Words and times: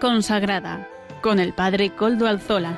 Consagrada 0.00 0.88
con 1.20 1.38
el 1.38 1.52
Padre 1.52 1.90
Coldo 1.90 2.26
Alzola. 2.26 2.76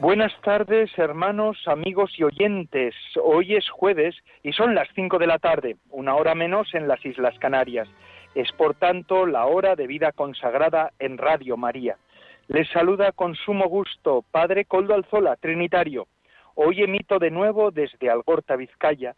Buenas 0.00 0.32
tardes, 0.42 0.90
hermanos, 0.98 1.58
amigos 1.66 2.12
y 2.18 2.24
oyentes. 2.24 2.94
Hoy 3.22 3.56
es 3.56 3.68
jueves 3.68 4.14
y 4.42 4.52
son 4.52 4.74
las 4.74 4.88
cinco 4.94 5.18
de 5.18 5.26
la 5.26 5.38
tarde, 5.38 5.76
una 5.90 6.14
hora 6.14 6.34
menos 6.34 6.74
en 6.74 6.88
las 6.88 7.04
Islas 7.04 7.38
Canarias. 7.38 7.88
Es 8.34 8.52
por 8.52 8.74
tanto 8.74 9.26
la 9.26 9.46
hora 9.46 9.76
de 9.76 9.86
vida 9.86 10.12
consagrada 10.12 10.92
en 10.98 11.18
Radio 11.18 11.56
María. 11.56 11.96
Les 12.48 12.68
saluda 12.68 13.12
con 13.12 13.34
sumo 13.34 13.68
gusto 13.68 14.22
Padre 14.30 14.66
Coldo 14.66 14.94
Alzola, 14.94 15.36
Trinitario. 15.36 16.08
Hoy 16.54 16.82
emito 16.82 17.18
de 17.18 17.30
nuevo 17.30 17.70
desde 17.70 18.10
Algorta, 18.10 18.54
Vizcaya, 18.56 19.16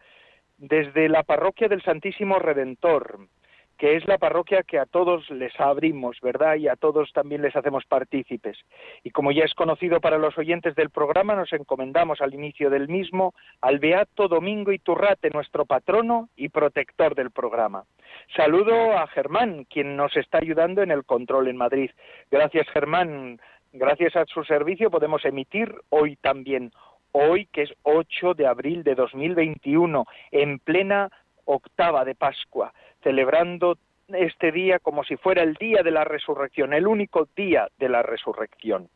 desde 0.59 1.09
la 1.09 1.25
parroquia 1.25 1.67
del 1.67 1.83
Santísimo 1.83 2.39
Redentor, 2.39 3.19
que 3.79 3.97
es 3.97 4.07
la 4.07 4.19
parroquia 4.19 4.63
que 4.63 4.79
a 4.79 4.87
todos 4.87 5.29
les 5.31 5.59
abrimos, 5.61 6.19
¿verdad? 6.23 6.57
Y 6.57 6.69
a 6.69 6.77
todos 6.77 7.13
también 7.13 7.43
les 7.43 7.55
hacemos 7.55 7.85
partícipes. 7.85 8.59
Y 9.05 9.11
como 9.11 9.33
ya 9.33 9.45
es 9.45 9.55
conocido 9.55 10.01
para 10.01 10.19
los 10.19 10.37
oyentes 10.39 10.75
del 10.75 10.91
programa, 10.91 11.35
nos 11.35 11.53
encomendamos 11.53 12.21
al 12.21 12.35
inicio 12.35 12.71
del 12.71 12.89
mismo 12.89 13.35
al 13.61 13.79
Beato 13.79 14.29
Domingo 14.29 14.73
Iturrate, 14.73 15.31
nuestro 15.31 15.67
patrono 15.67 16.29
y 16.37 16.49
protector 16.49 17.15
del 17.15 17.31
programa. 17.31 17.85
Saludo 18.35 18.93
a 18.97 19.07
Germán, 19.09 19.65
quien 19.65 19.97
nos 19.97 20.17
está 20.17 20.39
ayudando 20.39 20.83
en 20.83 20.91
el 20.91 21.05
control 21.05 21.49
en 21.49 21.57
Madrid. 21.57 21.91
Gracias, 22.31 22.69
Germán. 22.71 23.41
Gracias 23.73 24.17
a 24.17 24.25
su 24.25 24.43
servicio 24.45 24.91
podemos 24.91 25.23
emitir 25.27 25.75
hoy 25.91 26.17
también, 26.17 26.73
hoy 27.13 27.47
que 27.53 27.63
es 27.63 27.75
8 27.83 28.33
de 28.33 28.47
abril 28.47 28.83
de 28.85 28.95
2021, 28.95 30.07
en 30.31 30.59
plena 30.61 31.11
octava 31.47 32.05
de 32.05 32.15
Pascua, 32.15 32.73
celebrando 33.03 33.79
este 34.09 34.53
día 34.53 34.79
como 34.79 35.03
si 35.03 35.17
fuera 35.17 35.43
el 35.43 35.55
día 35.55 35.83
de 35.83 35.91
la 35.91 36.05
resurrección, 36.05 36.75
el 36.75 36.87
único 36.87 37.29
día 37.35 37.69
de 37.79 37.89
la 37.89 38.03
resurrección. 38.03 38.89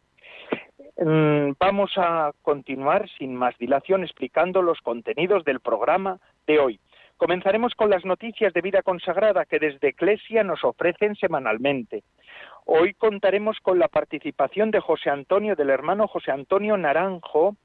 Mm, 0.96 1.52
vamos 1.58 1.92
a 1.96 2.32
continuar 2.42 3.08
sin 3.18 3.34
más 3.34 3.56
dilación 3.58 4.04
explicando 4.04 4.62
los 4.62 4.80
contenidos 4.80 5.44
del 5.44 5.60
programa 5.60 6.18
de 6.46 6.58
hoy. 6.58 6.80
Comenzaremos 7.16 7.74
con 7.74 7.90
las 7.90 8.04
noticias 8.04 8.52
de 8.54 8.62
vida 8.62 8.82
consagrada 8.82 9.44
que 9.44 9.58
desde 9.58 9.88
Eclesia 9.88 10.42
nos 10.42 10.64
ofrecen 10.64 11.16
semanalmente. 11.16 12.02
Hoy 12.64 12.94
contaremos 12.94 13.58
con 13.60 13.78
la 13.78 13.88
participación 13.88 14.70
de 14.70 14.80
José 14.80 15.10
Antonio, 15.10 15.54
del 15.54 15.70
hermano 15.70 16.08
José 16.08 16.30
Antonio 16.30 16.76
Naranjo, 16.76 17.56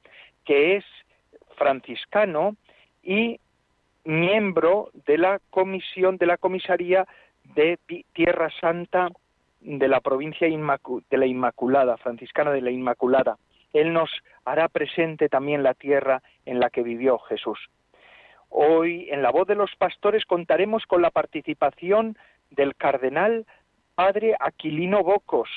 que 0.43 0.75
es 0.75 0.85
franciscano 1.55 2.55
y 3.01 3.39
miembro 4.05 4.91
de 5.05 5.17
la 5.17 5.39
comisión 5.49 6.17
de 6.17 6.27
la 6.27 6.37
comisaría 6.37 7.05
de 7.55 7.77
Tierra 8.13 8.49
Santa 8.61 9.09
de 9.61 9.87
la 9.87 9.99
provincia 9.99 10.47
de 10.47 11.17
la 11.17 11.25
Inmaculada, 11.25 11.97
franciscana 11.97 12.51
de 12.51 12.61
la 12.61 12.71
Inmaculada. 12.71 13.37
Él 13.73 13.91
nos 13.93 14.09
hará 14.45 14.69
presente 14.69 15.27
también 15.27 15.63
la 15.63 15.73
tierra 15.73 16.21
en 16.45 16.59
la 16.59 16.69
que 16.69 16.83
vivió 16.83 17.17
Jesús. 17.19 17.59
Hoy, 18.49 19.09
en 19.09 19.21
la 19.21 19.31
voz 19.31 19.47
de 19.47 19.55
los 19.55 19.75
pastores, 19.75 20.23
contaremos 20.25 20.85
con 20.85 21.01
la 21.01 21.09
participación 21.09 22.15
del 22.51 22.75
cardenal 22.75 23.45
Padre 23.95 24.35
Aquilino 24.39 25.03
Bocos, 25.03 25.49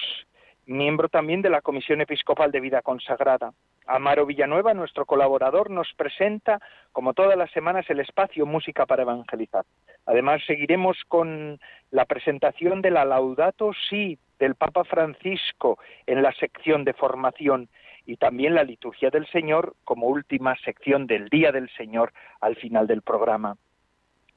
miembro 0.66 1.08
también 1.08 1.42
de 1.42 1.50
la 1.50 1.60
Comisión 1.60 2.00
Episcopal 2.00 2.50
de 2.50 2.60
Vida 2.60 2.82
Consagrada. 2.82 3.52
Amaro 3.88 4.26
Villanueva, 4.26 4.74
nuestro 4.74 5.06
colaborador, 5.06 5.70
nos 5.70 5.92
presenta, 5.94 6.60
como 6.92 7.14
todas 7.14 7.38
las 7.38 7.50
semanas, 7.52 7.88
el 7.88 8.00
espacio 8.00 8.44
Música 8.44 8.84
para 8.84 9.02
Evangelizar. 9.02 9.64
Además, 10.04 10.42
seguiremos 10.46 10.98
con 11.08 11.58
la 11.90 12.04
presentación 12.04 12.82
de 12.82 12.90
la 12.90 13.06
Laudato 13.06 13.72
Si 13.88 14.18
del 14.38 14.56
Papa 14.56 14.84
Francisco 14.84 15.78
en 16.06 16.22
la 16.22 16.32
sección 16.32 16.84
de 16.84 16.92
formación 16.92 17.70
y 18.04 18.16
también 18.16 18.54
la 18.54 18.62
Liturgia 18.62 19.08
del 19.08 19.26
Señor 19.28 19.74
como 19.84 20.06
última 20.06 20.54
sección 20.64 21.06
del 21.06 21.30
Día 21.30 21.50
del 21.50 21.70
Señor 21.70 22.12
al 22.40 22.56
final 22.56 22.86
del 22.86 23.00
programa. 23.00 23.56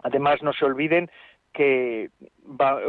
Además, 0.03 0.41
no 0.41 0.53
se 0.53 0.65
olviden 0.65 1.11
que 1.53 2.09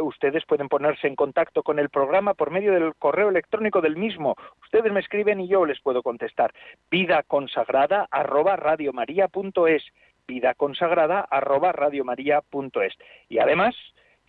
ustedes 0.01 0.45
pueden 0.45 0.69
ponerse 0.69 1.07
en 1.07 1.15
contacto 1.15 1.63
con 1.63 1.79
el 1.79 1.89
programa 1.89 2.33
por 2.33 2.51
medio 2.51 2.73
del 2.73 2.95
correo 2.95 3.29
electrónico 3.29 3.81
del 3.81 3.97
mismo. 3.97 4.35
Ustedes 4.63 4.91
me 4.91 4.99
escriben 4.99 5.39
y 5.39 5.47
yo 5.47 5.65
les 5.65 5.81
puedo 5.81 6.01
contestar. 6.01 6.53
Vida 6.89 7.23
consagrada 7.23 8.07
arroba 8.09 8.55
radiomaria.es. 8.55 9.83
Vida 10.27 10.53
consagrada 10.53 11.19
arroba 11.21 11.71
radiomaria.es. 11.73 12.93
Y 13.29 13.39
además, 13.39 13.75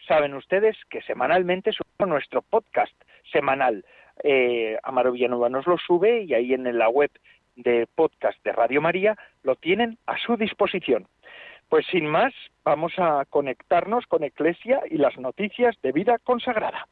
saben 0.07 0.35
ustedes 0.35 0.77
que 0.91 1.03
semanalmente 1.03 1.73
subimos 1.73 2.09
nuestro 2.09 2.43
podcast 2.43 2.95
semanal. 3.33 3.85
Eh, 4.23 4.79
Amaro 4.83 5.13
Villanueva 5.13 5.49
nos 5.49 5.67
lo 5.67 5.79
sube 5.79 6.23
y 6.23 6.35
ahí 6.35 6.55
en 6.55 6.79
la 6.79 6.89
web 6.89 7.11
de 7.57 7.87
podcast 7.95 8.43
de 8.45 8.53
Radio 8.53 8.81
María 8.81 9.17
lo 9.43 9.57
tienen 9.57 9.99
a 10.07 10.19
su 10.19 10.37
disposición. 10.37 11.07
Pues 11.69 11.87
sin 11.91 12.07
más, 12.07 12.33
vamos 12.65 12.93
a 12.99 13.25
conectarnos 13.29 14.07
con 14.07 14.25
Eclesia 14.25 14.81
y 14.91 14.99
las 14.99 15.17
noticias 15.19 15.75
de 15.83 15.93
vida 15.93 16.19
consagrada. 16.19 16.87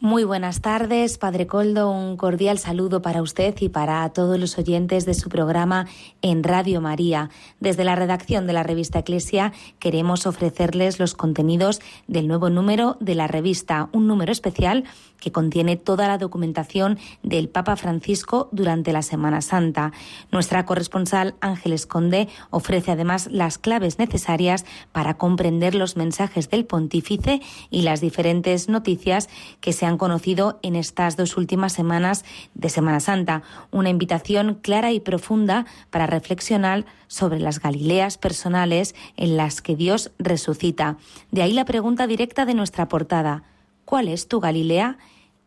Muy 0.00 0.22
buenas 0.22 0.60
tardes, 0.60 1.18
Padre 1.18 1.48
Coldo. 1.48 1.90
Un 1.90 2.16
cordial 2.16 2.58
saludo 2.58 3.02
para 3.02 3.20
usted 3.20 3.56
y 3.58 3.68
para 3.68 4.08
todos 4.10 4.38
los 4.38 4.56
oyentes 4.56 5.06
de 5.06 5.14
su 5.14 5.28
programa 5.28 5.88
en 6.22 6.44
Radio 6.44 6.80
María. 6.80 7.30
Desde 7.58 7.82
la 7.82 7.96
redacción 7.96 8.46
de 8.46 8.52
la 8.52 8.62
revista 8.62 9.00
Eclesia 9.00 9.52
queremos 9.80 10.24
ofrecerles 10.28 11.00
los 11.00 11.14
contenidos 11.14 11.80
del 12.06 12.28
nuevo 12.28 12.48
número 12.48 12.96
de 13.00 13.16
la 13.16 13.26
revista, 13.26 13.88
un 13.90 14.06
número 14.06 14.30
especial 14.30 14.84
que 15.20 15.32
contiene 15.32 15.76
toda 15.76 16.08
la 16.08 16.18
documentación 16.18 16.98
del 17.22 17.48
Papa 17.48 17.76
Francisco 17.76 18.48
durante 18.52 18.92
la 18.92 19.02
Semana 19.02 19.40
Santa. 19.40 19.92
Nuestra 20.30 20.64
corresponsal 20.64 21.34
Ángeles 21.40 21.86
Conde 21.86 22.28
ofrece 22.50 22.92
además 22.92 23.28
las 23.30 23.58
claves 23.58 23.98
necesarias 23.98 24.64
para 24.92 25.14
comprender 25.14 25.74
los 25.74 25.96
mensajes 25.96 26.50
del 26.50 26.64
pontífice 26.64 27.40
y 27.70 27.82
las 27.82 28.00
diferentes 28.00 28.68
noticias 28.68 29.28
que 29.60 29.72
se 29.72 29.86
han 29.86 29.98
conocido 29.98 30.58
en 30.62 30.76
estas 30.76 31.16
dos 31.16 31.36
últimas 31.36 31.72
semanas 31.72 32.24
de 32.54 32.68
Semana 32.68 33.00
Santa. 33.00 33.42
Una 33.70 33.90
invitación 33.90 34.54
clara 34.54 34.92
y 34.92 35.00
profunda 35.00 35.66
para 35.90 36.06
reflexionar 36.06 36.84
sobre 37.06 37.40
las 37.40 37.60
Galileas 37.60 38.18
personales 38.18 38.94
en 39.16 39.36
las 39.36 39.62
que 39.62 39.76
Dios 39.76 40.12
resucita. 40.18 40.96
De 41.30 41.42
ahí 41.42 41.52
la 41.52 41.64
pregunta 41.64 42.06
directa 42.06 42.44
de 42.44 42.54
nuestra 42.54 42.88
portada. 42.88 43.42
¿Cuál 43.88 44.08
es 44.08 44.28
tu 44.28 44.38
Galilea? 44.38 44.98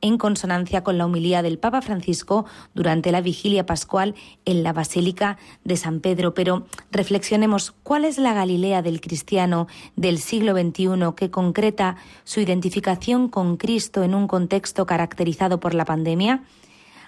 en 0.04 0.18
consonancia 0.18 0.84
con 0.84 0.98
la 0.98 1.06
humilía 1.06 1.44
del 1.44 1.60
Papa 1.60 1.84
Francisco 1.84 2.46
durante 2.74 3.12
la 3.12 3.22
vigilia 3.22 3.68
pascual 3.68 4.16
en 4.46 4.64
la 4.64 4.74
Basílica 4.74 5.38
de 5.64 5.78
San 5.78 6.00
Pedro. 6.00 6.34
Pero 6.34 6.66
reflexionemos 6.92 7.70
cuál 7.84 8.04
es 8.04 8.18
la 8.18 8.34
Galilea 8.34 8.82
del 8.82 9.00
cristiano 9.00 9.68
del 9.96 10.18
siglo 10.18 10.54
XXI 10.54 11.14
que 11.16 11.30
concreta 11.30 11.98
su 12.24 12.40
identificación 12.40 13.30
con 13.30 13.58
Cristo 13.58 14.02
en 14.02 14.16
un 14.16 14.28
contexto 14.28 14.88
caracterizado 14.88 15.60
por 15.60 15.76
la 15.76 15.86
pandemia. 15.86 16.42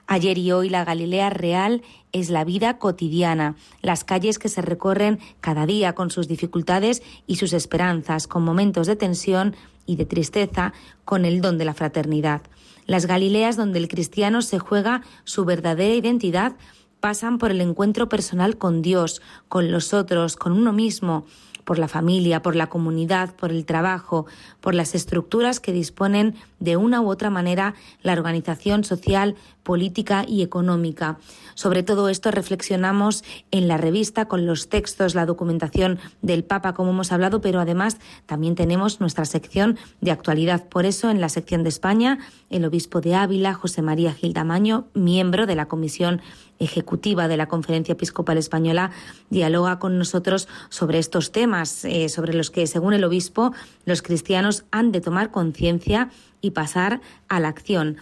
Ayer 0.05 0.37
y 0.37 0.51
hoy 0.51 0.69
la 0.69 0.83
Galilea 0.83 1.29
real 1.29 1.81
es 2.11 2.29
la 2.29 2.43
vida 2.43 2.77
cotidiana, 2.77 3.55
las 3.81 4.03
calles 4.03 4.37
que 4.37 4.49
se 4.49 4.61
recorren 4.61 5.19
cada 5.39 5.65
día 5.65 5.93
con 5.95 6.11
sus 6.11 6.27
dificultades 6.27 7.01
y 7.25 7.37
sus 7.37 7.53
esperanzas, 7.53 8.27
con 8.27 8.43
momentos 8.43 8.87
de 8.87 8.95
tensión 8.95 9.55
y 9.85 9.95
de 9.95 10.05
tristeza, 10.05 10.73
con 11.05 11.25
el 11.25 11.41
don 11.41 11.57
de 11.57 11.65
la 11.65 11.73
fraternidad. 11.73 12.41
Las 12.85 13.05
Galileas 13.05 13.55
donde 13.55 13.79
el 13.79 13.87
cristiano 13.87 14.41
se 14.41 14.59
juega 14.59 15.03
su 15.23 15.45
verdadera 15.45 15.95
identidad 15.95 16.55
pasan 16.99 17.37
por 17.37 17.51
el 17.51 17.59
encuentro 17.59 18.07
personal 18.07 18.57
con 18.57 18.81
Dios, 18.81 19.21
con 19.49 19.73
los 19.73 19.93
otros, 19.93 20.37
con 20.37 20.53
uno 20.53 20.71
mismo, 20.71 21.25
por 21.65 21.77
la 21.77 21.89
familia, 21.89 22.41
por 22.41 22.55
la 22.55 22.67
comunidad, 22.67 23.35
por 23.35 23.51
el 23.51 23.65
trabajo, 23.65 24.25
por 24.61 24.73
las 24.73 24.95
estructuras 24.95 25.59
que 25.59 25.73
disponen 25.73 26.35
de 26.63 26.77
una 26.77 27.01
u 27.01 27.09
otra 27.09 27.29
manera 27.29 27.75
la 28.03 28.13
organización 28.13 28.85
social, 28.85 29.35
política 29.63 30.25
y 30.27 30.43
económica. 30.43 31.17
Sobre 31.55 31.83
todo 31.83 32.09
esto 32.09 32.31
reflexionamos 32.31 33.23
en 33.51 33.67
la 33.67 33.77
revista 33.77 34.25
con 34.25 34.45
los 34.45 34.69
textos, 34.69 35.13
la 35.13 35.25
documentación 35.25 35.99
del 36.21 36.43
Papa, 36.43 36.73
como 36.73 36.91
hemos 36.91 37.11
hablado, 37.11 37.41
pero 37.41 37.59
además 37.59 37.97
también 38.25 38.55
tenemos 38.55 39.01
nuestra 39.01 39.25
sección 39.25 39.77
de 40.01 40.11
actualidad. 40.11 40.67
Por 40.67 40.85
eso, 40.85 41.09
en 41.09 41.19
la 41.19 41.29
sección 41.29 41.63
de 41.63 41.69
España, 41.69 42.19
el 42.49 42.65
obispo 42.65 43.01
de 43.01 43.15
Ávila, 43.15 43.53
José 43.53 43.81
María 43.81 44.13
Gildamaño, 44.13 44.87
miembro 44.93 45.45
de 45.45 45.55
la 45.55 45.67
Comisión 45.67 46.21
Ejecutiva 46.59 47.27
de 47.27 47.35
la 47.35 47.47
Conferencia 47.47 47.93
Episcopal 47.93 48.37
Española, 48.37 48.91
dialoga 49.29 49.79
con 49.79 49.97
nosotros 49.97 50.47
sobre 50.69 50.99
estos 50.99 51.31
temas, 51.31 51.83
eh, 51.83 52.09
sobre 52.09 52.33
los 52.33 52.51
que, 52.51 52.67
según 52.67 52.93
el 52.93 53.03
obispo, 53.03 53.53
los 53.85 54.01
cristianos 54.01 54.63
han 54.71 54.91
de 54.91 55.01
tomar 55.01 55.31
conciencia 55.31 56.09
y 56.43 56.51
pasar 56.51 57.01
a 57.29 57.39
la 57.39 57.47
acción. 57.47 57.97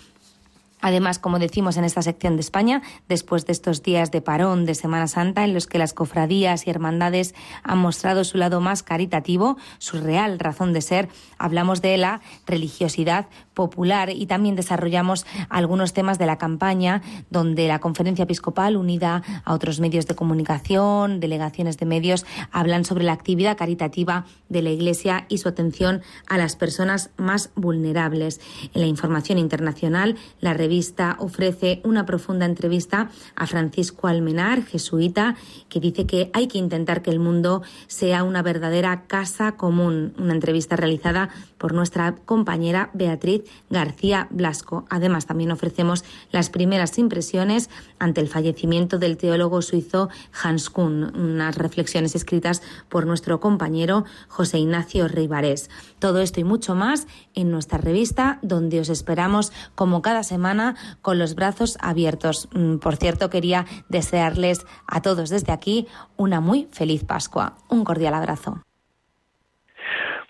Además, 0.81 1.19
como 1.19 1.39
decimos 1.39 1.77
en 1.77 1.85
esta 1.85 2.01
sección 2.01 2.35
de 2.35 2.41
España, 2.41 2.81
después 3.07 3.45
de 3.45 3.53
estos 3.53 3.83
días 3.83 4.11
de 4.11 4.21
parón 4.21 4.65
de 4.65 4.75
Semana 4.75 5.07
Santa 5.07 5.43
en 5.43 5.53
los 5.53 5.67
que 5.67 5.77
las 5.77 5.93
cofradías 5.93 6.67
y 6.67 6.69
hermandades 6.69 7.35
han 7.63 7.77
mostrado 7.77 8.23
su 8.23 8.37
lado 8.37 8.61
más 8.61 8.83
caritativo, 8.83 9.57
su 9.77 9.97
real 9.97 10.39
razón 10.39 10.73
de 10.73 10.81
ser, 10.81 11.09
hablamos 11.37 11.81
de 11.81 11.97
la 11.97 12.21
religiosidad 12.47 13.27
popular 13.53 14.09
y 14.09 14.25
también 14.25 14.55
desarrollamos 14.55 15.25
algunos 15.49 15.93
temas 15.93 16.17
de 16.17 16.25
la 16.25 16.37
campaña 16.37 17.01
donde 17.29 17.67
la 17.67 17.79
Conferencia 17.79 18.23
Episcopal, 18.23 18.77
unida 18.77 19.21
a 19.45 19.53
otros 19.53 19.79
medios 19.79 20.07
de 20.07 20.15
comunicación, 20.15 21.19
delegaciones 21.19 21.77
de 21.77 21.85
medios, 21.85 22.25
hablan 22.51 22.85
sobre 22.85 23.03
la 23.03 23.13
actividad 23.13 23.57
caritativa 23.57 24.25
de 24.49 24.61
la 24.61 24.71
Iglesia 24.71 25.25
y 25.29 25.37
su 25.37 25.49
atención 25.49 26.01
a 26.27 26.37
las 26.37 26.55
personas 26.55 27.11
más 27.17 27.51
vulnerables. 27.55 28.41
En 28.73 28.81
la 28.81 28.87
información 28.87 29.37
internacional, 29.37 30.15
la 30.39 30.53
revista 30.53 30.70
ofrece 31.19 31.81
una 31.83 32.05
profunda 32.05 32.45
entrevista 32.45 33.09
a 33.35 33.45
Francisco 33.45 34.07
Almenar, 34.07 34.63
jesuita, 34.63 35.35
que 35.69 35.79
dice 35.79 36.05
que 36.05 36.29
hay 36.33 36.47
que 36.47 36.57
intentar 36.57 37.01
que 37.01 37.11
el 37.11 37.19
mundo 37.19 37.61
sea 37.87 38.23
una 38.23 38.41
verdadera 38.41 39.03
casa 39.07 39.57
común. 39.57 40.13
Una 40.17 40.33
entrevista 40.33 40.75
realizada 40.75 41.29
por 41.61 41.73
nuestra 41.75 42.15
compañera 42.25 42.89
Beatriz 42.93 43.43
García 43.69 44.25
Blasco. 44.31 44.83
Además, 44.89 45.27
también 45.27 45.51
ofrecemos 45.51 46.03
las 46.31 46.49
primeras 46.49 46.97
impresiones 46.97 47.69
ante 47.99 48.19
el 48.19 48.29
fallecimiento 48.29 48.97
del 48.97 49.15
teólogo 49.15 49.61
suizo 49.61 50.09
Hans 50.41 50.71
Kuhn, 50.71 51.15
unas 51.15 51.55
reflexiones 51.59 52.15
escritas 52.15 52.63
por 52.89 53.05
nuestro 53.05 53.39
compañero 53.39 54.05
José 54.27 54.57
Ignacio 54.57 55.07
Rivarés. 55.07 55.69
Todo 55.99 56.21
esto 56.21 56.39
y 56.39 56.45
mucho 56.45 56.73
más 56.73 57.05
en 57.35 57.51
nuestra 57.51 57.77
revista, 57.77 58.39
donde 58.41 58.79
os 58.79 58.89
esperamos 58.89 59.51
como 59.75 60.01
cada 60.01 60.23
semana 60.23 60.75
con 61.03 61.19
los 61.19 61.35
brazos 61.35 61.77
abiertos. 61.79 62.49
Mm, 62.55 62.77
por 62.77 62.95
cierto, 62.95 63.29
quería 63.29 63.67
desearles 63.87 64.65
a 64.87 65.03
todos 65.03 65.29
desde 65.29 65.51
aquí 65.51 65.85
una 66.17 66.41
muy 66.41 66.69
feliz 66.71 67.03
Pascua. 67.03 67.55
Un 67.69 67.83
cordial 67.83 68.15
abrazo. 68.15 68.63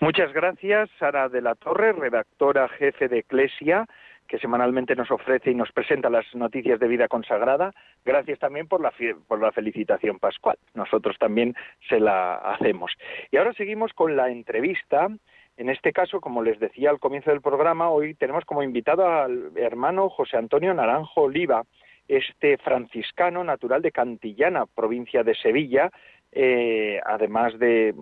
Muchas 0.02 0.32
gracias, 0.32 0.90
Sara 0.98 1.28
de 1.28 1.40
la 1.40 1.54
Torre, 1.54 1.92
redactora 1.92 2.68
jefe 2.70 3.06
de 3.06 3.20
Eclesia, 3.20 3.86
que 4.26 4.40
semanalmente 4.40 4.96
nos 4.96 5.12
ofrece 5.12 5.52
y 5.52 5.54
nos 5.54 5.70
presenta 5.70 6.10
las 6.10 6.26
noticias 6.34 6.80
de 6.80 6.88
vida 6.88 7.06
consagrada. 7.06 7.72
Gracias 8.04 8.40
también 8.40 8.66
por 8.66 8.80
la, 8.80 8.92
por 9.28 9.40
la 9.40 9.52
felicitación 9.52 10.18
pascual. 10.18 10.58
Nosotros 10.74 11.16
también 11.20 11.54
se 11.88 12.00
la 12.00 12.34
hacemos. 12.34 12.90
Y 13.30 13.36
ahora 13.36 13.52
seguimos 13.52 13.92
con 13.92 14.16
la 14.16 14.28
entrevista. 14.28 15.06
En 15.56 15.68
este 15.68 15.92
caso, 15.92 16.20
como 16.20 16.42
les 16.42 16.58
decía 16.58 16.90
al 16.90 16.98
comienzo 16.98 17.30
del 17.30 17.40
programa, 17.40 17.88
hoy 17.88 18.14
tenemos 18.14 18.44
como 18.44 18.64
invitado 18.64 19.06
al 19.06 19.52
hermano 19.54 20.08
José 20.08 20.36
Antonio 20.36 20.74
Naranjo 20.74 21.22
Oliva, 21.22 21.62
este 22.08 22.58
franciscano 22.58 23.44
natural 23.44 23.82
de 23.82 23.92
Cantillana, 23.92 24.66
provincia 24.66 25.22
de 25.22 25.36
Sevilla, 25.36 25.92
eh, 26.32 27.00
además 27.06 27.56
de 27.60 27.94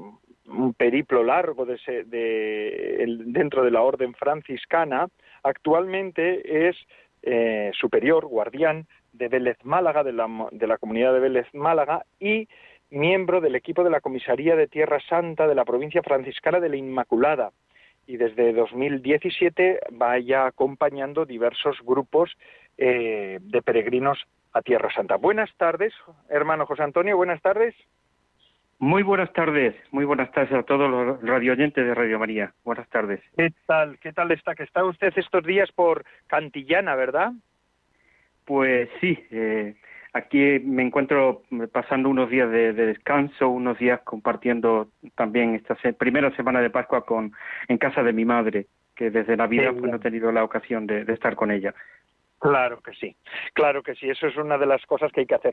un 0.46 0.74
periplo 0.74 1.22
largo 1.22 1.66
dentro 1.66 3.64
de 3.64 3.70
la 3.70 3.82
orden 3.82 4.14
franciscana, 4.14 5.08
actualmente 5.42 6.68
es 6.68 6.76
eh, 7.22 7.70
superior, 7.74 8.26
guardián 8.26 8.86
de 9.12 9.28
Vélez 9.28 9.58
Málaga, 9.64 10.02
de 10.02 10.12
la, 10.12 10.28
de 10.50 10.66
la 10.66 10.78
comunidad 10.78 11.12
de 11.12 11.20
Vélez 11.20 11.46
Málaga, 11.52 12.04
y 12.18 12.48
miembro 12.90 13.40
del 13.40 13.54
equipo 13.54 13.84
de 13.84 13.90
la 13.90 14.00
Comisaría 14.00 14.56
de 14.56 14.66
Tierra 14.66 14.98
Santa 15.08 15.46
de 15.46 15.54
la 15.54 15.64
provincia 15.64 16.02
franciscana 16.02 16.60
de 16.60 16.68
la 16.68 16.76
Inmaculada. 16.76 17.50
Y 18.06 18.16
desde 18.16 18.52
2017 18.52 19.80
vaya 19.92 20.46
acompañando 20.46 21.26
diversos 21.26 21.76
grupos 21.84 22.36
eh, 22.76 23.38
de 23.40 23.62
peregrinos 23.62 24.18
a 24.52 24.62
Tierra 24.62 24.92
Santa. 24.92 25.16
Buenas 25.16 25.50
tardes, 25.56 25.92
hermano 26.28 26.66
José 26.66 26.82
Antonio, 26.82 27.16
buenas 27.16 27.40
tardes. 27.40 27.74
Muy 28.80 29.02
buenas 29.02 29.30
tardes, 29.34 29.74
muy 29.90 30.06
buenas 30.06 30.32
tardes 30.32 30.54
a 30.54 30.62
todos 30.62 30.90
los 30.90 31.22
radioyentes 31.22 31.84
de 31.84 31.94
Radio 31.94 32.18
María. 32.18 32.54
Buenas 32.64 32.88
tardes. 32.88 33.20
¿Qué 33.36 33.52
tal? 33.66 33.98
¿Qué 33.98 34.10
tal 34.14 34.30
está? 34.30 34.54
Que 34.54 34.62
está 34.62 34.82
usted 34.86 35.12
estos 35.16 35.44
días 35.44 35.70
por 35.70 36.02
Cantillana, 36.28 36.94
¿verdad? 36.94 37.32
Pues 38.46 38.88
sí, 38.98 39.22
eh, 39.32 39.74
aquí 40.14 40.60
me 40.64 40.82
encuentro 40.82 41.42
pasando 41.72 42.08
unos 42.08 42.30
días 42.30 42.50
de, 42.50 42.72
descanso, 42.72 43.50
unos 43.50 43.78
días 43.78 44.00
compartiendo 44.02 44.88
también 45.14 45.56
esta 45.56 45.76
primera 45.92 46.34
semana 46.34 46.62
de 46.62 46.70
Pascua 46.70 47.04
con 47.04 47.32
en 47.68 47.76
casa 47.76 48.02
de 48.02 48.14
mi 48.14 48.24
madre, 48.24 48.64
que 48.96 49.10
desde 49.10 49.36
Navidad 49.36 49.74
pues, 49.78 49.90
no 49.90 49.98
he 49.98 50.00
tenido 50.00 50.32
la 50.32 50.42
ocasión 50.42 50.86
de 50.86 51.04
estar 51.12 51.36
con 51.36 51.50
ella. 51.50 51.74
Claro 52.38 52.80
que 52.80 52.94
sí, 52.94 53.14
claro 53.52 53.82
que 53.82 53.94
sí, 53.94 54.08
eso 54.08 54.26
es 54.26 54.38
una 54.38 54.56
de 54.56 54.64
las 54.64 54.86
cosas 54.86 55.12
que 55.12 55.20
hay 55.20 55.26
que 55.26 55.34
hacer. 55.34 55.52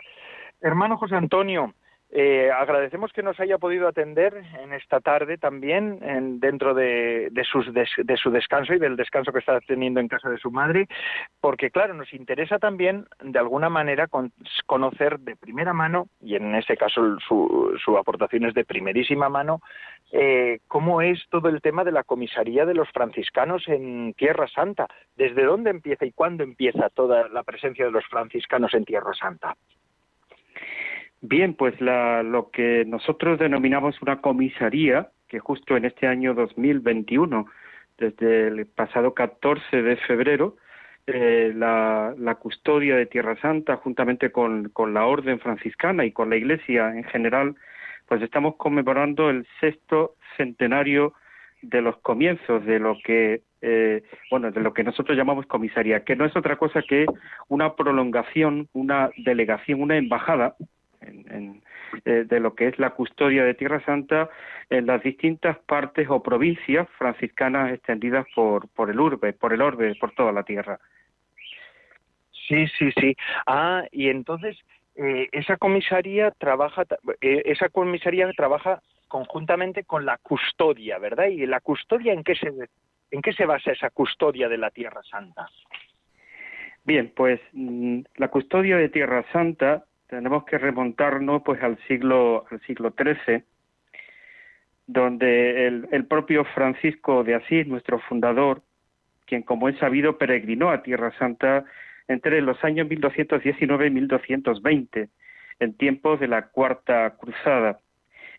Hermano 0.62 0.96
José 0.96 1.18
Antonio, 1.18 1.74
eh, 2.10 2.50
agradecemos 2.52 3.12
que 3.12 3.22
nos 3.22 3.38
haya 3.40 3.58
podido 3.58 3.88
atender 3.88 4.42
en 4.60 4.72
esta 4.72 5.02
tarde 5.02 5.38
también 5.38 6.00
en, 6.02 6.40
dentro 6.40 6.74
de, 6.74 7.30
de, 7.32 7.44
su 7.44 8.32
descanso 8.32 8.74
y 8.74 8.80
del 8.80 8.96
descanso 8.96 9.34
que 9.34 9.40
está 9.40 9.60
teniendo 9.60 10.00
en 10.00 10.08
casa 10.08 10.30
de 10.30 10.38
su 10.38 10.50
madre, 10.50 10.88
porque 11.42 11.70
claro, 11.70 11.94
nos 11.94 12.14
interesa 12.14 12.60
también 12.60 13.06
de 13.22 13.40
alguna 13.40 13.70
manera 13.70 14.08
conocer 14.66 15.20
de 15.20 15.36
primera 15.36 15.74
mano, 15.74 16.08
y 16.22 16.36
en 16.36 16.56
este 16.56 16.78
caso 16.78 17.20
su, 17.20 17.78
su 17.84 17.98
aportación 17.98 18.46
es 18.46 18.54
de 18.54 18.64
primerísima 18.64 19.28
mano, 19.28 19.62
eh, 20.14 20.60
cómo 20.70 21.02
es 21.02 21.20
todo 21.30 21.50
el 21.50 21.62
tema 21.62 21.84
de 21.84 21.92
la 21.92 22.04
comisaría 22.04 22.66
de 22.66 22.74
los 22.74 22.90
franciscanos 22.92 23.68
en 23.68 24.14
Tierra 24.14 24.48
Santa, 24.48 24.88
desde 25.18 25.44
dónde 25.44 25.72
empieza 25.72 26.06
y 26.06 26.14
cuándo 26.14 26.44
empieza 26.44 26.90
toda 26.90 27.28
la 27.28 27.44
presencia 27.44 27.84
de 27.84 27.92
los 27.92 28.06
franciscanos 28.06 28.74
en 28.74 28.86
Tierra 28.86 29.14
Santa. 29.14 29.56
Bien, 31.22 31.56
pues 31.56 31.80
la, 31.82 32.22
lo 32.24 32.52
que 32.52 32.86
nosotros 32.86 33.40
denominamos 33.40 34.02
una 34.02 34.22
comisaría, 34.22 35.10
que 35.28 35.40
justo 35.40 35.76
en 35.76 35.86
este 35.86 36.08
año 36.08 36.34
2021, 36.36 37.48
desde 37.98 38.48
el 38.48 38.68
pasado 38.68 39.14
14 39.14 39.82
de 39.82 39.98
febrero, 39.98 40.58
eh, 41.08 41.54
la, 41.56 42.36
custodia 42.40 42.96
de 42.96 43.08
Tierra 43.08 43.36
Santa, 43.42 43.78
juntamente 43.78 44.32
con, 44.32 44.70
con 44.70 44.94
la 44.94 45.06
Orden 45.06 45.40
franciscana 45.40 46.06
y 46.06 46.12
con 46.12 46.30
la 46.30 46.36
Iglesia 46.36 46.90
en 46.96 47.06
general, 47.06 47.56
pues 48.08 48.22
estamos 48.22 48.56
conmemorando 48.58 49.30
el 49.30 49.48
sexto 49.60 50.16
centenario 50.36 51.14
de 51.62 51.82
los 51.82 51.98
comienzos 51.98 52.66
de 52.66 52.80
lo 52.80 52.98
que 53.04 53.42
eh, 53.62 54.04
bueno 54.30 54.52
de 54.52 54.62
lo 54.62 54.74
que 54.74 54.84
nosotros 54.84 55.18
llamamos 55.18 55.48
comisaría 55.48 56.04
que 56.04 56.16
no 56.16 56.26
es 56.26 56.36
otra 56.36 56.58
cosa 56.58 56.84
que 56.88 57.08
una 57.48 57.76
prolongación 57.76 58.70
una 58.74 59.10
delegación 59.18 59.82
una 59.82 59.98
embajada 59.98 60.56
en, 61.02 61.62
eh, 62.06 62.26
de 62.28 62.40
lo 62.40 62.56
que 62.56 62.68
es 62.68 62.80
la 62.80 62.92
custodia 62.92 63.44
de 63.44 63.54
Tierra 63.54 63.84
Santa 63.86 64.30
en 64.70 64.86
las 64.86 65.02
distintas 65.04 65.58
partes 65.60 66.08
o 66.10 66.22
provincias 66.22 66.88
franciscanas 66.98 67.74
extendidas 67.74 68.26
por, 68.36 68.68
por 68.70 68.90
el 68.90 69.00
urbe, 69.00 69.34
por 69.34 69.54
el 69.54 69.62
orbe, 69.62 69.96
por 69.96 70.12
toda 70.14 70.32
la 70.32 70.44
tierra. 70.44 70.80
Sí, 72.48 72.68
sí, 72.80 72.92
sí. 73.00 73.16
Ah, 73.46 73.84
y 73.92 74.10
entonces 74.10 74.58
eh, 74.96 75.30
esa 75.32 75.58
comisaría 75.58 76.32
trabaja, 76.32 76.84
eh, 77.22 77.42
esa 77.46 77.70
comisaría 77.70 78.32
trabaja 78.34 78.82
conjuntamente 79.08 79.84
con 79.84 80.06
la 80.06 80.18
custodia, 80.18 80.98
¿verdad? 80.98 81.28
Y 81.28 81.46
la 81.46 81.60
custodia 81.62 82.14
en 82.14 82.24
qué 82.24 82.36
se 82.36 82.52
en 83.10 83.22
qué 83.22 83.32
se 83.32 83.46
basa 83.46 83.72
esa 83.72 83.90
custodia 83.90 84.50
de 84.50 84.58
la 84.58 84.70
Tierra 84.70 85.02
Santa. 85.04 85.48
Bien, 86.84 87.12
pues 87.16 87.40
mm, 87.54 88.02
la 88.16 88.30
custodia 88.30 88.78
de 88.78 88.90
Tierra 88.90 89.24
Santa 89.32 89.86
tenemos 90.08 90.46
que 90.46 90.58
remontarnos 90.58 91.42
pues 91.44 91.62
al 91.62 91.78
siglo 91.88 92.46
al 92.50 92.60
siglo 92.62 92.94
XIII 92.98 93.44
donde 94.88 95.68
el, 95.68 95.88
el, 95.92 96.06
propio 96.06 96.46
Francisco 96.46 97.26
de 97.26 97.36
Asís, 97.36 97.68
nuestro 97.68 98.00
fundador, 98.00 98.62
quien 99.26 99.44
como 99.44 99.68
es 99.68 99.78
sabido 99.80 100.18
peregrinó 100.18 100.70
a 100.72 100.82
Tierra 100.82 101.12
Santa 101.20 101.66
entre 102.08 102.42
los 102.42 102.64
años 102.64 102.88
1219 102.88 103.88
y 103.88 103.90
1220, 103.90 105.10
en 105.60 105.74
tiempos 105.74 106.20
de 106.22 106.28
la 106.28 106.48
Cuarta 106.48 107.16
Cruzada. 107.18 107.80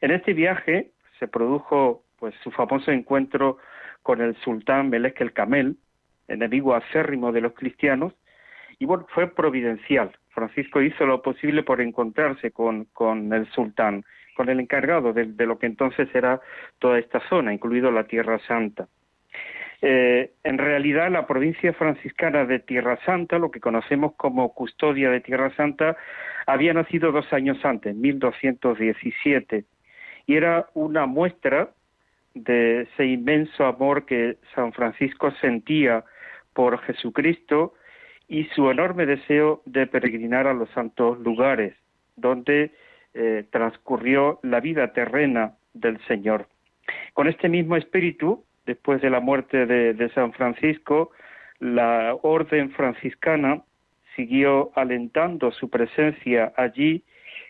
En 0.01 0.11
este 0.11 0.33
viaje 0.33 0.91
se 1.19 1.29
produjo 1.29 2.05
pues 2.19 2.35
su 2.43 2.51
famoso 2.51 2.91
encuentro 2.91 3.59
con 4.03 4.23
el 4.23 4.35
sultán 4.37 4.89
Melech 4.89 5.21
el 5.21 5.35
Camel, 5.35 5.77
enemigo 6.29 6.75
acérrimo 6.75 7.31
de 7.31 7.43
los 7.43 7.53
cristianos, 7.53 8.15
y 8.79 8.87
bueno, 8.87 9.07
fue 9.11 9.27
providencial. 9.29 10.13
Francisco 10.31 10.81
hizo 10.81 11.05
lo 11.05 11.21
posible 11.23 11.63
por 11.63 11.81
encontrarse 11.81 12.51
con, 12.53 12.85
con 12.93 13.33
el 13.33 13.51
sultán, 13.51 14.05
con 14.37 14.49
el 14.49 14.61
encargado 14.61 15.13
de, 15.13 15.27
lo 15.47 15.59
que 15.59 15.67
entonces 15.67 16.09
era 16.15 16.41
toda 16.79 16.99
esta 16.99 17.21
zona, 17.29 17.53
incluido 17.53 17.91
la 17.91 18.05
Tierra 18.05 18.39
Santa. 18.47 18.87
Eh, 19.81 20.33
en 20.45 20.59
realidad, 20.59 21.11
la 21.11 21.27
provincia 21.27 21.73
franciscana 21.73 22.45
de 22.45 22.61
Tierra 22.61 22.99
Santa, 23.05 23.39
lo 23.39 23.51
que 23.51 23.61
conocemos 23.61 24.15
como 24.17 24.55
custodia 24.55 25.11
de 25.11 25.21
Tierra 25.21 25.55
Santa, 25.57 25.97
había 26.47 26.73
nacido 26.73 27.11
dos 27.11 27.33
años 27.33 27.65
antes, 27.65 27.95
1217, 27.97 29.65
y 30.27 30.37
era 30.37 30.67
una 30.75 31.07
muestra 31.07 31.71
de 32.35 32.83
ese 32.83 33.07
inmenso 33.07 33.65
amor 33.67 34.07
que 34.07 34.37
San 34.55 34.73
Francisco 34.73 35.33
sentía 35.41 36.05
por 36.53 36.79
Jesucristo 36.83 37.75
y 38.29 38.45
su 38.55 38.71
enorme 38.71 39.07
deseo 39.07 39.63
de 39.65 39.87
peregrinar 39.87 40.47
a 40.47 40.55
los 40.55 40.69
santos 40.71 41.19
lugares, 41.21 41.75
donde 42.17 42.73
eh, 43.15 43.45
transcurrió 43.51 44.39
la 44.43 44.61
vida 44.61 44.93
terrena 44.93 45.55
del 45.73 45.99
Señor. 46.07 46.47
Con 47.15 47.27
este 47.27 47.49
mismo 47.49 47.77
espíritu, 47.77 48.45
después 48.67 49.01
de 49.01 49.11
la 49.11 49.21
muerte 49.21 49.67
de 49.67 50.11
San 50.15 50.33
Francisco, 50.33 51.11
la 51.59 52.17
orden 52.23 52.71
franciscana 52.71 53.63
siguió 54.15 54.71
alentando 54.75 55.51
su 55.53 55.71
presencia 55.71 56.53
allí, 56.57 57.05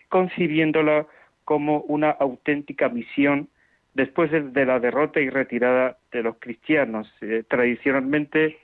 concibiéndola 0.08 1.06
como 1.44 1.80
una 1.82 2.10
auténtica 2.10 2.88
misión 2.88 3.48
después 3.94 4.30
de, 4.30 4.66
la 4.66 4.78
derrota 4.78 5.18
y 5.20 5.30
retirada 5.30 5.96
de 6.12 6.22
los 6.22 6.36
cristianos. 6.38 7.10
Eh, 7.20 7.42
tradicionalmente, 7.48 8.58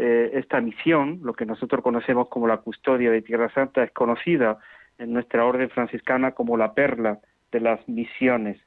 eh, 0.00 0.30
esta 0.34 0.60
misión, 0.60 1.18
lo 1.24 1.32
que 1.32 1.44
nosotros 1.44 1.82
conocemos 1.82 2.28
como 2.28 2.46
la 2.46 2.58
custodia 2.58 3.10
de 3.10 3.20
Tierra 3.20 3.50
Santa, 3.52 3.82
es 3.82 3.90
conocida 3.90 4.58
en 4.98 5.12
nuestra 5.12 5.44
orden 5.44 5.68
franciscana 5.70 6.30
como 6.32 6.56
la 6.56 6.72
perla 6.72 7.18
de 7.50 7.58
las 7.58 7.86
misiones. 7.88 8.60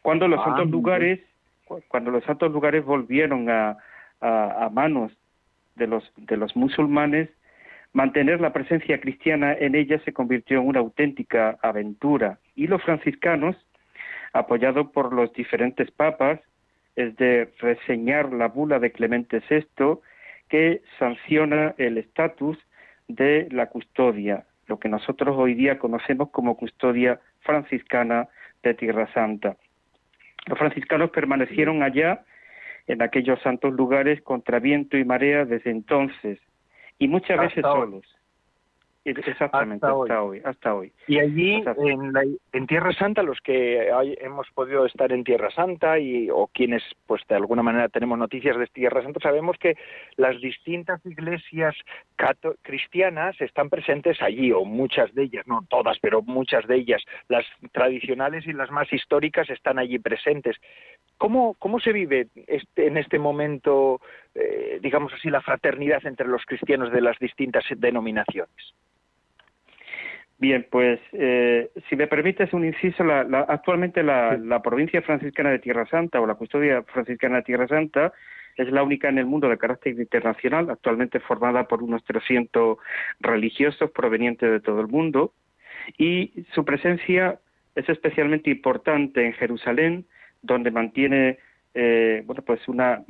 Cuando 0.00 0.28
los 0.28 0.40
ah, 0.40 0.44
santos 0.44 0.70
lugares, 0.70 1.20
cuando 1.88 2.10
los 2.10 2.24
santos 2.24 2.50
lugares 2.50 2.86
volvieron 2.86 3.50
a, 3.50 3.76
a 4.20 4.70
manos 4.72 5.12
de 5.76 5.88
los, 5.88 6.10
de 6.16 6.38
los 6.38 6.56
musulmanes, 6.56 7.28
mantener 7.92 8.40
la 8.40 8.54
presencia 8.54 8.98
cristiana 8.98 9.52
en 9.52 9.74
ella 9.74 10.00
se 10.06 10.14
convirtió 10.14 10.58
en 10.58 10.68
una 10.68 10.80
auténtica 10.80 11.58
aventura 11.60 12.38
y 12.54 12.66
los 12.66 12.82
franciscanos, 12.82 13.56
apoyados 14.32 14.88
por 14.92 15.12
los 15.12 15.30
diferentes 15.34 15.90
papas, 15.90 16.40
es 16.96 17.14
de 17.16 17.52
reseñar 17.58 18.32
la 18.32 18.48
bula 18.48 18.78
de 18.78 18.90
Clemente 18.90 19.42
VI 19.50 20.00
que 20.52 20.82
sanciona 20.98 21.74
el 21.78 21.96
estatus 21.96 22.58
de 23.08 23.48
la 23.52 23.70
custodia, 23.70 24.44
lo 24.66 24.78
que 24.78 24.90
nosotros 24.90 25.34
hoy 25.38 25.54
día 25.54 25.78
conocemos 25.78 26.28
como 26.28 26.58
custodia 26.58 27.20
franciscana 27.40 28.28
de 28.62 28.74
Tierra 28.74 29.10
Santa. 29.14 29.56
Los 30.44 30.58
franciscanos 30.58 31.08
permanecieron 31.08 31.82
allá 31.82 32.26
en 32.86 33.00
aquellos 33.00 33.40
santos 33.40 33.72
lugares 33.72 34.20
contra 34.20 34.58
viento 34.58 34.98
y 34.98 35.06
marea 35.06 35.46
desde 35.46 35.70
entonces, 35.70 36.38
y 36.98 37.08
muchas 37.08 37.40
veces 37.40 37.62
solos. 37.62 38.04
Exactamente, 39.04 39.84
hasta, 39.84 40.22
hoy. 40.22 40.40
hasta 40.44 40.74
hoy. 40.74 40.92
Y 41.08 41.18
allí, 41.18 41.64
en, 41.78 42.12
en, 42.52 42.66
Tierra 42.68 42.92
Santa, 42.92 43.24
los 43.24 43.40
que 43.40 43.88
hemos 44.20 44.46
podido 44.54 44.86
estar 44.86 45.10
en 45.10 45.24
Tierra 45.24 45.50
Santa 45.50 45.98
y 45.98 46.30
o 46.30 46.46
quienes, 46.46 46.84
pues 47.06 47.20
de 47.28 47.34
alguna 47.34 47.64
manera 47.64 47.88
tenemos 47.88 48.16
noticias 48.16 48.56
de 48.56 48.66
Tierra 48.68 49.02
Santa, 49.02 49.18
sabemos 49.20 49.56
que 49.58 49.76
las 50.16 50.40
distintas 50.40 51.04
iglesias 51.04 51.74
cristianas 52.62 53.40
están 53.40 53.68
presentes 53.70 54.22
allí, 54.22 54.52
o 54.52 54.64
muchas 54.64 55.12
de 55.14 55.24
ellas, 55.24 55.46
no 55.48 55.66
todas, 55.68 55.98
pero 56.00 56.22
muchas 56.22 56.66
de 56.68 56.76
ellas, 56.76 57.02
las 57.28 57.44
tradicionales 57.72 58.46
y 58.46 58.52
las 58.52 58.70
más 58.70 58.92
históricas 58.92 59.50
están 59.50 59.80
allí 59.80 59.98
presentes. 59.98 60.56
¿Cómo, 61.18 61.54
cómo 61.58 61.80
se 61.80 61.92
vive 61.92 62.28
este, 62.46 62.86
en 62.86 62.96
este 62.96 63.18
momento, 63.18 64.00
eh, 64.34 64.78
digamos 64.80 65.12
así, 65.12 65.28
la 65.28 65.40
fraternidad 65.40 66.06
entre 66.06 66.28
los 66.28 66.44
cristianos 66.44 66.92
de 66.92 67.00
las 67.00 67.18
distintas 67.18 67.64
denominaciones? 67.76 68.74
Bien, 70.42 70.66
pues 70.68 70.98
eh, 71.12 71.70
si 71.88 71.94
me 71.94 72.08
permites 72.08 72.52
un 72.52 72.64
inciso, 72.64 73.04
la, 73.04 73.20
actualmente 73.48 74.02
la, 74.02 74.36
la, 74.36 74.60
provincia 74.60 75.00
franciscana 75.00 75.50
de 75.50 75.60
Tierra 75.60 75.86
Santa 75.86 76.20
o 76.20 76.26
la 76.26 76.34
custodia 76.34 76.82
franciscana 76.82 77.36
de 77.36 77.42
Tierra 77.42 77.68
Santa 77.68 78.12
es 78.56 78.68
la 78.72 78.82
única 78.82 79.08
en 79.08 79.18
el 79.18 79.26
mundo 79.26 79.48
de 79.48 79.56
carácter 79.56 79.92
internacional, 79.92 80.68
actualmente 80.68 81.20
formada 81.20 81.68
por 81.68 81.84
unos 81.84 82.02
300 82.02 82.76
religiosos 83.20 83.92
provenientes 83.92 84.50
de 84.50 84.58
todo 84.58 84.80
el 84.80 84.88
mundo. 84.88 85.32
Y 85.96 86.32
su 86.52 86.64
presencia 86.64 87.38
es 87.76 87.88
especialmente 87.88 88.50
importante 88.50 89.24
en 89.24 89.34
Jerusalén, 89.34 90.06
donde 90.42 90.72
mantiene 90.72 91.38
eh, 91.74 92.24
bueno, 92.26 92.42
pues 92.42 92.66
una, 92.66 93.04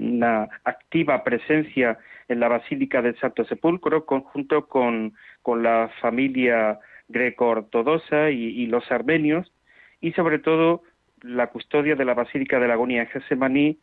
una, 0.00 0.48
activa 0.64 1.22
presencia 1.24 1.98
en 2.28 2.40
la 2.40 2.48
Basílica 2.48 3.02
del 3.02 3.18
Santo 3.18 3.44
Sepulcro, 3.44 4.06
conjunto 4.06 4.66
con, 4.66 5.14
con 5.42 5.62
la 5.62 5.90
familia 6.00 6.78
greco-ortodoxa 7.08 8.30
y, 8.30 8.66
los 8.66 8.90
armenios, 8.90 9.52
y 10.00 10.12
sobre 10.12 10.38
todo 10.38 10.82
la 11.22 11.48
custodia 11.48 11.96
de 11.96 12.04
la 12.04 12.14
Basílica 12.14 12.58
de 12.58 12.68
la 12.68 12.74
Agonía 12.74 13.02
en 13.02 13.08
Gesemaní 13.08 13.78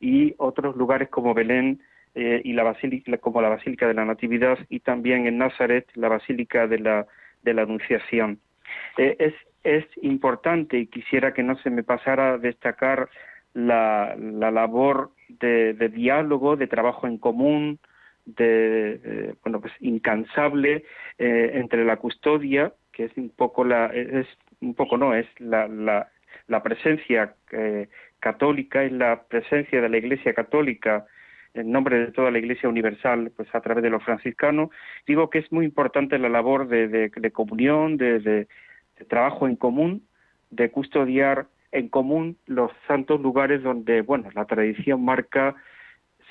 y 0.00 0.34
otros 0.38 0.76
lugares 0.76 1.08
como 1.08 1.34
Belén 1.34 1.80
eh, 2.14 2.40
y 2.44 2.52
la 2.52 2.62
Basílica, 2.62 3.18
como 3.18 3.42
la 3.42 3.48
Basílica 3.48 3.86
de 3.86 3.94
la 3.94 4.04
Natividad 4.04 4.58
y 4.68 4.80
también 4.80 5.26
en 5.26 5.38
Nazaret 5.38 5.86
la 5.94 6.08
Basílica 6.08 6.66
de 6.66 6.78
la, 6.78 7.06
de 7.42 7.54
la 7.54 7.62
Anunciación. 7.62 8.38
Eh, 8.96 9.16
es 9.18 9.34
es 9.64 9.84
importante 10.02 10.78
y 10.78 10.86
quisiera 10.86 11.34
que 11.34 11.42
no 11.42 11.56
se 11.58 11.70
me 11.70 11.82
pasara 11.82 12.34
a 12.34 12.38
destacar 12.38 13.08
la, 13.54 14.14
la 14.16 14.50
labor 14.50 15.10
de, 15.28 15.88
diálogo, 15.88 16.56
de 16.56 16.66
trabajo 16.66 17.06
en 17.06 17.18
común, 17.18 17.78
de, 18.24 19.34
bueno 19.42 19.60
pues 19.60 19.72
incansable 19.80 20.84
eh, 21.18 21.50
entre 21.54 21.84
la 21.86 21.96
custodia 21.96 22.74
que 22.92 23.04
es 23.04 23.16
un 23.16 23.30
poco 23.30 23.64
la 23.64 23.86
es 23.86 24.26
un 24.60 24.74
poco 24.74 24.98
no 24.98 25.14
es 25.14 25.26
la 25.38 25.66
la, 25.66 26.08
la 26.46 26.62
presencia 26.62 27.34
eh, 27.52 27.88
católica 28.20 28.84
es 28.84 28.92
la 28.92 29.22
presencia 29.22 29.80
de 29.80 29.88
la 29.88 29.96
Iglesia 29.96 30.34
católica 30.34 31.06
en 31.54 31.72
nombre 31.72 31.98
de 31.98 32.12
toda 32.12 32.30
la 32.30 32.38
Iglesia 32.38 32.68
Universal, 32.68 33.32
pues 33.34 33.52
a 33.54 33.60
través 33.60 33.82
de 33.82 33.90
los 33.90 34.04
franciscanos, 34.04 34.68
digo 35.06 35.30
que 35.30 35.38
es 35.38 35.50
muy 35.50 35.64
importante 35.64 36.18
la 36.18 36.28
labor 36.28 36.68
de, 36.68 36.88
de 37.08 37.30
comunión, 37.32 37.96
de, 37.96 38.20
de 38.20 38.46
trabajo 39.08 39.48
en 39.48 39.56
común, 39.56 40.06
de 40.50 40.70
custodiar 40.70 41.46
en 41.72 41.88
común 41.88 42.36
los 42.46 42.70
santos 42.86 43.20
lugares 43.20 43.62
donde, 43.62 44.02
bueno, 44.02 44.30
la 44.34 44.44
tradición 44.44 45.04
marca 45.04 45.54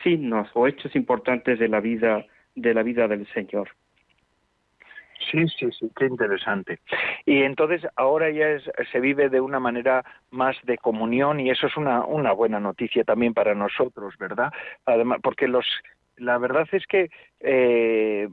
signos 0.03 0.50
o 0.53 0.67
hechos 0.67 0.96
importantes 0.96 1.60
de 1.60 1.67
la 1.67 1.79
vida 1.79 2.25
de 2.56 2.74
la 2.74 2.84
vida 2.84 3.08
del 3.08 3.27
Señor. 3.34 3.70
Sí, 5.32 5.46
sí, 5.60 5.70
sí, 5.77 5.91
qué 5.96 6.06
interesante. 6.06 6.79
Y 7.25 7.41
entonces 7.41 7.86
ahora 7.96 8.29
ya 8.29 8.60
se 8.91 9.00
vive 9.00 9.29
de 9.29 9.41
una 9.41 9.60
manera 9.60 10.03
más 10.32 10.56
de 10.63 10.77
comunión 10.77 11.39
y 11.39 11.50
eso 11.50 11.67
es 11.67 11.75
una, 11.75 12.06
una 12.06 12.32
buena 12.32 12.60
noticia 12.60 13.03
también 13.03 13.34
para 13.34 13.53
nosotros, 13.53 14.15
¿verdad? 14.17 14.51
Además, 14.86 15.20
porque 15.22 15.48
los 15.48 15.65
la 16.17 16.38
verdad 16.38 16.67
es 16.71 16.86
que 16.88 17.09
eh, 17.39 18.27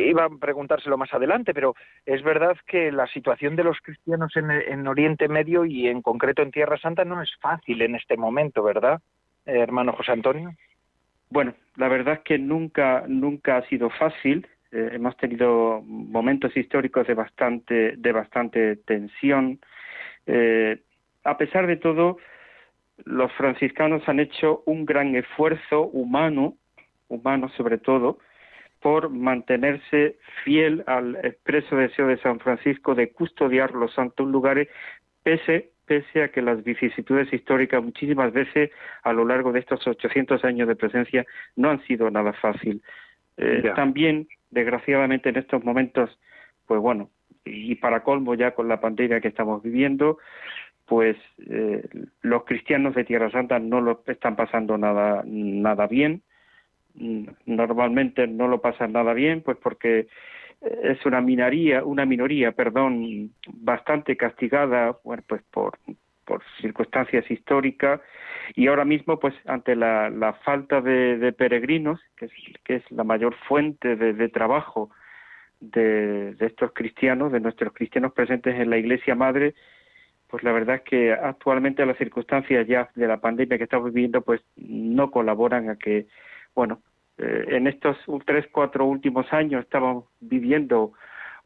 iba 0.00 0.24
a 0.24 0.30
preguntárselo 0.40 0.96
más 0.96 1.12
adelante, 1.12 1.54
pero 1.54 1.74
es 2.06 2.22
verdad 2.22 2.56
que 2.66 2.92
la 2.92 3.06
situación 3.08 3.56
de 3.56 3.64
los 3.64 3.78
cristianos 3.80 4.32
en, 4.36 4.86
Oriente 4.86 5.28
Medio 5.28 5.64
y 5.64 5.88
en 5.88 6.02
concreto 6.02 6.42
en 6.42 6.50
Tierra 6.50 6.78
Santa 6.78 7.04
no 7.04 7.22
es 7.22 7.30
fácil 7.40 7.82
en 7.82 7.94
este 7.94 8.16
momento, 8.16 8.62
¿verdad, 8.62 9.00
hermano 9.44 9.92
José 9.92 10.12
Antonio? 10.12 10.52
Bueno, 11.32 11.54
la 11.76 11.88
verdad 11.88 12.16
es 12.16 12.20
que 12.20 12.38
nunca, 12.38 13.04
nunca 13.08 13.56
ha 13.56 13.66
sido 13.68 13.88
fácil. 13.88 14.46
Eh, 14.70 14.90
hemos 14.92 15.16
tenido 15.16 15.80
momentos 15.82 16.54
históricos 16.54 17.06
de 17.06 17.14
bastante, 17.14 17.96
de 17.96 18.12
bastante 18.12 18.76
tensión. 18.76 19.58
Eh, 20.26 20.82
a 21.24 21.38
pesar 21.38 21.66
de 21.66 21.76
todo, 21.76 22.18
los 23.04 23.32
franciscanos 23.32 24.02
han 24.06 24.20
hecho 24.20 24.62
un 24.66 24.84
gran 24.84 25.16
esfuerzo 25.16 25.84
humano 25.86 26.56
humanos 27.12 27.52
sobre 27.56 27.78
todo, 27.78 28.18
por 28.82 29.10
mantenerse 29.10 30.16
fiel 30.44 30.82
al 30.86 31.16
expreso 31.24 31.76
deseo 31.76 32.08
de 32.08 32.18
San 32.18 32.40
Francisco 32.40 32.94
de 32.94 33.12
custodiar 33.12 33.72
los 33.72 33.94
santos 33.94 34.26
lugares, 34.26 34.68
pese, 35.22 35.70
pese 35.86 36.24
a 36.24 36.28
que 36.28 36.42
las 36.42 36.64
vicisitudes 36.64 37.32
históricas 37.32 37.82
muchísimas 37.82 38.32
veces 38.32 38.70
a 39.04 39.12
lo 39.12 39.24
largo 39.24 39.52
de 39.52 39.60
estos 39.60 39.86
800 39.86 40.44
años 40.44 40.66
de 40.66 40.74
presencia 40.74 41.24
no 41.54 41.70
han 41.70 41.80
sido 41.84 42.10
nada 42.10 42.32
fácil. 42.32 42.82
Eh, 43.36 43.72
también, 43.76 44.26
desgraciadamente, 44.50 45.28
en 45.28 45.36
estos 45.36 45.64
momentos, 45.64 46.18
pues 46.66 46.80
bueno, 46.80 47.08
y 47.44 47.76
para 47.76 48.02
colmo 48.02 48.34
ya 48.34 48.50
con 48.52 48.68
la 48.68 48.80
pandemia 48.80 49.20
que 49.20 49.28
estamos 49.28 49.62
viviendo, 49.62 50.18
pues 50.86 51.16
eh, 51.48 51.88
los 52.22 52.44
cristianos 52.44 52.96
de 52.96 53.04
Tierra 53.04 53.30
Santa 53.30 53.60
no 53.60 53.80
lo 53.80 54.02
están 54.06 54.34
pasando 54.34 54.76
nada, 54.76 55.22
nada 55.24 55.86
bien 55.86 56.22
normalmente 56.94 58.26
no 58.26 58.48
lo 58.48 58.60
pasan 58.60 58.92
nada 58.92 59.14
bien, 59.14 59.42
pues 59.42 59.56
porque 59.58 60.08
es 60.60 61.04
una 61.06 61.20
minoría, 61.20 61.84
una 61.84 62.06
minoría, 62.06 62.52
perdón, 62.52 63.32
bastante 63.48 64.16
castigada, 64.16 64.96
bueno, 65.02 65.22
pues 65.26 65.42
por, 65.50 65.78
circunstancias 66.60 67.28
históricas. 67.30 68.00
Y 68.54 68.68
ahora 68.68 68.84
mismo, 68.84 69.18
pues 69.18 69.34
ante 69.46 69.74
la, 69.76 70.08
la 70.08 70.34
falta 70.34 70.80
de, 70.80 71.34
peregrinos, 71.36 72.00
que 72.16 72.26
es, 72.26 72.32
que 72.64 72.76
es 72.76 72.90
la 72.90 73.04
mayor 73.04 73.34
fuente 73.48 73.96
de, 73.96 74.28
trabajo 74.28 74.90
de, 75.60 76.34
de 76.34 76.46
estos 76.46 76.72
cristianos, 76.72 77.32
de 77.32 77.40
nuestros 77.40 77.72
cristianos 77.72 78.12
presentes 78.12 78.54
en 78.58 78.70
la 78.70 78.78
Iglesia 78.78 79.14
Madre, 79.14 79.54
pues 80.28 80.42
la 80.44 80.52
verdad 80.52 80.76
es 80.76 80.82
que 80.82 81.12
actualmente 81.12 81.84
las 81.84 81.98
circunstancias 81.98 82.66
ya 82.66 82.88
de 82.94 83.06
la 83.06 83.20
pandemia 83.20 83.58
que 83.58 83.64
estamos 83.64 83.92
viviendo, 83.92 84.22
pues 84.22 84.40
no 84.56 85.10
colaboran 85.10 85.68
a 85.68 85.76
que 85.76 86.06
bueno, 86.54 86.80
eh, 87.18 87.44
en 87.48 87.66
estos 87.66 87.96
tres, 88.24 88.46
cuatro 88.52 88.86
últimos 88.86 89.32
años 89.32 89.64
estamos 89.64 90.04
viviendo 90.20 90.92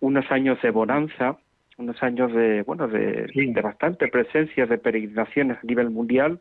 unos 0.01 0.31
años 0.31 0.61
de 0.63 0.71
bonanza, 0.71 1.37
unos 1.79 2.03
años 2.03 2.33
de, 2.33 2.63
bueno, 2.63 2.89
de, 2.89 3.31
de 3.35 3.61
bastante 3.61 4.09
presencia 4.09 4.67
de 4.67 4.79
peregrinaciones 4.79 5.59
a 5.59 5.67
nivel 5.67 5.91
mundial, 5.91 6.41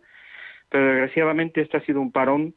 pero 0.70 0.86
desgraciadamente 0.86 1.62
este 1.62 1.78
ha 1.78 1.82
sido 1.82 2.02
un 2.02 2.12
parón 2.12 2.54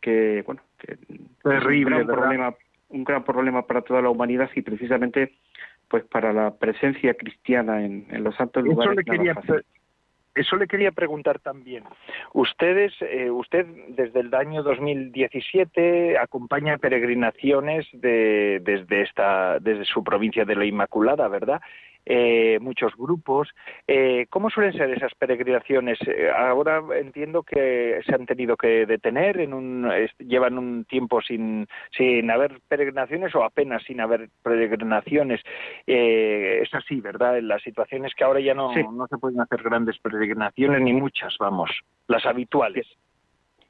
que, 0.00 0.42
bueno, 0.46 0.62
que 0.78 0.96
Terrible, 1.42 1.96
un 1.96 2.06
gran 2.06 2.06
problema, 2.06 2.54
un 2.88 3.04
gran 3.04 3.24
problema 3.24 3.66
para 3.66 3.82
toda 3.82 4.02
la 4.02 4.10
humanidad 4.10 4.50
y 4.54 4.62
precisamente 4.62 5.32
pues 5.88 6.04
para 6.04 6.32
la 6.32 6.54
presencia 6.54 7.14
cristiana 7.14 7.84
en, 7.84 8.06
en 8.10 8.24
los 8.24 8.34
santos 8.36 8.64
lugares. 8.64 8.98
Eso 8.98 9.00
le 9.00 9.18
quería, 9.18 9.34
eso 10.34 10.56
le 10.56 10.66
quería 10.66 10.90
preguntar 10.90 11.38
también. 11.38 11.84
Ustedes, 12.32 12.92
eh, 13.00 13.30
usted 13.30 13.66
desde 13.88 14.20
el 14.20 14.34
año 14.34 14.62
2017 14.62 16.18
acompaña 16.18 16.78
peregrinaciones 16.78 17.86
de, 17.92 18.60
desde 18.62 19.02
esta, 19.02 19.58
desde 19.60 19.84
su 19.84 20.02
provincia 20.02 20.44
de 20.44 20.56
la 20.56 20.64
Inmaculada, 20.64 21.28
¿verdad? 21.28 21.60
Eh, 22.06 22.58
muchos 22.60 22.94
grupos. 22.96 23.48
Eh, 23.86 24.26
¿Cómo 24.30 24.50
suelen 24.50 24.72
ser 24.72 24.90
esas 24.90 25.14
peregrinaciones? 25.14 25.98
Eh, 26.06 26.30
ahora 26.30 26.82
entiendo 26.98 27.42
que 27.42 28.00
se 28.04 28.14
han 28.14 28.26
tenido 28.26 28.56
que 28.56 28.86
detener, 28.86 29.40
en 29.40 29.54
un, 29.54 29.90
llevan 30.18 30.58
un 30.58 30.84
tiempo 30.84 31.20
sin, 31.22 31.66
sin 31.96 32.30
haber 32.30 32.60
peregrinaciones 32.68 33.34
o 33.34 33.44
apenas 33.44 33.82
sin 33.84 34.00
haber 34.00 34.28
peregrinaciones. 34.42 35.40
Eh, 35.86 36.60
es 36.62 36.74
así, 36.74 37.00
¿verdad? 37.00 37.38
En 37.38 37.48
las 37.48 37.62
situaciones 37.62 38.14
que 38.14 38.24
ahora 38.24 38.40
ya 38.40 38.54
no, 38.54 38.72
no 38.92 39.06
se 39.06 39.18
pueden 39.18 39.40
hacer 39.40 39.62
grandes 39.62 39.98
peregrinaciones, 39.98 40.80
ni 40.80 40.92
muchas, 40.92 41.36
vamos, 41.38 41.70
las 42.08 42.24
habituales 42.26 42.86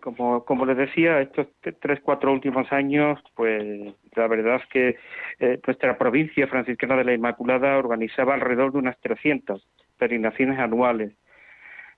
como, 0.04 0.44
como 0.44 0.66
les 0.66 0.76
decía, 0.76 1.22
estos 1.22 1.46
tres, 1.80 1.98
cuatro 2.02 2.30
últimos 2.30 2.70
años, 2.74 3.18
pues 3.34 3.94
la 4.14 4.26
verdad 4.26 4.56
es 4.56 4.66
que 4.68 4.96
eh, 5.40 5.58
nuestra 5.66 5.96
provincia 5.96 6.46
franciscana 6.46 6.96
de 6.96 7.04
la 7.04 7.14
Inmaculada 7.14 7.78
organizaba 7.78 8.34
alrededor 8.34 8.72
de 8.72 8.80
unas 8.80 9.00
300 9.00 9.66
peregrinaciones 9.96 10.58
anuales, 10.58 11.12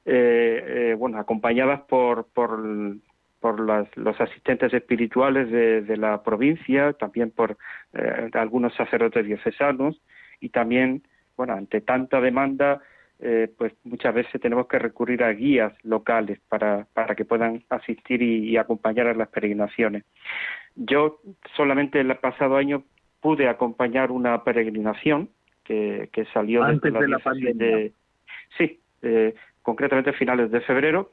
eh, 0.04 0.62
eh, 0.92 0.94
bueno, 0.96 1.18
acompañadas 1.18 1.80
por, 1.88 2.28
por, 2.32 2.62
por 3.40 3.58
las, 3.58 3.88
los 3.96 4.20
asistentes 4.20 4.72
espirituales 4.72 5.50
de, 5.50 5.82
de, 5.82 5.96
la 5.96 6.22
provincia, 6.22 6.92
también 6.92 7.32
por 7.32 7.58
eh, 7.92 8.30
algunos 8.34 8.72
sacerdotes 8.76 9.26
diocesanos 9.26 10.00
y 10.38 10.50
también, 10.50 11.02
bueno, 11.36 11.54
ante 11.54 11.80
tanta 11.80 12.20
demanda, 12.20 12.80
eh, 13.20 13.48
pues 13.56 13.72
muchas 13.84 14.14
veces 14.14 14.40
tenemos 14.40 14.66
que 14.66 14.78
recurrir 14.78 15.24
a 15.24 15.32
guías 15.32 15.72
locales 15.84 16.38
para, 16.48 16.86
para 16.92 17.14
que 17.14 17.24
puedan 17.24 17.64
asistir 17.70 18.22
y, 18.22 18.56
acompañar 18.56 19.06
a 19.06 19.14
las 19.14 19.28
peregrinaciones. 19.28 20.04
Yo 20.74 21.20
solamente 21.56 22.00
el 22.00 22.14
pasado 22.16 22.56
año 22.56 22.82
pude 23.20 23.48
acompañar 23.48 24.10
una 24.10 24.44
peregrinación 24.44 25.30
que, 25.64 26.10
que 26.12 26.26
salió 26.26 26.62
Antes 26.62 26.92
desde 26.92 26.92
la, 26.92 27.00
de 27.00 27.08
la 27.08 27.18
pandemia. 27.18 27.90
sí, 28.58 28.80
eh, 29.02 29.34
concretamente 29.62 30.10
a 30.10 30.12
finales 30.12 30.50
de 30.50 30.60
febrero 30.60 31.10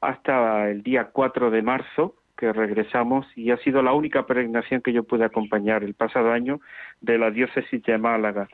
hasta 0.00 0.70
el 0.70 0.82
día 0.82 1.10
4 1.12 1.50
de 1.50 1.62
marzo 1.62 2.16
que 2.36 2.52
regresamos 2.52 3.26
y 3.36 3.50
ha 3.50 3.56
sido 3.58 3.82
la 3.82 3.92
única 3.92 4.26
peregrinación 4.26 4.80
que 4.80 4.92
yo 4.92 5.04
pude 5.04 5.24
acompañar 5.24 5.84
el 5.84 5.94
pasado 5.94 6.32
año 6.32 6.60
de 7.00 7.18
la 7.18 7.30
diócesis 7.30 7.82
de 7.82 7.98
Málaga. 7.98 8.48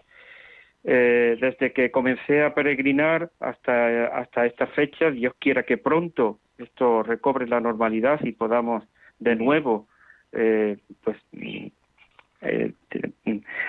Eh, 0.83 1.37
desde 1.41 1.73
que 1.73 1.91
comencé 1.91 2.43
a 2.43 2.55
peregrinar 2.55 3.31
hasta, 3.39 4.07
hasta 4.07 4.47
esta 4.47 4.67
fecha, 4.69 5.11
Dios 5.11 5.35
quiera 5.39 5.63
que 5.63 5.77
pronto 5.77 6.39
esto 6.57 7.03
recobre 7.03 7.47
la 7.47 7.61
normalidad 7.61 8.21
y 8.23 8.33
podamos 8.33 8.85
de 9.19 9.37
nuevo 9.37 9.89
eh, 10.33 10.79
pues 11.05 11.17
eh, 12.43 12.73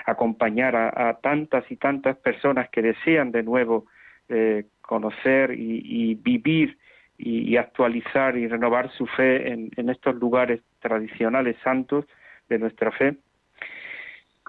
acompañar 0.06 0.74
a, 0.76 1.08
a, 1.10 1.14
tantas 1.18 1.70
y 1.70 1.76
tantas 1.76 2.16
personas 2.16 2.70
que 2.70 2.80
desean 2.80 3.30
de 3.30 3.42
nuevo 3.42 3.86
eh, 4.28 4.64
conocer 4.80 5.52
y, 5.52 5.82
y 5.84 6.14
vivir 6.14 6.78
y, 7.18 7.50
y, 7.50 7.56
actualizar 7.58 8.36
y 8.36 8.48
renovar 8.48 8.90
su 8.92 9.06
fe 9.06 9.52
en, 9.52 9.70
en 9.76 9.90
estos 9.90 10.14
lugares 10.14 10.62
tradicionales 10.80 11.56
santos 11.62 12.06
de 12.48 12.58
nuestra 12.58 12.90
fe 12.92 13.16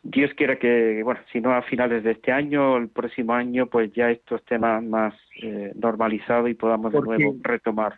Dios 0.04 0.32
quiera 0.36 0.58
que, 0.58 1.02
bueno, 1.02 1.22
si 1.32 1.39
no 1.39 1.54
a 1.54 1.62
finales 1.62 2.04
de 2.04 2.12
este 2.12 2.34
año, 2.34 2.76
el 2.76 2.89
próximo 2.89 3.34
año, 3.34 3.68
pues 3.68 3.92
ya 3.94 4.12
estos 4.12 4.44
temas 4.44 4.84
más 4.84 5.13
eh, 5.42 5.72
normalizados 5.76 6.50
y 6.50 6.54
podamos 6.56 6.92
de 6.92 7.00
nuevo 7.00 7.36
retomar. 7.42 7.98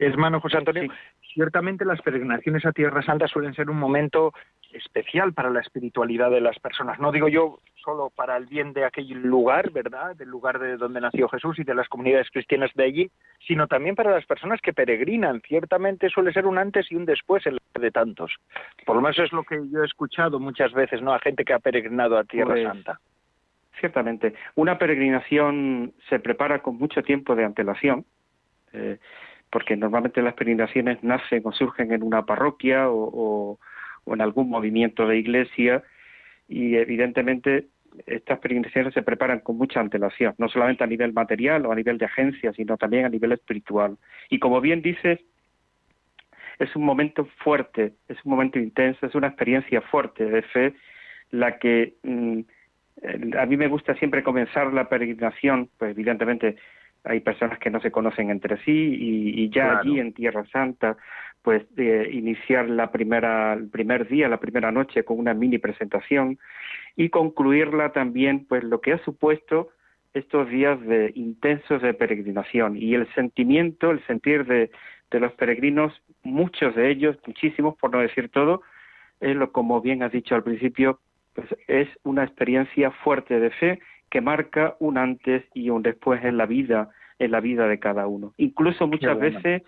Hermano 0.00 0.40
José 0.40 0.56
Antonio, 0.56 0.82
sí. 0.82 0.88
ciertamente 1.34 1.84
las 1.84 2.02
peregrinaciones 2.02 2.66
a 2.66 2.72
Tierra 2.72 3.02
Santa 3.02 3.28
suelen 3.28 3.54
ser 3.54 3.70
un 3.70 3.78
momento 3.78 4.32
especial 4.72 5.32
para 5.32 5.50
la 5.50 5.60
espiritualidad 5.60 6.30
de 6.30 6.40
las 6.40 6.58
personas. 6.58 6.98
No 6.98 7.12
digo 7.12 7.28
yo 7.28 7.60
solo 7.82 8.10
para 8.14 8.36
el 8.36 8.46
bien 8.46 8.72
de 8.72 8.84
aquel 8.84 9.22
lugar, 9.22 9.70
¿verdad? 9.70 10.16
Del 10.16 10.28
lugar 10.28 10.58
de 10.58 10.76
donde 10.76 11.00
nació 11.00 11.28
Jesús 11.28 11.58
y 11.58 11.64
de 11.64 11.74
las 11.74 11.88
comunidades 11.88 12.30
cristianas 12.30 12.70
de 12.74 12.84
allí, 12.84 13.10
sino 13.46 13.66
también 13.66 13.94
para 13.94 14.12
las 14.12 14.24
personas 14.26 14.60
que 14.60 14.72
peregrinan. 14.72 15.40
Ciertamente 15.46 16.08
suele 16.08 16.32
ser 16.32 16.46
un 16.46 16.58
antes 16.58 16.90
y 16.90 16.96
un 16.96 17.04
después 17.04 17.44
en 17.46 17.56
la 17.56 17.80
de 17.80 17.90
tantos. 17.90 18.32
Por 18.84 18.96
lo 18.96 19.02
menos 19.02 19.18
es 19.18 19.32
lo 19.32 19.42
que 19.44 19.56
yo 19.70 19.82
he 19.82 19.86
escuchado 19.86 20.38
muchas 20.38 20.72
veces, 20.72 21.02
¿no? 21.02 21.12
A 21.12 21.18
gente 21.18 21.44
que 21.44 21.52
ha 21.52 21.58
peregrinado 21.58 22.16
a 22.16 22.24
Tierra 22.24 22.54
pues, 22.54 22.64
Santa. 22.64 23.00
Ciertamente. 23.80 24.34
Una 24.54 24.78
peregrinación 24.78 25.92
se 26.08 26.20
prepara 26.20 26.60
con 26.62 26.78
mucho 26.78 27.02
tiempo 27.02 27.34
de 27.34 27.44
antelación. 27.44 28.04
Eh, 28.72 28.98
porque 29.52 29.76
normalmente 29.76 30.22
las 30.22 30.32
peregrinaciones 30.32 31.04
nacen 31.04 31.42
o 31.44 31.52
surgen 31.52 31.92
en 31.92 32.02
una 32.02 32.24
parroquia 32.24 32.88
o, 32.88 33.10
o, 33.12 33.58
o, 34.04 34.14
en 34.14 34.20
algún 34.20 34.48
movimiento 34.48 35.06
de 35.06 35.18
iglesia 35.18 35.82
y 36.48 36.76
evidentemente 36.76 37.68
estas 38.06 38.38
peregrinaciones 38.38 38.94
se 38.94 39.02
preparan 39.02 39.40
con 39.40 39.58
mucha 39.58 39.80
antelación, 39.80 40.34
no 40.38 40.48
solamente 40.48 40.84
a 40.84 40.86
nivel 40.86 41.12
material 41.12 41.66
o 41.66 41.72
a 41.72 41.74
nivel 41.74 41.98
de 41.98 42.06
agencia, 42.06 42.52
sino 42.52 42.76
también 42.76 43.04
a 43.04 43.10
nivel 43.10 43.32
espiritual. 43.32 43.98
Y 44.30 44.38
como 44.38 44.60
bien 44.60 44.82
dices, 44.82 45.20
es 46.58 46.74
un 46.76 46.84
momento 46.84 47.26
fuerte, 47.44 47.92
es 48.08 48.16
un 48.24 48.30
momento 48.30 48.58
intenso, 48.58 49.06
es 49.06 49.14
una 49.14 49.28
experiencia 49.28 49.80
fuerte 49.82 50.24
de 50.24 50.42
fe 50.42 50.74
la 51.30 51.58
que 51.58 51.94
mm, 52.02 52.40
a 53.38 53.46
mí 53.46 53.56
me 53.56 53.68
gusta 53.68 53.94
siempre 53.94 54.22
comenzar 54.22 54.72
la 54.72 54.88
peregrinación, 54.88 55.68
pues 55.78 55.92
evidentemente 55.92 56.56
hay 57.04 57.20
personas 57.20 57.58
que 57.58 57.70
no 57.70 57.80
se 57.80 57.90
conocen 57.90 58.30
entre 58.30 58.58
sí 58.64 58.70
y, 58.70 59.42
y 59.42 59.48
ya 59.48 59.64
claro. 59.64 59.80
allí 59.80 60.00
en 60.00 60.12
Tierra 60.12 60.44
Santa 60.52 60.96
pues 61.42 61.62
de 61.74 62.10
iniciar 62.12 62.68
la 62.68 62.90
primera 62.90 63.52
el 63.54 63.68
primer 63.68 64.08
día 64.08 64.28
la 64.28 64.40
primera 64.40 64.70
noche 64.70 65.04
con 65.04 65.18
una 65.18 65.34
mini 65.34 65.58
presentación 65.58 66.38
y 66.96 67.08
concluirla 67.08 67.92
también 67.92 68.46
pues 68.46 68.64
lo 68.64 68.80
que 68.80 68.92
ha 68.92 68.98
supuesto 69.04 69.70
estos 70.14 70.48
días 70.48 70.80
de 70.82 71.12
intensos 71.14 71.82
de 71.82 71.94
peregrinación 71.94 72.76
y 72.76 72.94
el 72.94 73.12
sentimiento 73.14 73.90
el 73.90 74.04
sentir 74.06 74.46
de, 74.46 74.70
de 75.10 75.20
los 75.20 75.32
peregrinos 75.32 75.92
muchos 76.22 76.74
de 76.74 76.90
ellos 76.90 77.16
muchísimos 77.26 77.76
por 77.76 77.90
no 77.90 78.00
decir 78.00 78.28
todo 78.28 78.62
es 79.20 79.36
lo 79.36 79.52
como 79.52 79.80
bien 79.80 80.02
has 80.02 80.12
dicho 80.12 80.34
al 80.34 80.42
principio 80.42 81.00
pues 81.34 81.48
es 81.66 81.88
una 82.02 82.24
experiencia 82.24 82.90
fuerte 82.90 83.40
de 83.40 83.50
fe 83.50 83.80
que 84.12 84.20
marca 84.20 84.76
un 84.78 84.98
antes 84.98 85.42
y 85.54 85.70
un 85.70 85.82
después 85.82 86.22
en 86.22 86.36
la 86.36 86.44
vida, 86.44 86.90
en 87.18 87.30
la 87.30 87.40
vida 87.40 87.66
de 87.66 87.78
cada 87.78 88.06
uno. 88.06 88.34
Incluso 88.36 88.86
muchas 88.86 89.16
bueno. 89.18 89.40
veces, 89.40 89.62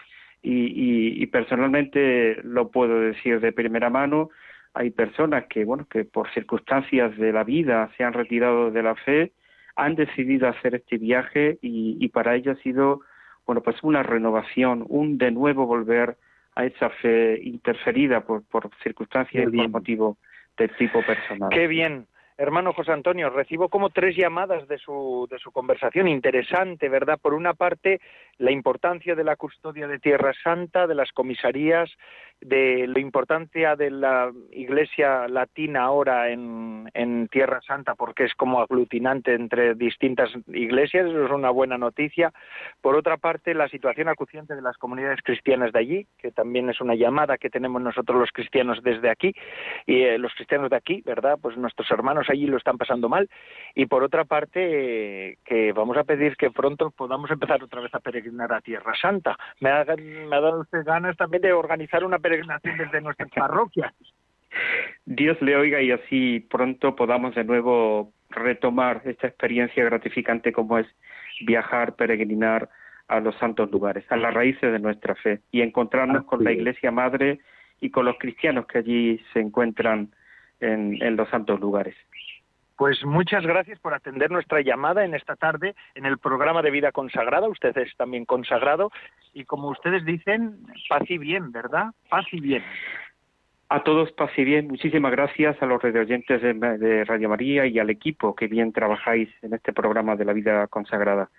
y, 0.44 0.66
y, 0.66 1.22
y, 1.22 1.26
personalmente 1.26 2.36
lo 2.42 2.70
puedo 2.70 3.00
decir 3.00 3.40
de 3.40 3.52
primera 3.52 3.88
mano, 3.88 4.28
hay 4.74 4.90
personas 4.90 5.46
que, 5.48 5.64
bueno, 5.64 5.86
que 5.88 6.04
por 6.04 6.30
circunstancias 6.32 7.16
de 7.16 7.32
la 7.32 7.44
vida 7.44 7.90
se 7.96 8.04
han 8.04 8.12
retirado 8.12 8.70
de 8.70 8.82
la 8.82 8.94
fe, 8.94 9.32
han 9.74 9.94
decidido 9.94 10.48
hacer 10.48 10.74
este 10.74 10.98
viaje 10.98 11.58
y, 11.62 11.96
y 11.98 12.08
para 12.08 12.34
ello 12.34 12.52
ha 12.52 12.56
sido, 12.56 13.00
bueno, 13.46 13.62
pues 13.62 13.76
una 13.82 14.02
renovación, 14.02 14.84
un 14.88 15.16
de 15.16 15.30
nuevo 15.30 15.66
volver 15.66 16.16
a 16.54 16.66
esa 16.66 16.90
fe 16.90 17.40
interferida 17.42 18.20
por, 18.20 18.44
por 18.44 18.70
circunstancias 18.82 19.48
y 19.52 19.56
por 19.56 19.68
motivo 19.70 20.18
de 20.56 20.68
tipo 20.68 21.02
personal. 21.02 21.50
Qué 21.50 21.66
bien, 21.66 22.06
hermano 22.36 22.72
José 22.72 22.92
Antonio, 22.92 23.30
recibo 23.30 23.68
como 23.68 23.90
tres 23.90 24.16
llamadas 24.16 24.66
de 24.68 24.78
su, 24.78 25.26
de 25.30 25.38
su 25.38 25.52
conversación. 25.52 26.08
Interesante, 26.08 26.88
¿verdad? 26.88 27.18
Por 27.20 27.34
una 27.34 27.54
parte, 27.54 28.00
la 28.38 28.50
importancia 28.50 29.14
de 29.14 29.24
la 29.24 29.36
custodia 29.36 29.86
de 29.86 29.98
Tierra 29.98 30.32
Santa, 30.42 30.86
de 30.86 30.94
las 30.94 31.12
comisarías, 31.12 31.90
de 32.40 32.86
la 32.86 33.00
importancia 33.00 33.74
de 33.74 33.90
la 33.90 34.30
Iglesia 34.52 35.28
Latina 35.28 35.82
ahora 35.82 36.30
en, 36.30 36.64
Tierra 37.30 37.60
Santa, 37.66 37.94
porque 37.94 38.24
es 38.24 38.34
como 38.34 38.60
aglutinante 38.60 39.34
entre 39.34 39.74
distintas 39.74 40.30
iglesias, 40.48 41.06
eso 41.06 41.24
es 41.24 41.30
una 41.30 41.50
buena 41.50 41.78
noticia. 41.78 42.32
Por 42.80 42.94
otra 42.94 43.16
parte, 43.16 43.54
la 43.54 43.68
situación 43.68 44.08
acuciante 44.08 44.54
de 44.54 44.62
las 44.62 44.76
comunidades 44.76 45.20
cristianas 45.24 45.72
de 45.72 45.78
allí, 45.80 46.06
que 46.18 46.30
también 46.30 46.70
es 46.70 46.80
una 46.80 46.94
llamada 46.94 47.38
que 47.38 47.50
tenemos 47.50 47.82
nosotros 47.82 48.18
los 48.20 48.30
cristianos 48.30 48.82
desde 48.82 49.10
aquí, 49.10 49.34
y 49.86 50.02
eh, 50.02 50.18
los 50.18 50.32
cristianos 50.34 50.70
de 50.70 50.76
aquí, 50.76 51.02
¿verdad? 51.04 51.38
Pues 51.40 51.56
nuestros 51.56 51.90
hermanos 51.90 52.26
allí 52.28 52.46
lo 52.46 52.58
están 52.58 52.78
pasando 52.78 53.08
mal. 53.08 53.28
Y 53.74 53.86
por 53.86 54.04
otra 54.04 54.24
parte, 54.24 55.38
que 55.44 55.72
vamos 55.72 55.96
a 55.96 56.04
pedir 56.04 56.36
que 56.36 56.50
pronto 56.50 56.90
podamos 56.90 57.30
empezar 57.30 57.62
otra 57.62 57.80
vez 57.80 57.94
a 57.94 58.00
peregrinar 58.00 58.52
a 58.52 58.60
Tierra 58.60 58.92
Santa. 59.00 59.36
Me 59.60 59.70
ha, 59.70 59.84
me 59.84 60.36
ha 60.36 60.40
dado 60.40 60.60
usted 60.60 60.84
ganas 60.84 61.16
también 61.16 61.42
de 61.42 61.52
organizar 61.52 62.04
una 62.04 62.18
peregrinación 62.24 62.78
desde 62.78 63.02
nuestras 63.02 63.30
parroquias. 63.30 63.92
Dios 65.04 65.36
le 65.42 65.56
oiga 65.56 65.82
y 65.82 65.90
así 65.90 66.40
pronto 66.50 66.96
podamos 66.96 67.34
de 67.34 67.44
nuevo 67.44 68.12
retomar 68.30 69.02
esta 69.04 69.26
experiencia 69.26 69.84
gratificante 69.84 70.52
como 70.52 70.78
es 70.78 70.86
viajar, 71.46 71.96
peregrinar 71.96 72.70
a 73.08 73.20
los 73.20 73.36
santos 73.36 73.70
lugares, 73.70 74.04
a 74.08 74.16
las 74.16 74.32
raíces 74.32 74.72
de 74.72 74.78
nuestra 74.78 75.14
fe 75.16 75.40
y 75.52 75.60
encontrarnos 75.60 76.24
con 76.24 76.42
la 76.42 76.52
Iglesia 76.52 76.90
Madre 76.90 77.40
y 77.82 77.90
con 77.90 78.06
los 78.06 78.16
cristianos 78.18 78.66
que 78.66 78.78
allí 78.78 79.20
se 79.34 79.40
encuentran 79.40 80.08
en, 80.60 81.02
en 81.02 81.16
los 81.16 81.28
santos 81.28 81.60
lugares. 81.60 81.94
Pues 82.76 83.04
muchas 83.04 83.46
gracias 83.46 83.78
por 83.78 83.94
atender 83.94 84.30
nuestra 84.30 84.60
llamada 84.60 85.04
en 85.04 85.14
esta 85.14 85.36
tarde 85.36 85.74
en 85.94 86.06
el 86.06 86.18
programa 86.18 86.60
de 86.60 86.72
vida 86.72 86.90
consagrada. 86.90 87.48
Usted 87.48 87.76
es 87.78 87.96
también 87.96 88.24
consagrado 88.24 88.90
y 89.32 89.44
como 89.44 89.68
ustedes 89.68 90.04
dicen, 90.04 90.58
paz 90.88 91.02
y 91.08 91.18
bien, 91.18 91.52
¿verdad? 91.52 91.92
Paz 92.08 92.26
y 92.32 92.40
bien. 92.40 92.64
A 93.68 93.82
todos 93.84 94.10
paz 94.12 94.30
y 94.36 94.44
bien. 94.44 94.68
Muchísimas 94.68 95.12
gracias 95.12 95.60
a 95.62 95.66
los 95.66 95.80
radioyentes 95.80 96.42
de, 96.42 97.04
Radio 97.04 97.28
María 97.28 97.66
y 97.66 97.78
al 97.78 97.90
equipo 97.90 98.34
que 98.34 98.48
bien 98.48 98.72
trabajáis 98.72 99.28
en 99.42 99.54
este 99.54 99.72
programa 99.72 100.16
de 100.16 100.24
la 100.24 100.32
vida 100.32 100.66
consagrada. 100.66 101.30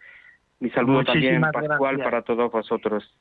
Mi 0.60 0.70
saludo 0.70 1.04
también 1.04 1.42
pascual 1.42 1.98
para 1.98 2.22
todos 2.22 2.50
vosotros. 2.50 3.14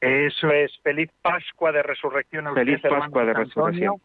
Eso 0.00 0.50
es. 0.50 0.76
Feliz 0.82 1.10
Pascua 1.22 1.70
de 1.70 1.84
Resurrección 1.84 2.48
a 2.48 2.54
Feliz 2.54 2.80
Pascua 2.80 3.24
de 3.24 3.34
Resurrección. 3.34 3.96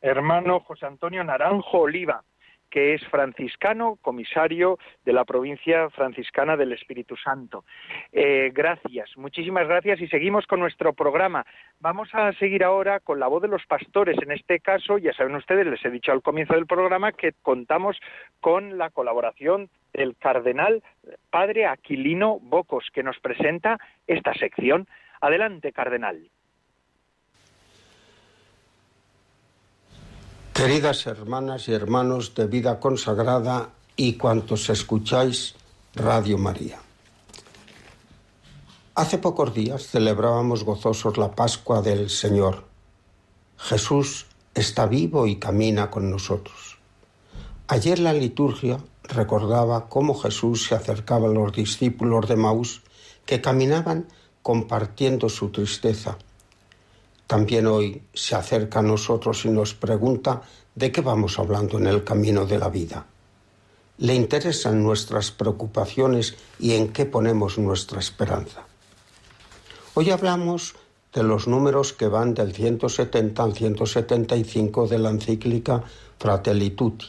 hermano 0.00 0.60
José 0.60 0.86
Antonio 0.86 1.22
Naranjo 1.22 1.80
Oliva 1.80 2.22
que 2.74 2.94
es 2.94 3.06
franciscano, 3.06 3.98
comisario 4.02 4.80
de 5.04 5.12
la 5.12 5.24
provincia 5.24 5.88
franciscana 5.90 6.56
del 6.56 6.72
Espíritu 6.72 7.14
Santo. 7.16 7.64
Eh, 8.10 8.50
gracias, 8.52 9.16
muchísimas 9.16 9.68
gracias 9.68 10.00
y 10.00 10.08
seguimos 10.08 10.44
con 10.48 10.58
nuestro 10.58 10.92
programa. 10.92 11.46
Vamos 11.78 12.08
a 12.14 12.32
seguir 12.32 12.64
ahora 12.64 12.98
con 12.98 13.20
la 13.20 13.28
voz 13.28 13.42
de 13.42 13.46
los 13.46 13.64
pastores. 13.66 14.16
En 14.20 14.32
este 14.32 14.58
caso, 14.58 14.98
ya 14.98 15.12
saben 15.12 15.36
ustedes, 15.36 15.68
les 15.68 15.84
he 15.84 15.90
dicho 15.90 16.10
al 16.10 16.20
comienzo 16.20 16.54
del 16.54 16.66
programa 16.66 17.12
que 17.12 17.34
contamos 17.42 17.96
con 18.40 18.76
la 18.76 18.90
colaboración 18.90 19.70
del 19.92 20.16
cardenal 20.16 20.82
padre 21.30 21.66
Aquilino 21.66 22.40
Bocos, 22.40 22.88
que 22.92 23.04
nos 23.04 23.20
presenta 23.20 23.78
esta 24.08 24.34
sección. 24.34 24.88
Adelante, 25.20 25.70
cardenal. 25.70 26.28
Queridas 30.54 31.08
hermanas 31.08 31.68
y 31.68 31.72
hermanos 31.72 32.36
de 32.36 32.46
vida 32.46 32.78
consagrada 32.78 33.70
y 33.96 34.12
cuantos 34.12 34.70
escucháis 34.70 35.56
Radio 35.96 36.38
María. 36.38 36.78
Hace 38.94 39.18
pocos 39.18 39.52
días 39.52 39.88
celebrábamos 39.88 40.62
gozosos 40.62 41.18
la 41.18 41.32
Pascua 41.32 41.82
del 41.82 42.08
Señor. 42.08 42.62
Jesús 43.58 44.26
está 44.54 44.86
vivo 44.86 45.26
y 45.26 45.40
camina 45.40 45.90
con 45.90 46.08
nosotros. 46.08 46.78
Ayer 47.66 47.98
la 47.98 48.12
liturgia 48.12 48.78
recordaba 49.02 49.88
cómo 49.88 50.14
Jesús 50.14 50.66
se 50.68 50.76
acercaba 50.76 51.26
a 51.26 51.32
los 51.32 51.52
discípulos 51.52 52.28
de 52.28 52.36
Maús 52.36 52.82
que 53.26 53.40
caminaban 53.40 54.06
compartiendo 54.42 55.28
su 55.28 55.48
tristeza 55.48 56.16
también 57.26 57.66
hoy 57.66 58.02
se 58.12 58.34
acerca 58.34 58.80
a 58.80 58.82
nosotros 58.82 59.44
y 59.44 59.48
nos 59.48 59.74
pregunta 59.74 60.42
de 60.74 60.92
qué 60.92 61.00
vamos 61.00 61.38
hablando 61.38 61.78
en 61.78 61.86
el 61.86 62.04
camino 62.04 62.46
de 62.46 62.58
la 62.58 62.68
vida. 62.68 63.06
Le 63.98 64.14
interesan 64.14 64.82
nuestras 64.82 65.30
preocupaciones 65.30 66.36
y 66.58 66.72
en 66.72 66.88
qué 66.92 67.06
ponemos 67.06 67.58
nuestra 67.58 68.00
esperanza. 68.00 68.64
Hoy 69.94 70.10
hablamos 70.10 70.74
de 71.12 71.22
los 71.22 71.46
números 71.46 71.92
que 71.92 72.08
van 72.08 72.34
del 72.34 72.52
170 72.52 73.42
al 73.42 73.54
175 73.54 74.88
de 74.88 74.98
la 74.98 75.10
encíclica 75.10 75.84
Fratelli 76.18 76.70
Tutti. 76.70 77.06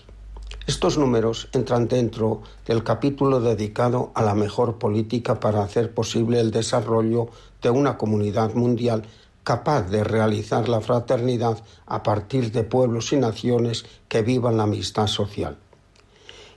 Estos 0.67 0.97
números 0.97 1.49
entran 1.53 1.87
dentro 1.87 2.41
del 2.65 2.83
capítulo 2.83 3.39
dedicado 3.39 4.11
a 4.13 4.21
la 4.21 4.35
mejor 4.35 4.77
política 4.77 5.39
para 5.39 5.63
hacer 5.63 5.93
posible 5.93 6.39
el 6.39 6.51
desarrollo 6.51 7.29
de 7.61 7.71
una 7.71 7.97
comunidad 7.97 8.53
mundial 8.53 9.03
capaz 9.45 9.83
de 9.83 10.03
realizar 10.03 10.67
la 10.67 10.81
fraternidad 10.81 11.63
a 11.85 12.03
partir 12.03 12.51
de 12.51 12.63
pueblos 12.63 13.13
y 13.13 13.17
naciones 13.17 13.85
que 14.09 14.23
vivan 14.23 14.57
la 14.57 14.63
amistad 14.63 15.07
social. 15.07 15.55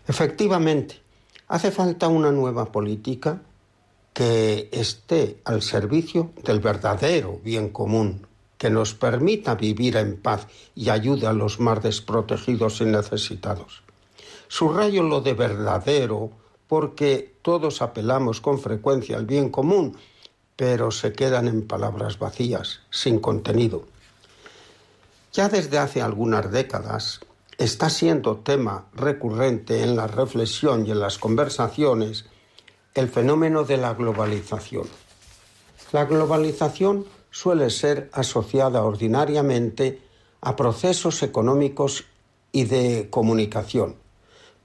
Efectivamente, 0.09 0.97
hace 1.49 1.71
falta 1.71 2.09
una 2.09 2.33
nueva 2.33 2.73
política 2.73 3.43
que 4.13 4.71
esté 4.73 5.41
al 5.45 5.61
servicio 5.63 6.33
del 6.43 6.61
verdadero 6.61 7.39
bien 7.45 7.69
común, 7.69 8.27
que 8.57 8.71
nos 8.71 8.95
permita 8.95 9.55
vivir 9.55 9.97
en 9.97 10.17
paz 10.21 10.49
y 10.75 10.89
ayude 10.89 11.27
a 11.27 11.35
los 11.35 11.61
más 11.61 11.83
desprotegidos 11.83 12.81
y 12.81 12.87
necesitados. 12.87 13.83
Subrayo 14.49 15.03
lo 15.03 15.21
de 15.21 15.35
verdadero 15.35 16.31
porque 16.67 17.37
todos 17.43 17.83
apelamos 17.83 18.41
con 18.41 18.59
frecuencia 18.59 19.19
al 19.19 19.27
bien 19.27 19.51
común 19.51 19.97
pero 20.59 20.91
se 20.91 21.13
quedan 21.13 21.47
en 21.47 21.69
palabras 21.69 22.19
vacías, 22.19 22.81
sin 22.91 23.21
contenido. 23.21 23.85
Ya 25.33 25.49
desde 25.49 25.79
hace 25.79 26.03
algunas 26.03 26.51
décadas 26.51 27.21
está 27.59 27.89
siendo 27.89 28.39
tema 28.39 28.87
recurrente 28.93 29.85
en 29.85 29.95
la 29.95 30.09
reflexión 30.09 30.85
y 30.85 30.91
en 30.91 30.99
las 30.99 31.17
conversaciones 31.17 32.25
el 32.95 33.09
fenómeno 33.09 33.63
de 33.63 33.77
la 33.77 33.95
globalización. 33.95 34.89
La 35.93 36.07
globalización 36.07 37.07
suele 37.31 37.71
ser 37.71 38.11
asociada 38.13 38.83
ordinariamente 38.83 40.03
a 40.41 40.57
procesos 40.57 41.23
económicos 41.23 42.05
y 42.51 42.65
de 42.65 43.07
comunicación, 43.11 43.95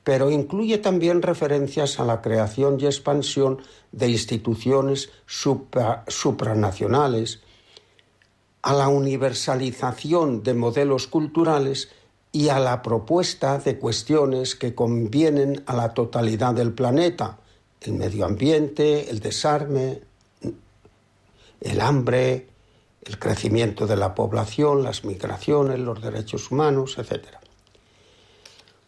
pero 0.04 0.30
incluye 0.30 0.78
también 0.78 1.22
referencias 1.22 2.00
a 2.00 2.06
la 2.06 2.22
creación 2.22 2.78
y 2.80 2.86
expansión 2.86 3.62
de 3.92 4.10
instituciones 4.10 5.10
supranacionales, 5.26 7.42
a 8.62 8.74
la 8.74 8.88
universalización 8.88 10.44
de 10.44 10.54
modelos 10.54 11.08
culturales 11.08 11.89
y 12.32 12.50
a 12.50 12.60
la 12.60 12.82
propuesta 12.82 13.60
de 13.60 13.78
cuestiones 13.78 14.56
que 14.56 14.74
convienen 14.74 15.63
a 15.68 15.76
la 15.76 15.94
totalidad 15.94 16.54
del 16.54 16.74
planeta, 16.74 17.39
el 17.82 17.94
medio 17.94 18.26
ambiente, 18.26 19.10
el 19.10 19.20
desarme, 19.20 20.02
el 21.62 21.82
hambre, 21.82 22.48
el 23.04 23.20
crecimiento 23.20 23.86
de 23.86 23.98
la 23.98 24.16
población, 24.16 24.84
las 24.84 25.04
migraciones, 25.04 25.80
los 25.80 26.02
derechos 26.02 26.52
humanos, 26.52 26.98
etc. 26.98 27.43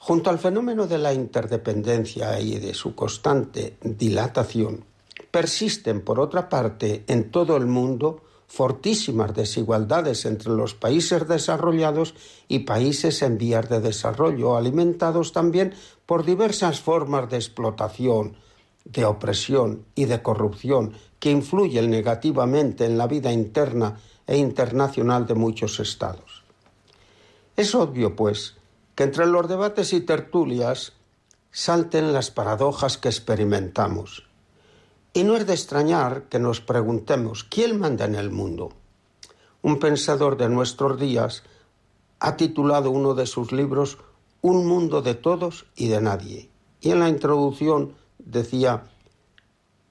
Junto 0.05 0.29
al 0.29 0.37
fenómeno 0.37 0.85
de 0.85 0.99
la 0.99 1.11
interdependencia 1.13 2.39
y 2.39 2.59
de 2.59 2.75
su 2.75 2.93
constante 2.93 3.77
dilatación, 3.81 4.85
persisten, 5.31 6.01
por 6.01 6.19
otra 6.19 6.47
parte, 6.47 7.03
en 7.07 7.31
todo 7.31 7.57
el 7.57 7.65
mundo 7.65 8.21
fortísimas 8.45 9.33
desigualdades 9.33 10.25
entre 10.25 10.51
los 10.51 10.75
países 10.75 11.27
desarrollados 11.27 12.13
y 12.47 12.59
países 12.59 13.23
en 13.23 13.39
vías 13.39 13.67
de 13.67 13.79
desarrollo, 13.79 14.55
alimentados 14.55 15.33
también 15.33 15.73
por 16.05 16.23
diversas 16.23 16.79
formas 16.79 17.27
de 17.31 17.37
explotación, 17.37 18.37
de 18.83 19.05
opresión 19.05 19.85
y 19.95 20.05
de 20.05 20.21
corrupción 20.21 20.93
que 21.17 21.31
influyen 21.31 21.89
negativamente 21.89 22.85
en 22.85 22.99
la 22.99 23.07
vida 23.07 23.31
interna 23.31 23.99
e 24.27 24.37
internacional 24.37 25.25
de 25.25 25.33
muchos 25.33 25.79
estados. 25.79 26.43
Es 27.57 27.73
obvio, 27.73 28.15
pues, 28.15 28.53
que 28.95 29.03
entre 29.03 29.27
los 29.27 29.47
debates 29.47 29.93
y 29.93 30.01
tertulias 30.01 30.93
salten 31.51 32.13
las 32.13 32.31
paradojas 32.31 32.97
que 32.97 33.09
experimentamos. 33.09 34.23
Y 35.13 35.23
no 35.23 35.35
es 35.35 35.45
de 35.47 35.53
extrañar 35.53 36.23
que 36.23 36.39
nos 36.39 36.59
preguntemos, 36.61 37.43
¿quién 37.43 37.79
manda 37.79 38.05
en 38.05 38.15
el 38.15 38.31
mundo? 38.31 38.73
Un 39.61 39.79
pensador 39.79 40.37
de 40.37 40.49
nuestros 40.49 40.99
días 40.99 41.43
ha 42.19 42.37
titulado 42.37 42.91
uno 42.91 43.13
de 43.13 43.25
sus 43.25 43.51
libros 43.51 43.97
Un 44.41 44.67
mundo 44.67 45.01
de 45.01 45.15
todos 45.15 45.65
y 45.75 45.87
de 45.87 46.01
nadie. 46.01 46.49
Y 46.79 46.91
en 46.91 46.99
la 46.99 47.09
introducción 47.09 47.95
decía, 48.19 48.83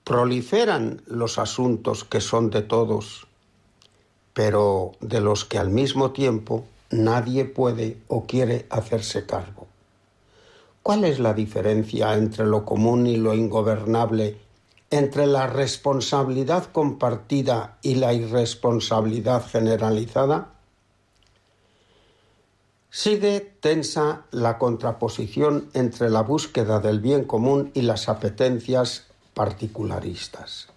proliferan 0.04 1.02
los 1.06 1.38
asuntos 1.38 2.04
que 2.04 2.20
son 2.20 2.50
de 2.50 2.62
todos, 2.62 3.26
pero 4.32 4.92
de 5.00 5.20
los 5.20 5.44
que 5.44 5.58
al 5.58 5.70
mismo 5.70 6.12
tiempo 6.12 6.66
nadie 6.94 7.44
puede 7.44 7.98
o 8.08 8.26
quiere 8.26 8.66
hacerse 8.70 9.26
cargo. 9.26 9.66
¿Cuál 10.82 11.04
es 11.04 11.18
la 11.18 11.34
diferencia 11.34 12.14
entre 12.14 12.46
lo 12.46 12.64
común 12.64 13.06
y 13.06 13.16
lo 13.16 13.34
ingobernable, 13.34 14.38
entre 14.90 15.26
la 15.26 15.46
responsabilidad 15.46 16.70
compartida 16.72 17.78
y 17.82 17.96
la 17.96 18.12
irresponsabilidad 18.12 19.46
generalizada? 19.46 20.50
Sigue 22.90 23.40
tensa 23.60 24.22
la 24.30 24.58
contraposición 24.58 25.68
entre 25.74 26.10
la 26.10 26.22
búsqueda 26.22 26.78
del 26.78 27.00
bien 27.00 27.24
común 27.24 27.72
y 27.74 27.82
las 27.82 28.08
apetencias 28.08 29.06
particularistas. 29.34 30.68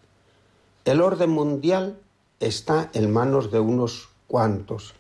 El 0.84 1.02
orden 1.02 1.30
mundial 1.30 2.00
está 2.40 2.90
en 2.94 3.12
manos 3.12 3.52
de 3.52 3.60
unos 3.60 4.10
cuantos. 4.28 4.94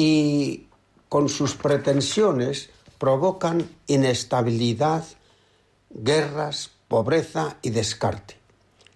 Y 0.00 0.68
con 1.08 1.28
sus 1.28 1.56
pretensiones 1.56 2.70
provocan 2.98 3.68
inestabilidad, 3.88 5.04
guerras, 5.90 6.70
pobreza 6.86 7.56
y 7.62 7.70
descarte. 7.70 8.36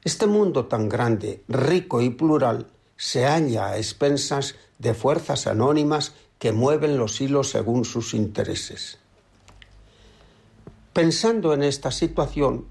Este 0.05 0.29
mundo 0.29 0.67
tan 0.67 0.89
grande, 0.89 1.43
rico 1.49 2.01
y 2.03 2.11
plural 2.11 2.69
se 2.97 3.25
halla 3.25 3.67
a 3.67 3.79
expensas 3.79 4.55
de 4.79 4.95
fuerzas 4.95 5.49
anónimas 5.49 6.13
que 6.39 6.53
mueven 6.53 6.97
los 6.97 7.21
hilos 7.21 7.51
según 7.51 7.85
sus 7.85 8.15
intereses. 8.15 8.99
Pensando 10.93 11.53
en 11.53 11.65
esta 11.65 11.91
situación, 11.91 12.67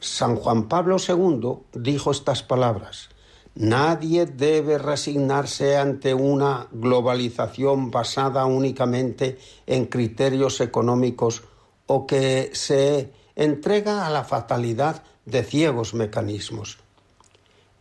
San 0.00 0.34
Juan 0.34 0.68
Pablo 0.68 0.96
II 0.96 1.58
dijo 1.72 2.10
estas 2.10 2.42
palabras. 2.42 3.10
Nadie 3.54 4.24
debe 4.24 4.78
resignarse 4.78 5.76
ante 5.76 6.14
una 6.14 6.68
globalización 6.72 7.90
basada 7.90 8.46
únicamente 8.46 9.38
en 9.66 9.86
criterios 9.86 10.60
económicos 10.62 11.42
o 11.86 12.06
que 12.06 12.50
se 12.54 13.12
entrega 13.36 14.06
a 14.06 14.10
la 14.10 14.24
fatalidad 14.24 15.02
de 15.26 15.44
ciegos 15.44 15.92
mecanismos. 15.92 16.78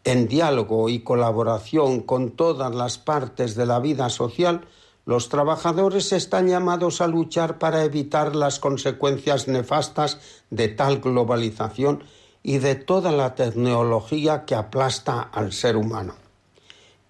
En 0.03 0.27
diálogo 0.27 0.89
y 0.89 0.99
colaboración 1.03 2.01
con 2.01 2.31
todas 2.31 2.73
las 2.75 2.97
partes 2.97 3.55
de 3.55 3.65
la 3.65 3.79
vida 3.79 4.10
social, 4.10 4.67
los 5.05 5.29
trabajadores 5.29 6.12
están 6.12 6.47
llamados 6.47 7.01
a 7.01 7.07
luchar 7.07 7.60
para 7.60 7.84
evitar 7.84 8.36
las 8.36 8.60
consecuencias 8.60 9.47
nefastas 9.47 10.19
de 10.49 10.67
tal 10.67 10.99
globalización 10.99 12.03
y 12.43 12.58
de 12.58 12.75
toda 12.75 13.12
la 13.12 13.36
tecnología 13.36 14.45
que 14.45 14.56
aplasta 14.56 15.21
al 15.21 15.54
ser 15.54 15.77
humano. 15.77 16.15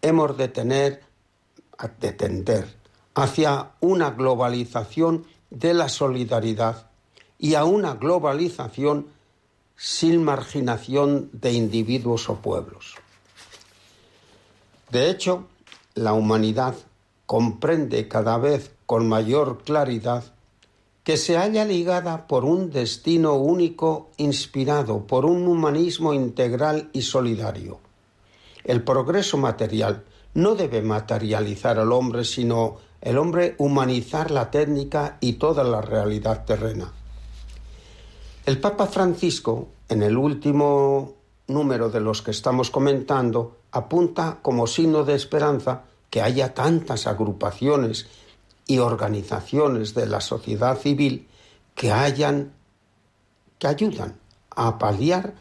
Hemos 0.01 0.37
de 0.37 0.47
tener, 0.47 1.03
de 1.99 2.11
tender 2.11 2.75
hacia 3.15 3.71
una 3.79 4.11
globalización 4.11 5.25
de 5.49 5.73
la 5.73 5.89
solidaridad 5.89 6.87
y 7.37 7.55
a 7.55 7.65
una 7.65 7.95
globalización 7.95 9.07
sin 9.75 10.23
marginación 10.23 11.29
de 11.33 11.53
individuos 11.53 12.29
o 12.29 12.35
pueblos. 12.35 12.95
De 14.89 15.09
hecho, 15.09 15.47
la 15.95 16.13
humanidad 16.13 16.75
comprende 17.25 18.07
cada 18.07 18.37
vez 18.37 18.71
con 18.85 19.07
mayor 19.07 19.63
claridad 19.63 20.23
que 21.03 21.17
se 21.17 21.37
halla 21.37 21.65
ligada 21.65 22.27
por 22.27 22.45
un 22.45 22.69
destino 22.69 23.35
único 23.35 24.11
inspirado 24.17 25.07
por 25.07 25.25
un 25.25 25.47
humanismo 25.47 26.13
integral 26.13 26.89
y 26.93 27.01
solidario. 27.01 27.79
El 28.63 28.83
progreso 28.83 29.37
material 29.37 30.03
no 30.35 30.55
debe 30.55 30.81
materializar 30.81 31.79
al 31.79 31.91
hombre, 31.91 32.23
sino 32.23 32.77
el 33.01 33.17
hombre 33.17 33.55
humanizar 33.57 34.29
la 34.29 34.51
técnica 34.51 35.17
y 35.19 35.33
toda 35.33 35.63
la 35.63 35.81
realidad 35.81 36.45
terrena. 36.45 36.93
El 38.45 38.59
Papa 38.59 38.85
Francisco, 38.85 39.69
en 39.89 40.03
el 40.03 40.17
último 40.17 41.15
número 41.47 41.89
de 41.89 41.99
los 41.99 42.21
que 42.21 42.31
estamos 42.31 42.69
comentando, 42.69 43.57
apunta 43.71 44.39
como 44.41 44.67
signo 44.67 45.03
de 45.03 45.15
esperanza 45.15 45.83
que 46.09 46.21
haya 46.21 46.53
tantas 46.53 47.07
agrupaciones 47.07 48.07
y 48.71 48.79
organizaciones 48.79 49.93
de 49.93 50.05
la 50.05 50.21
sociedad 50.21 50.77
civil 50.79 51.27
que 51.75 51.91
hayan 51.91 52.53
que 53.59 53.67
ayudan 53.67 54.15
a 54.49 54.77
paliar 54.77 55.33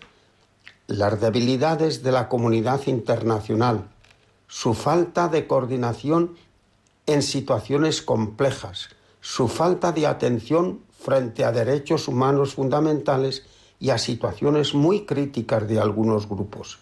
las 0.89 1.21
debilidades 1.21 2.03
de 2.03 2.11
la 2.11 2.29
comunidad 2.29 2.85
internacional, 2.89 3.89
su 4.49 4.75
falta 4.75 5.29
de 5.29 5.47
coordinación 5.47 6.35
en 7.07 7.23
situaciones 7.23 8.03
complejas, 8.03 8.89
su 9.21 9.47
falta 9.47 9.93
de 9.93 10.09
atención 10.09 10.81
frente 10.99 11.45
a 11.45 11.53
derechos 11.53 12.09
humanos 12.09 12.55
fundamentales 12.55 13.45
y 13.79 13.91
a 13.91 13.99
situaciones 13.99 14.75
muy 14.75 15.07
críticas 15.07 15.69
de 15.69 15.79
algunos 15.79 16.29
grupos. 16.29 16.81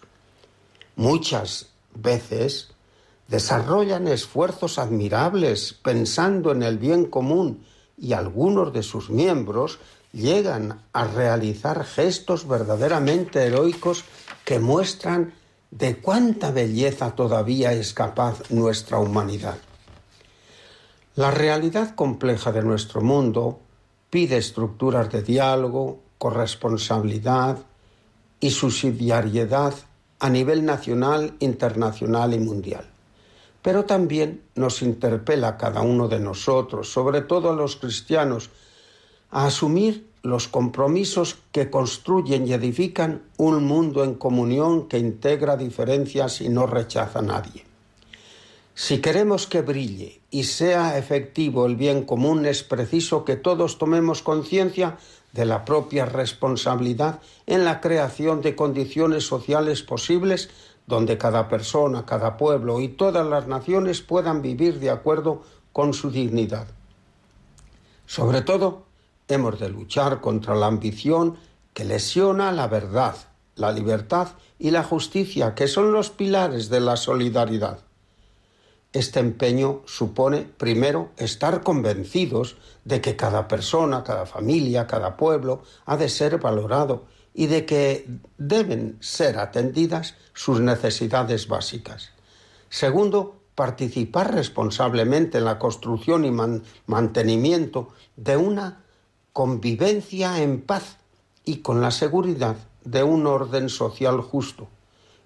Muchas 0.95 1.69
veces 1.93 2.71
desarrollan 3.29 4.07
esfuerzos 4.07 4.79
admirables 4.79 5.73
pensando 5.73 6.51
en 6.51 6.63
el 6.63 6.79
bien 6.79 7.05
común 7.05 7.63
y 7.95 8.13
algunos 8.13 8.73
de 8.73 8.81
sus 8.81 9.11
miembros 9.11 9.77
llegan 10.11 10.81
a 10.93 11.05
realizar 11.05 11.85
gestos 11.85 12.47
verdaderamente 12.47 13.45
heroicos 13.45 14.03
que 14.43 14.57
muestran 14.57 15.33
de 15.69 15.97
cuánta 15.97 16.49
belleza 16.49 17.11
todavía 17.11 17.71
es 17.71 17.93
capaz 17.93 18.49
nuestra 18.49 18.97
humanidad. 18.97 19.59
La 21.15 21.29
realidad 21.29 21.93
compleja 21.93 22.51
de 22.51 22.63
nuestro 22.63 23.01
mundo 23.01 23.59
pide 24.09 24.37
estructuras 24.37 25.11
de 25.11 25.21
diálogo, 25.21 25.99
corresponsabilidad 26.17 27.59
y 28.39 28.49
subsidiariedad 28.49 29.75
a 30.17 30.29
nivel 30.31 30.65
nacional, 30.65 31.35
internacional 31.39 32.33
y 32.33 32.39
mundial 32.39 32.89
pero 33.61 33.85
también 33.85 34.41
nos 34.55 34.81
interpela 34.81 35.49
a 35.49 35.57
cada 35.57 35.81
uno 35.81 36.07
de 36.07 36.19
nosotros, 36.19 36.91
sobre 36.91 37.21
todo 37.21 37.49
a 37.49 37.55
los 37.55 37.75
cristianos, 37.75 38.49
a 39.31 39.45
asumir 39.45 40.07
los 40.21 40.47
compromisos 40.47 41.37
que 41.51 41.69
construyen 41.69 42.47
y 42.47 42.53
edifican 42.53 43.23
un 43.37 43.63
mundo 43.65 44.03
en 44.03 44.15
comunión 44.15 44.87
que 44.87 44.97
integra 44.97 45.55
diferencias 45.55 46.41
y 46.41 46.49
no 46.49 46.67
rechaza 46.67 47.19
a 47.19 47.23
nadie. 47.23 47.65
Si 48.75 48.99
queremos 48.99 49.45
que 49.45 49.61
brille 49.61 50.21
y 50.31 50.43
sea 50.45 50.97
efectivo 50.97 51.65
el 51.65 51.75
bien 51.75 52.03
común, 52.03 52.45
es 52.45 52.63
preciso 52.63 53.25
que 53.25 53.35
todos 53.35 53.77
tomemos 53.77 54.21
conciencia 54.21 54.97
de 55.33 55.45
la 55.45 55.65
propia 55.65 56.05
responsabilidad 56.05 57.19
en 57.45 57.65
la 57.65 57.81
creación 57.81 58.41
de 58.41 58.55
condiciones 58.55 59.25
sociales 59.25 59.83
posibles 59.83 60.49
donde 60.89 61.19
cada 61.19 61.47
persona, 61.47 62.03
cada 62.03 62.35
pueblo 62.35 62.81
y 62.81 62.87
todas 62.87 63.25
las 63.25 63.45
naciones 63.47 64.01
puedan 64.01 64.41
vivir 64.41 64.79
de 64.79 64.89
acuerdo 64.89 65.43
con 65.71 65.93
su 65.93 66.09
dignidad. 66.09 66.65
Sobre 68.07 68.41
todo, 68.41 68.85
hemos 69.27 69.59
de 69.59 69.69
luchar 69.69 70.19
contra 70.19 70.55
la 70.55 70.65
ambición 70.65 71.37
que 71.75 71.85
lesiona 71.85 72.51
la 72.51 72.67
verdad, 72.67 73.15
la 73.55 73.71
libertad 73.71 74.29
y 74.57 74.71
la 74.71 74.83
justicia, 74.83 75.53
que 75.53 75.67
son 75.67 75.91
los 75.91 76.09
pilares 76.09 76.69
de 76.69 76.79
la 76.79 76.97
solidaridad. 76.97 77.81
Este 78.91 79.19
empeño 79.19 79.83
supone, 79.85 80.41
primero, 80.41 81.11
estar 81.17 81.61
convencidos 81.61 82.57
de 82.83 82.99
que 82.99 83.15
cada 83.15 83.47
persona, 83.47 84.03
cada 84.03 84.25
familia, 84.25 84.87
cada 84.87 85.15
pueblo 85.17 85.61
ha 85.85 85.97
de 85.97 86.09
ser 86.09 86.39
valorado 86.39 87.03
y 87.39 87.47
de 87.47 87.65
que 87.65 88.05
deben 88.37 88.97
ser 88.99 89.39
atendidas 89.39 90.15
sus 90.33 90.59
necesidades 90.59 91.47
básicas. 91.47 92.09
Segundo, 92.67 93.39
participar 93.55 94.35
responsablemente 94.35 95.37
en 95.37 95.45
la 95.45 95.57
construcción 95.57 96.25
y 96.25 96.33
mantenimiento 96.85 97.93
de 98.17 98.35
una 98.35 98.83
convivencia 99.31 100.43
en 100.43 100.59
paz 100.59 100.97
y 101.45 101.59
con 101.59 101.79
la 101.79 101.91
seguridad 101.91 102.57
de 102.83 103.03
un 103.03 103.25
orden 103.25 103.69
social 103.69 104.19
justo. 104.19 104.67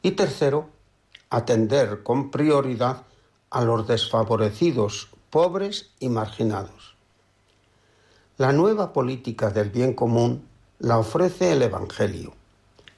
Y 0.04 0.12
tercero, 0.12 0.70
atender 1.32 2.04
con 2.04 2.30
prioridad 2.30 3.08
a 3.50 3.64
los 3.64 3.88
desfavorecidos, 3.88 5.10
pobres 5.32 5.90
y 6.00 6.10
marginados. 6.10 6.96
La 8.38 8.54
nueva 8.54 8.94
política 8.94 9.50
del 9.50 9.72
bien 9.72 9.96
común 9.96 10.53
la 10.84 11.00
ofrece 11.00 11.54
el 11.54 11.62
Evangelio. 11.62 12.34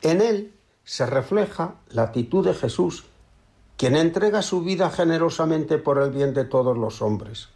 En 0.02 0.20
él 0.20 0.52
se 0.84 1.06
refleja 1.06 1.76
la 1.90 2.02
actitud 2.02 2.44
de 2.44 2.56
Jesús, 2.56 3.06
quien 3.78 3.96
entrega 3.96 4.42
su 4.42 4.62
vida 4.62 4.90
generosamente 4.90 5.78
por 5.78 6.02
el 6.02 6.10
bien 6.10 6.34
de 6.34 6.46
todos 6.46 6.76
los 6.76 7.04
hombres. 7.04 7.50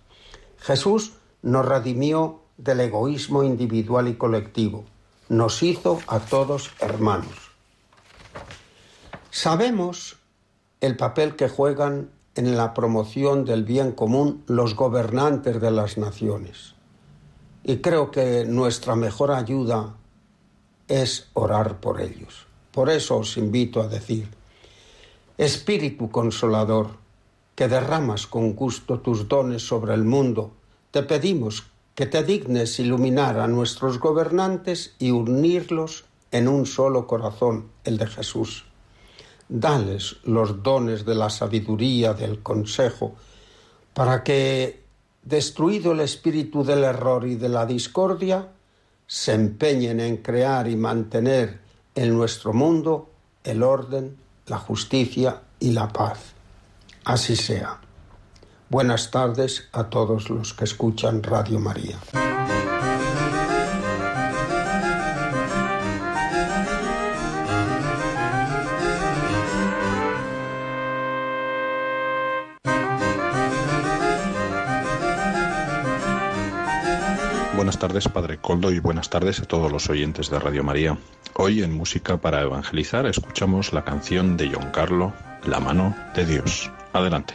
Jesús 0.59 1.13
nos 1.41 1.65
redimió 1.65 2.41
del 2.57 2.81
egoísmo 2.81 3.43
individual 3.43 4.07
y 4.07 4.17
colectivo, 4.17 4.85
nos 5.29 5.63
hizo 5.63 5.99
a 6.05 6.19
todos 6.19 6.69
hermanos. 6.79 7.49
Sabemos 9.31 10.17
el 10.79 10.95
papel 10.95 11.35
que 11.35 11.49
juegan 11.49 12.11
en 12.35 12.55
la 12.55 12.75
promoción 12.75 13.45
del 13.45 13.63
bien 13.63 13.93
común 13.93 14.43
los 14.45 14.75
gobernantes 14.75 15.59
de 15.59 15.71
las 15.71 15.97
naciones. 15.97 16.75
Y 17.63 17.77
creo 17.77 18.11
que 18.11 18.45
nuestra 18.45 18.95
mejor 18.95 19.31
ayuda 19.31 19.95
es 20.89 21.29
orar 21.33 21.79
por 21.79 22.01
ellos. 22.01 22.47
Por 22.71 22.89
eso 22.89 23.17
os 23.17 23.37
invito 23.37 23.81
a 23.81 23.87
decir, 23.87 24.27
Espíritu 25.37 26.11
Consolador, 26.11 26.97
que 27.55 27.69
derramas 27.69 28.27
con 28.27 28.53
gusto 28.53 28.99
tus 28.99 29.27
dones 29.29 29.65
sobre 29.65 29.93
el 29.93 30.03
mundo, 30.03 30.51
te 30.91 31.03
pedimos 31.03 31.67
que 31.95 32.05
te 32.05 32.23
dignes 32.23 32.79
iluminar 32.79 33.39
a 33.39 33.47
nuestros 33.47 33.99
gobernantes 33.99 34.95
y 34.99 35.11
unirlos 35.11 36.05
en 36.31 36.47
un 36.47 36.65
solo 36.65 37.07
corazón, 37.07 37.69
el 37.83 37.97
de 37.97 38.07
Jesús. 38.07 38.65
dales 39.49 40.17
los 40.23 40.61
dones 40.61 41.05
de 41.05 41.15
la 41.15 41.29
sabiduría, 41.29 42.13
del 42.13 42.43
consejo, 42.43 43.15
para 43.93 44.23
que, 44.23 44.83
destruido 45.23 45.91
el 45.93 46.01
espíritu 46.01 46.63
del 46.63 46.83
error 46.83 47.25
y 47.25 47.35
de 47.35 47.49
la 47.49 47.65
discordia, 47.65 48.49
se 49.09 49.33
empeñen 49.33 49.99
en 49.99 50.17
crear 50.17 50.67
y 50.67 50.75
mantener 50.75 51.59
en 51.95 52.15
nuestro 52.15 52.53
mundo 52.53 53.09
el 53.43 53.63
orden, 53.63 54.15
la 54.45 54.59
justicia 54.59 55.41
y 55.59 55.71
la 55.71 55.87
paz. 55.87 56.19
Así 57.05 57.35
sea. 57.35 57.79
Buenas 58.69 59.09
tardes 59.09 59.67
a 59.71 59.85
todos 59.85 60.29
los 60.29 60.53
que 60.53 60.65
escuchan 60.65 61.23
Radio 61.23 61.59
María. 61.59 61.97
Buenas 77.59 77.77
tardes, 77.77 78.07
Padre 78.07 78.37
Coldo, 78.37 78.71
y 78.71 78.79
buenas 78.79 79.09
tardes 79.09 79.41
a 79.41 79.43
todos 79.43 79.69
los 79.69 79.89
oyentes 79.89 80.29
de 80.29 80.39
Radio 80.39 80.63
María. 80.63 80.97
Hoy 81.35 81.61
en 81.61 81.73
Música 81.73 82.15
para 82.15 82.41
Evangelizar 82.41 83.05
escuchamos 83.05 83.73
la 83.73 83.83
canción 83.83 84.37
de 84.37 84.49
John 84.53 84.71
Carlo, 84.71 85.11
La 85.43 85.59
mano 85.59 85.93
de 86.15 86.25
Dios. 86.25 86.71
Adelante. 86.93 87.33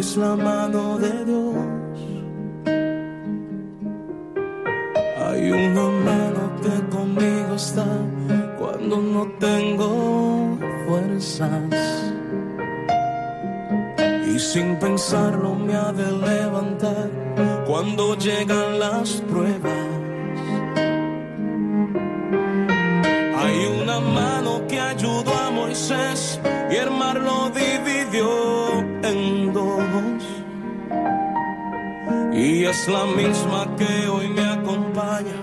es 0.00 0.16
la 0.16 0.34
mano 0.34 0.98
de 0.98 1.24
Dios. 1.26 1.56
Hay 5.26 5.50
una 5.50 5.86
mano 6.08 6.42
que 6.62 6.74
conmigo 6.96 7.54
está 7.54 7.86
cuando 8.58 8.96
no 8.96 9.22
tengo 9.38 10.58
fuerzas. 10.86 11.74
Y 14.32 14.38
sin 14.38 14.76
pensarlo 14.78 15.54
me 15.54 15.74
ha 15.74 15.92
de 15.92 16.10
levantar 16.28 17.10
cuando 17.66 18.16
llegan 18.16 18.78
las 18.78 19.08
pruebas. 19.30 19.84
Hay 23.42 23.58
una 23.82 24.00
mano 24.00 24.66
que 24.66 24.80
ayudó 24.80 25.32
a 25.46 25.50
Moisés 25.50 26.40
y 26.72 26.76
el 26.76 26.90
mar 26.90 27.16
lo 27.20 27.50
dividió. 27.50 28.59
Y 32.40 32.64
es 32.64 32.88
la 32.88 33.04
misma 33.04 33.76
que 33.76 34.08
hoy 34.08 34.28
me 34.30 34.40
acompaña, 34.40 35.42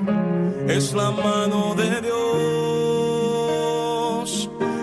es 0.67 0.93
la 0.93 1.11
mano 1.11 1.75
de 1.75 2.01
Dios, 2.01 2.17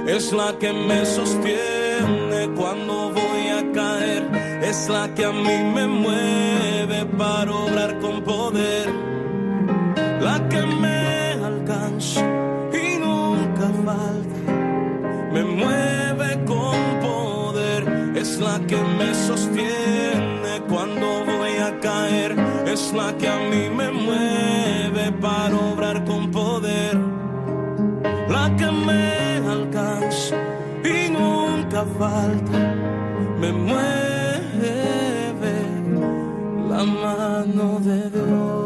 es 0.07 0.33
la 0.33 0.57
que 0.61 0.73
me 0.73 1.05
sostiene 1.05 2.55
cuando 2.55 3.11
voy 3.11 3.49
a 3.49 3.73
caer, 3.73 4.31
es 4.63 4.89
la 4.89 5.13
que 5.13 5.25
a 5.25 5.33
mí 5.33 5.59
me 5.75 5.89
mueve 5.89 7.05
para 7.19 7.51
obrar 7.51 7.99
con 7.99 8.23
poder, 8.23 8.89
la 10.21 10.49
que 10.49 10.63
me 10.63 11.33
alcanza 11.45 12.21
y 12.73 12.97
nunca 12.99 13.73
falta, 13.85 14.53
me 15.33 15.43
mueve 15.43 16.45
con 16.45 16.79
poder, 17.01 18.13
es 18.15 18.39
la 18.39 18.61
que 18.69 18.77
me 18.99 19.13
sostiene 19.17 19.84
es 22.75 22.93
la 22.93 23.17
que 23.17 23.29
a 23.29 23.39
mí 23.51 23.71
me 23.71 23.89
mueve 23.93 25.13
para 25.21 25.55
obrar 25.57 26.05
con 26.05 26.31
poder, 26.33 26.97
la 28.29 28.45
que 28.57 28.69
me 28.87 29.37
alcanza 29.57 30.37
y 30.83 31.09
nunca 31.09 31.85
falta, 31.97 32.59
me 33.41 33.53
mueve 33.53 34.75
la 36.69 36.83
mano 36.85 37.79
de 37.79 38.11
Dios. 38.11 38.64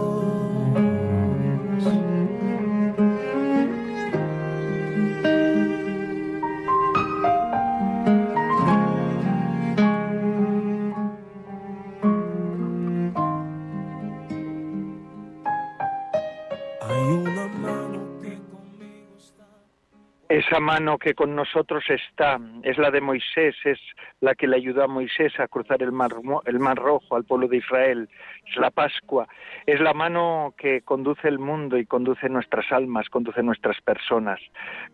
Esa 20.48 20.60
mano 20.60 20.96
que 20.96 21.12
con 21.12 21.36
nosotros 21.36 21.84
está 21.90 22.40
es 22.62 22.78
la 22.78 22.90
de 22.90 23.02
Moisés, 23.02 23.54
es 23.64 23.78
la 24.20 24.34
que 24.34 24.46
le 24.46 24.56
ayudó 24.56 24.82
a 24.82 24.88
Moisés 24.88 25.38
a 25.38 25.46
cruzar 25.46 25.82
el 25.82 25.92
mar, 25.92 26.10
el 26.46 26.58
mar 26.58 26.78
Rojo 26.78 27.16
al 27.16 27.24
pueblo 27.24 27.48
de 27.48 27.58
Israel, 27.58 28.08
es 28.46 28.56
la 28.56 28.70
Pascua, 28.70 29.28
es 29.66 29.78
la 29.78 29.92
mano 29.92 30.54
que 30.56 30.80
conduce 30.80 31.28
el 31.28 31.38
mundo 31.38 31.76
y 31.76 31.84
conduce 31.84 32.30
nuestras 32.30 32.72
almas, 32.72 33.10
conduce 33.10 33.42
nuestras 33.42 33.78
personas. 33.82 34.40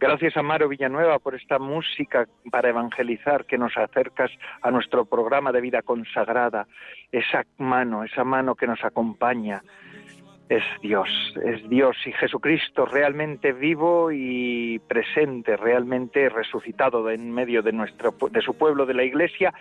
Gracias 0.00 0.36
a 0.36 0.42
Maro 0.42 0.68
Villanueva 0.68 1.20
por 1.20 1.36
esta 1.36 1.60
música 1.60 2.26
para 2.50 2.70
evangelizar 2.70 3.44
que 3.44 3.56
nos 3.56 3.76
acercas 3.76 4.32
a 4.60 4.72
nuestro 4.72 5.04
programa 5.04 5.52
de 5.52 5.60
vida 5.60 5.82
consagrada, 5.82 6.66
esa 7.12 7.44
mano, 7.58 8.02
esa 8.02 8.24
mano 8.24 8.56
que 8.56 8.66
nos 8.66 8.82
acompaña, 8.82 9.62
es 10.48 10.62
Dios, 10.82 11.08
es 11.42 11.68
Dios 11.68 11.96
y 12.04 12.12
Jesucristo 12.12 12.84
realmente 12.84 13.52
vivo 13.52 14.10
y 14.12 14.78
presente, 14.80 15.56
realmente 15.56 16.28
resucitado 16.28 17.08
en 17.10 17.30
medio 17.30 17.62
de 17.62 17.72
nuestro 17.72 18.14
de 18.30 18.40
su 18.42 18.54
pueblo, 18.54 18.84
de 18.86 18.94
la 18.94 19.04
Iglesia 19.04 19.54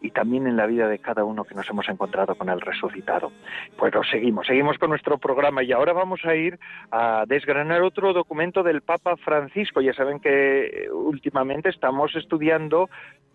y 0.00 0.10
también 0.10 0.46
en 0.46 0.56
la 0.56 0.66
vida 0.66 0.86
de 0.88 0.98
cada 0.98 1.24
uno 1.24 1.44
que 1.44 1.54
nos 1.54 1.68
hemos 1.70 1.88
encontrado 1.88 2.34
con 2.34 2.50
el 2.50 2.60
resucitado. 2.60 3.32
Pues 3.78 3.92
seguimos, 4.10 4.46
seguimos 4.46 4.76
con 4.76 4.90
nuestro 4.90 5.18
programa 5.18 5.62
y 5.62 5.72
ahora 5.72 5.94
vamos 5.94 6.20
a 6.24 6.34
ir 6.34 6.58
a 6.90 7.24
desgranar 7.26 7.80
otro 7.82 8.12
documento 8.12 8.62
del 8.62 8.82
Papa 8.82 9.16
Francisco. 9.16 9.80
Ya 9.80 9.94
saben 9.94 10.20
que 10.20 10.88
últimamente 10.92 11.70
estamos 11.70 12.14
estudiando 12.16 12.90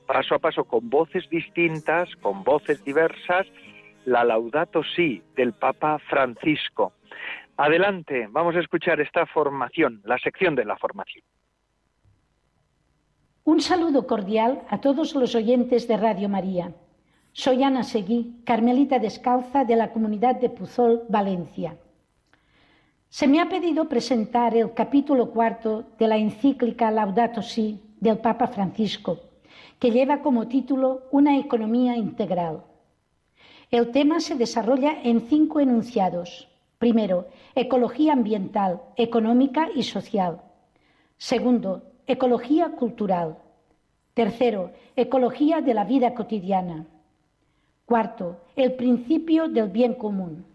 paso 0.05 0.35
a 0.35 0.39
paso 0.39 0.65
con 0.65 0.89
voces 0.89 1.27
distintas, 1.29 2.15
con 2.17 2.43
voces 2.43 2.83
diversas, 2.83 3.47
la 4.09 4.23
Laudato 4.23 4.81
Si 4.83 5.21
del 5.35 5.53
Papa 5.53 5.99
Francisco. 6.09 6.93
Adelante, 7.57 8.27
vamos 8.31 8.55
a 8.55 8.59
escuchar 8.59 8.99
esta 8.99 9.25
formación, 9.27 10.01
la 10.03 10.17
sección 10.17 10.55
de 10.55 10.65
la 10.65 10.77
formación. 10.77 11.23
Un 13.43 13.61
saludo 13.61 14.07
cordial 14.07 14.63
a 14.69 14.81
todos 14.81 15.13
los 15.15 15.35
oyentes 15.35 15.87
de 15.87 15.97
Radio 15.97 16.27
María. 16.27 16.73
Soy 17.33 17.61
Ana 17.63 17.83
Seguí, 17.83 18.41
Carmelita 18.45 18.97
Descalza 18.97 19.63
de 19.63 19.75
la 19.75 19.91
comunidad 19.91 20.35
de 20.37 20.49
Puzol, 20.49 21.03
Valencia. 21.07 21.77
Se 23.09 23.27
me 23.27 23.39
ha 23.39 23.47
pedido 23.47 23.87
presentar 23.87 24.55
el 24.55 24.73
capítulo 24.73 25.29
cuarto 25.29 25.83
de 25.99 26.07
la 26.07 26.17
encíclica 26.17 26.89
Laudato 26.89 27.43
Si 27.43 27.79
del 27.99 28.17
Papa 28.17 28.47
Francisco, 28.47 29.19
que 29.79 29.91
lleva 29.91 30.21
como 30.21 30.47
título 30.47 31.03
Una 31.11 31.37
economía 31.37 31.95
integral. 31.95 32.63
El 33.71 33.91
tema 33.91 34.19
se 34.19 34.33
desarrolla 34.33 34.99
en 35.03 35.21
cinco 35.21 35.59
enunciados. 35.59 36.47
Primero, 36.79 37.27
ecología 37.53 38.13
ambiental, 38.13 38.81
económica 38.95 39.69
y 39.75 39.83
social. 39.83 40.41
Segundo, 41.17 41.83
ecología 42.07 42.71
cultural. 42.71 43.37
Tercero, 44.15 44.71
ecología 44.95 45.61
de 45.61 45.75
la 45.75 45.83
vida 45.83 46.15
cotidiana. 46.15 46.87
Cuarto, 47.85 48.37
el 48.55 48.73
principio 48.73 49.47
del 49.47 49.69
bien 49.69 49.93
común. 49.93 50.45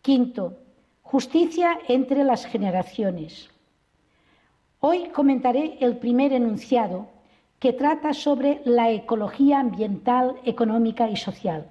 Quinto, 0.00 0.56
justicia 1.02 1.78
entre 1.88 2.24
las 2.24 2.46
generaciones. 2.46 3.50
Hoy 4.80 5.10
comentaré 5.10 5.76
el 5.80 5.98
primer 5.98 6.32
enunciado 6.32 7.08
que 7.58 7.74
trata 7.74 8.14
sobre 8.14 8.62
la 8.64 8.90
ecología 8.90 9.60
ambiental, 9.60 10.36
económica 10.44 11.10
y 11.10 11.16
social. 11.16 11.66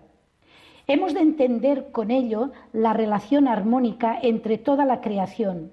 Hemos 0.90 1.14
de 1.14 1.20
entender 1.20 1.92
con 1.92 2.10
ello 2.10 2.52
la 2.74 2.94
relación 2.94 3.48
armónica 3.48 4.18
entre 4.24 4.58
toda 4.58 4.86
la 4.86 5.02
creación. 5.02 5.72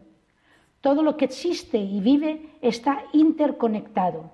Todo 0.82 1.02
lo 1.02 1.16
que 1.16 1.24
existe 1.24 1.78
y 1.78 2.00
vive 2.00 2.50
está 2.60 3.02
interconectado, 3.14 4.30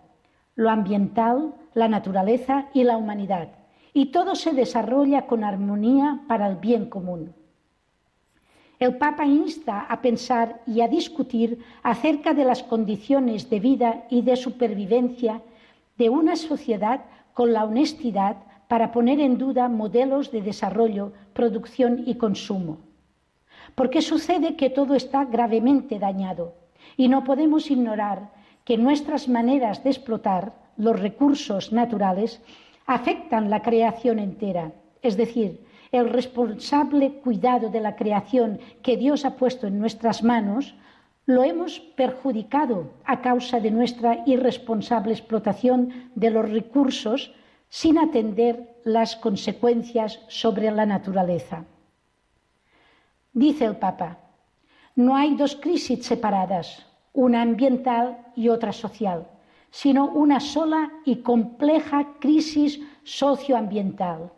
lo 0.57 0.71
ambiental, 0.71 1.55
la 1.75 1.87
naturaleza 1.87 2.67
y 2.75 2.83
la 2.83 2.97
humanidad, 2.97 3.51
y 3.95 4.07
todo 4.07 4.35
se 4.35 4.55
desarrolla 4.55 5.29
con 5.29 5.45
armonía 5.45 6.23
para 6.27 6.49
el 6.49 6.57
bien 6.57 6.87
común. 6.87 7.33
El 8.81 8.97
Papa 8.97 9.25
insta 9.25 9.83
a 9.83 10.03
pensar 10.03 10.63
y 10.67 10.81
a 10.81 10.89
discutir 10.89 11.61
acerca 11.85 12.35
de 12.35 12.45
las 12.45 12.65
condiciones 12.65 13.49
de 13.49 13.61
vida 13.61 14.05
y 14.11 14.23
de 14.23 14.35
supervivencia 14.35 15.43
de 15.97 16.11
una 16.11 16.35
sociedad 16.35 17.03
con 17.35 17.53
la 17.53 17.65
honestidad 17.65 18.39
para 18.73 18.91
poner 18.91 19.21
en 19.21 19.37
duda 19.37 19.69
modelos 19.69 20.33
de 20.33 20.41
desarrollo, 20.41 21.13
producción 21.35 22.05
y 22.07 22.15
consumo. 22.15 22.79
Porque 23.75 24.01
sucede 24.01 24.57
que 24.57 24.71
todo 24.71 24.95
está 24.95 25.27
gravemente 25.27 25.99
dañado 25.99 26.55
y 26.97 27.09
no 27.09 27.23
podemos 27.23 27.71
ignorar 27.71 28.31
que 28.65 28.79
nuestras 28.79 29.29
maneras 29.29 29.85
de 29.85 29.91
explotar 29.91 30.55
los 30.79 30.99
recursos 30.99 31.71
naturales 31.71 32.41
afectan 32.87 33.51
la 33.51 33.61
creación 33.61 34.19
entera, 34.19 34.73
es 35.03 35.19
decir, 35.19 35.67
el 35.91 36.09
responsable 36.09 37.21
cuidado 37.21 37.69
de 37.69 37.81
la 37.81 37.95
creación 37.95 38.59
que 38.81 38.97
Dios 38.97 39.27
ha 39.27 39.37
puesto 39.37 39.67
en 39.67 39.79
nuestras 39.79 40.23
manos, 40.23 40.75
lo 41.27 41.45
hemos 41.45 41.79
perjudicado 41.79 42.91
a 43.05 43.21
causa 43.21 43.61
de 43.61 43.71
nuestra 43.71 44.23
irresponsable 44.25 45.13
explotación 45.13 46.09
de 46.15 46.31
los 46.31 46.51
recursos 46.51 47.35
sin 47.73 47.97
atender 47.97 48.77
las 48.85 49.17
consecuencias 49.17 50.21
sobre 50.29 50.71
la 50.71 50.85
naturaleza. 50.85 51.65
Dice 53.33 53.65
el 53.65 53.77
Papa, 53.77 54.19
no 54.95 55.17
hay 55.17 55.37
dos 55.37 55.57
crisis 55.57 56.05
separadas, 56.05 56.85
una 57.15 57.41
ambiental 57.41 58.27
y 58.37 58.51
otra 58.51 58.75
social, 58.75 59.27
sino 59.71 60.05
una 60.05 60.39
sola 60.39 60.93
y 61.07 61.23
compleja 61.23 62.09
crisis 62.21 62.79
socioambiental. 63.05 64.31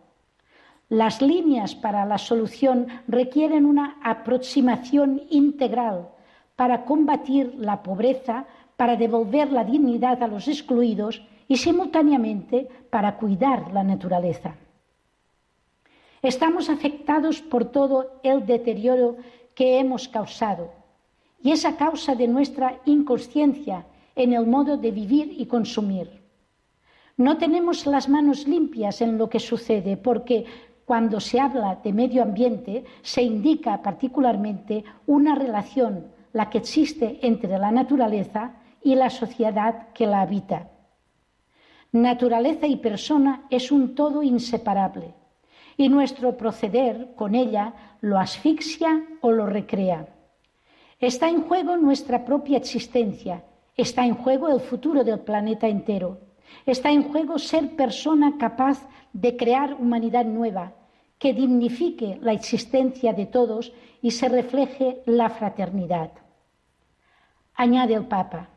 Las 0.88 1.20
líneas 1.20 1.74
para 1.74 2.06
la 2.06 2.18
solución 2.18 2.86
requieren 3.08 3.66
una 3.66 3.98
aproximación 4.04 5.22
integral 5.28 6.08
para 6.54 6.84
combatir 6.84 7.52
la 7.58 7.82
pobreza, 7.82 8.46
para 8.76 8.94
devolver 8.94 9.50
la 9.50 9.64
dignidad 9.64 10.22
a 10.22 10.28
los 10.28 10.46
excluidos 10.46 11.20
y 11.48 11.56
simultáneamente 11.56 12.68
para 12.90 13.16
cuidar 13.16 13.72
la 13.72 13.84
naturaleza. 13.84 14.56
Estamos 16.22 16.70
afectados 16.70 17.42
por 17.42 17.66
todo 17.66 18.20
el 18.22 18.46
deterioro 18.46 19.16
que 19.54 19.78
hemos 19.78 20.08
causado 20.08 20.72
y 21.42 21.52
es 21.52 21.66
a 21.66 21.76
causa 21.76 22.14
de 22.14 22.26
nuestra 22.26 22.80
inconsciencia 22.86 23.84
en 24.16 24.32
el 24.32 24.46
modo 24.46 24.78
de 24.78 24.90
vivir 24.90 25.34
y 25.36 25.46
consumir. 25.46 26.22
No 27.16 27.36
tenemos 27.36 27.86
las 27.86 28.08
manos 28.08 28.48
limpias 28.48 29.02
en 29.02 29.18
lo 29.18 29.28
que 29.28 29.38
sucede 29.38 29.96
porque 29.96 30.46
cuando 30.84 31.20
se 31.20 31.40
habla 31.40 31.78
de 31.84 31.92
medio 31.92 32.22
ambiente 32.22 32.84
se 33.02 33.22
indica 33.22 33.82
particularmente 33.82 34.84
una 35.06 35.34
relación, 35.34 36.06
la 36.32 36.50
que 36.50 36.58
existe 36.58 37.18
entre 37.22 37.58
la 37.58 37.70
naturaleza 37.70 38.54
y 38.82 38.94
la 38.94 39.10
sociedad 39.10 39.88
que 39.92 40.06
la 40.06 40.22
habita. 40.22 40.70
Naturaleza 41.94 42.66
y 42.66 42.74
persona 42.74 43.44
es 43.50 43.70
un 43.70 43.94
todo 43.94 44.24
inseparable 44.24 45.14
y 45.76 45.88
nuestro 45.88 46.36
proceder 46.36 47.14
con 47.14 47.36
ella 47.36 47.72
lo 48.00 48.18
asfixia 48.18 49.04
o 49.20 49.30
lo 49.30 49.46
recrea. 49.46 50.08
Está 50.98 51.28
en 51.28 51.42
juego 51.42 51.76
nuestra 51.76 52.24
propia 52.24 52.58
existencia, 52.58 53.44
está 53.76 54.04
en 54.04 54.16
juego 54.16 54.48
el 54.48 54.58
futuro 54.58 55.04
del 55.04 55.20
planeta 55.20 55.68
entero, 55.68 56.18
está 56.66 56.90
en 56.90 57.04
juego 57.04 57.38
ser 57.38 57.76
persona 57.76 58.38
capaz 58.38 58.88
de 59.12 59.36
crear 59.36 59.74
humanidad 59.74 60.24
nueva, 60.24 60.72
que 61.16 61.32
dignifique 61.32 62.18
la 62.20 62.32
existencia 62.32 63.12
de 63.12 63.26
todos 63.26 63.72
y 64.02 64.10
se 64.10 64.28
refleje 64.28 65.00
la 65.06 65.30
fraternidad. 65.30 66.10
Añade 67.54 67.94
el 67.94 68.06
Papa, 68.06 68.48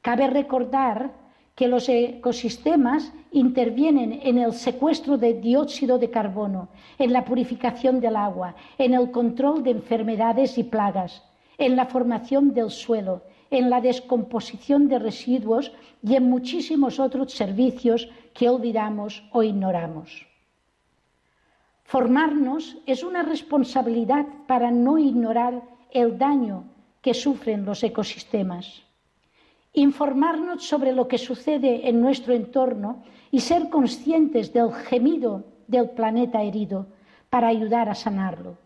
cabe 0.00 0.26
recordar 0.28 1.20
que 1.54 1.68
los 1.68 1.88
ecosistemas 1.88 3.12
intervienen 3.30 4.20
en 4.22 4.38
el 4.38 4.52
secuestro 4.52 5.18
de 5.18 5.34
dióxido 5.34 5.98
de 5.98 6.10
carbono, 6.10 6.68
en 6.98 7.12
la 7.12 7.24
purificación 7.24 8.00
del 8.00 8.16
agua, 8.16 8.54
en 8.78 8.94
el 8.94 9.10
control 9.10 9.62
de 9.62 9.72
enfermedades 9.72 10.56
y 10.56 10.64
plagas, 10.64 11.22
en 11.58 11.76
la 11.76 11.86
formación 11.86 12.54
del 12.54 12.70
suelo, 12.70 13.22
en 13.50 13.68
la 13.68 13.82
descomposición 13.82 14.88
de 14.88 14.98
residuos 14.98 15.72
y 16.02 16.16
en 16.16 16.24
muchísimos 16.30 16.98
otros 16.98 17.32
servicios 17.32 18.08
que 18.32 18.48
olvidamos 18.48 19.22
o 19.30 19.42
ignoramos. 19.42 20.26
Formarnos 21.84 22.78
es 22.86 23.04
una 23.04 23.22
responsabilidad 23.22 24.24
para 24.46 24.70
no 24.70 24.96
ignorar 24.96 25.62
el 25.90 26.16
daño 26.16 26.64
que 27.02 27.12
sufren 27.12 27.66
los 27.66 27.82
ecosistemas 27.82 28.82
informarnos 29.72 30.64
sobre 30.64 30.92
lo 30.92 31.08
que 31.08 31.18
sucede 31.18 31.88
en 31.88 32.00
nuestro 32.00 32.34
entorno 32.34 33.02
y 33.30 33.40
ser 33.40 33.70
conscientes 33.70 34.52
del 34.52 34.72
gemido 34.72 35.44
del 35.66 35.90
planeta 35.90 36.42
herido 36.42 36.86
para 37.30 37.48
ayudar 37.48 37.88
a 37.88 37.94
sanarlo. 37.94 38.58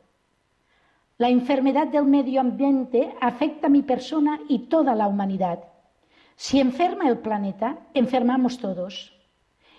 La 1.18 1.28
enfermedad 1.30 1.86
del 1.86 2.04
medio 2.04 2.40
ambiente 2.40 3.14
afecta 3.20 3.68
a 3.68 3.70
mi 3.70 3.82
persona 3.82 4.40
y 4.48 4.66
toda 4.68 4.94
la 4.94 5.06
humanidad. 5.06 5.60
Si 6.34 6.60
enferma 6.60 7.08
el 7.08 7.18
planeta, 7.18 7.78
enfermamos 7.94 8.58
todos. 8.58 9.14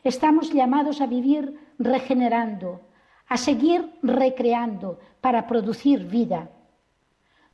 Estamos 0.03 0.51
llamados 0.51 1.01
a 1.01 1.05
vivir 1.05 1.59
regenerando, 1.77 2.81
a 3.27 3.37
seguir 3.37 3.93
recreando 4.01 4.99
para 5.21 5.45
producir 5.45 6.05
vida. 6.05 6.49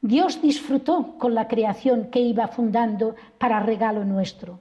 Dios 0.03 0.41
disfrutó 0.41 1.17
con 1.17 1.33
la 1.33 1.47
creación 1.47 2.11
que 2.11 2.19
iba 2.19 2.49
fundando 2.49 3.15
para 3.37 3.61
regalo 3.61 4.03
nuestro. 4.03 4.59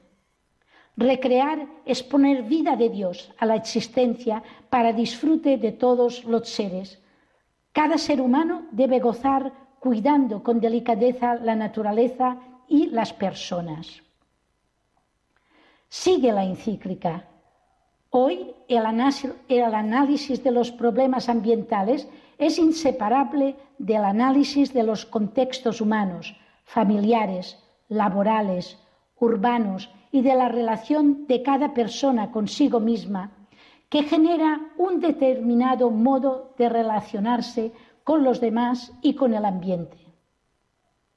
Recrear 0.96 1.66
es 1.84 2.04
poner 2.04 2.44
vida 2.44 2.76
de 2.76 2.88
Dios 2.90 3.32
a 3.38 3.46
la 3.46 3.56
existencia 3.56 4.44
para 4.70 4.92
disfrute 4.92 5.58
de 5.58 5.72
todos 5.72 6.22
los 6.26 6.48
seres. 6.48 7.02
Cada 7.72 7.98
ser 7.98 8.20
humano 8.20 8.68
debe 8.70 9.00
gozar 9.00 9.52
cuidando 9.80 10.44
con 10.44 10.60
delicadeza 10.60 11.34
la 11.34 11.56
naturaleza 11.56 12.38
y 12.68 12.86
las 12.86 13.12
personas. 13.12 14.00
Sigue 15.88 16.30
la 16.30 16.44
encíclica. 16.44 17.26
Hoy 18.10 18.54
el 18.68 18.86
análisis 19.74 20.44
de 20.44 20.52
los 20.52 20.70
problemas 20.70 21.28
ambientales 21.28 22.06
es 22.42 22.58
inseparable 22.58 23.54
del 23.78 24.04
análisis 24.04 24.72
de 24.74 24.82
los 24.82 25.06
contextos 25.06 25.80
humanos, 25.80 26.34
familiares, 26.64 27.56
laborales, 27.88 28.78
urbanos 29.20 29.88
y 30.10 30.22
de 30.22 30.34
la 30.34 30.48
relación 30.48 31.28
de 31.28 31.42
cada 31.42 31.72
persona 31.72 32.32
consigo 32.32 32.80
misma, 32.80 33.30
que 33.88 34.02
genera 34.02 34.60
un 34.76 34.98
determinado 34.98 35.90
modo 35.90 36.54
de 36.58 36.68
relacionarse 36.68 37.72
con 38.02 38.24
los 38.24 38.40
demás 38.40 38.92
y 39.02 39.14
con 39.14 39.34
el 39.34 39.44
ambiente. 39.44 39.98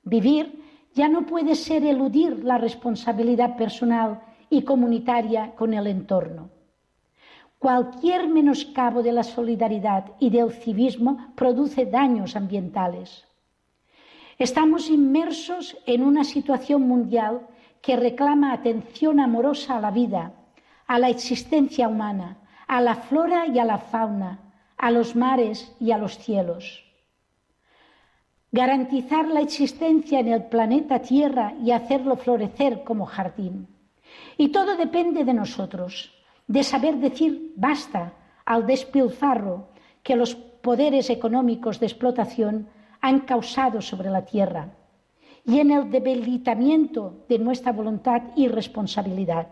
Vivir 0.04 0.62
ya 0.94 1.08
no 1.08 1.26
puede 1.26 1.56
ser 1.56 1.84
eludir 1.84 2.46
la 2.46 2.60
responsabilidad 2.60 3.58
personal 3.58 4.22
y 4.52 4.62
comunitaria 4.62 5.56
con 5.56 5.74
el 5.74 5.88
entorno. 5.88 6.55
Cualquier 7.66 8.28
menoscabo 8.28 9.02
de 9.02 9.12
la 9.12 9.24
solidaridad 9.24 10.12
y 10.20 10.30
del 10.30 10.52
civismo 10.52 11.34
produce 11.34 11.88
daños 11.88 12.36
ambientales. 12.36 13.26
Estamos 14.38 14.88
inmersos 14.92 15.76
en 15.88 16.04
una 16.04 16.24
situación 16.24 16.88
mundial 16.88 17.48
que 17.82 17.96
reclama 17.96 18.54
atención 18.54 19.20
amorosa 19.20 19.78
a 19.78 19.82
la 19.82 19.90
vida, 19.90 20.34
a 20.86 21.00
la 21.00 21.10
existencia 21.10 21.88
humana, 21.88 22.38
a 22.68 22.82
la 22.82 22.98
flora 22.98 23.48
y 23.48 23.58
a 23.58 23.66
la 23.66 23.80
fauna, 23.80 24.54
a 24.78 24.92
los 24.92 25.16
mares 25.16 25.76
y 25.80 25.90
a 25.90 25.98
los 25.98 26.20
cielos. 26.20 26.84
Garantizar 28.52 29.28
la 29.28 29.42
existencia 29.42 30.20
en 30.20 30.28
el 30.28 30.44
planeta 30.44 31.00
Tierra 31.00 31.56
y 31.64 31.72
hacerlo 31.72 32.16
florecer 32.16 32.84
como 32.84 33.08
jardín. 33.08 33.68
Y 34.38 34.50
todo 34.50 34.78
depende 34.78 35.26
de 35.26 35.34
nosotros 35.34 36.15
de 36.48 36.64
saber 36.64 36.98
decir 36.98 37.54
basta 37.56 38.14
al 38.46 38.66
despilfarro 38.66 39.70
que 40.04 40.16
los 40.16 40.36
poderes 40.36 41.10
económicos 41.10 41.80
de 41.80 41.88
explotación 41.88 42.68
han 43.02 43.22
causado 43.22 43.82
sobre 43.82 44.10
la 44.10 44.26
tierra 44.26 44.70
y 45.46 45.60
en 45.60 45.72
el 45.72 45.92
debilitamiento 45.92 47.26
de 47.30 47.40
nuestra 47.40 47.72
voluntad 47.72 48.22
y 48.36 48.48
responsabilidad. 48.48 49.48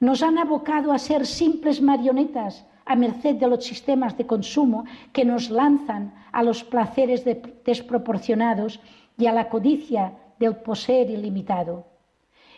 Nos 0.00 0.22
han 0.22 0.38
abocado 0.38 0.92
a 0.92 0.98
ser 0.98 1.26
simples 1.26 1.80
marionetas 1.80 2.66
a 2.84 2.96
merced 2.96 3.36
de 3.36 3.46
los 3.46 3.64
sistemas 3.64 4.16
de 4.16 4.26
consumo 4.26 4.84
que 5.12 5.24
nos 5.24 5.50
lanzan 5.50 6.14
a 6.32 6.42
los 6.42 6.64
placeres 6.64 7.24
desproporcionados 7.64 8.80
y 9.18 9.26
a 9.26 9.32
la 9.32 9.48
codicia 9.48 10.14
del 10.38 10.56
poseer 10.56 11.10
ilimitado. 11.10 11.86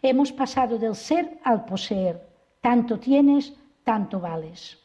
Hemos 0.02 0.32
pasado 0.32 0.78
del 0.78 0.94
ser 0.94 1.38
al 1.42 1.64
poseer. 1.64 2.29
Tanto 2.60 2.98
tienes, 2.98 3.54
tanto 3.84 4.20
vales. 4.20 4.78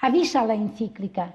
Avisa 0.00 0.44
la 0.44 0.54
encíclica. 0.54 1.34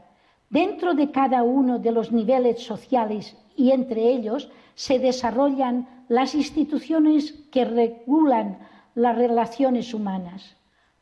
Dentro 0.49 0.93
de 0.93 1.09
cada 1.11 1.43
uno 1.43 1.79
de 1.79 1.91
los 1.91 2.11
niveles 2.11 2.63
sociales 2.63 3.35
y 3.55 3.71
entre 3.71 4.09
ellos 4.09 4.51
se 4.75 4.99
desarrollan 4.99 6.05
las 6.09 6.35
instituciones 6.35 7.31
que 7.51 7.65
regulan 7.65 8.59
las 8.93 9.15
relaciones 9.17 9.93
humanas. 9.93 10.55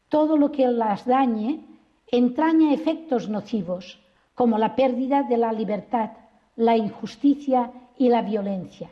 Todo 0.10 0.38
lo 0.38 0.52
que 0.52 0.68
las 0.68 1.06
dañe 1.06 1.66
entraña 2.08 2.74
efectos 2.74 3.30
nocivos, 3.30 4.00
como 4.36 4.58
la 4.58 4.76
pérdida 4.76 5.24
de 5.24 5.38
la 5.38 5.52
libertad, 5.52 6.12
la 6.56 6.78
injusticia 6.78 7.72
y 7.98 8.10
la 8.10 8.22
violencia. 8.22 8.90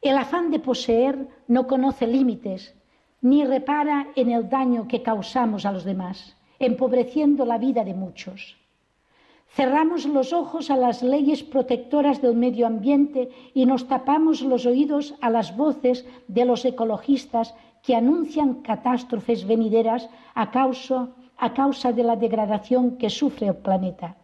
El 0.00 0.18
afán 0.18 0.50
de 0.50 0.58
poseer 0.60 1.26
no 1.48 1.66
conoce 1.66 2.06
límites 2.06 2.75
ni 3.28 3.44
repara 3.44 3.98
en 4.14 4.30
el 4.30 4.48
daño 4.48 4.86
que 4.86 5.02
causamos 5.02 5.66
a 5.66 5.72
los 5.72 5.84
demás, 5.84 6.36
empobreciendo 6.60 7.44
la 7.44 7.58
vida 7.58 7.82
de 7.84 7.92
muchos. 7.92 8.56
Cerramos 9.48 10.06
los 10.06 10.32
ojos 10.32 10.70
a 10.70 10.76
las 10.76 11.02
leyes 11.02 11.42
protectoras 11.42 12.22
del 12.22 12.36
medio 12.36 12.68
ambiente 12.68 13.30
y 13.52 13.66
nos 13.66 13.88
tapamos 13.88 14.42
los 14.42 14.64
oídos 14.64 15.14
a 15.20 15.30
las 15.30 15.56
voces 15.56 16.06
de 16.28 16.44
los 16.44 16.64
ecologistas 16.64 17.54
que 17.82 17.96
anuncian 17.96 18.62
catástrofes 18.62 19.44
venideras 19.44 20.08
a 20.34 20.52
causa, 20.52 21.08
a 21.36 21.52
causa 21.52 21.92
de 21.92 22.04
la 22.04 22.14
degradación 22.14 22.96
que 22.96 23.10
sufre 23.10 23.48
el 23.48 23.56
planeta. 23.56 24.16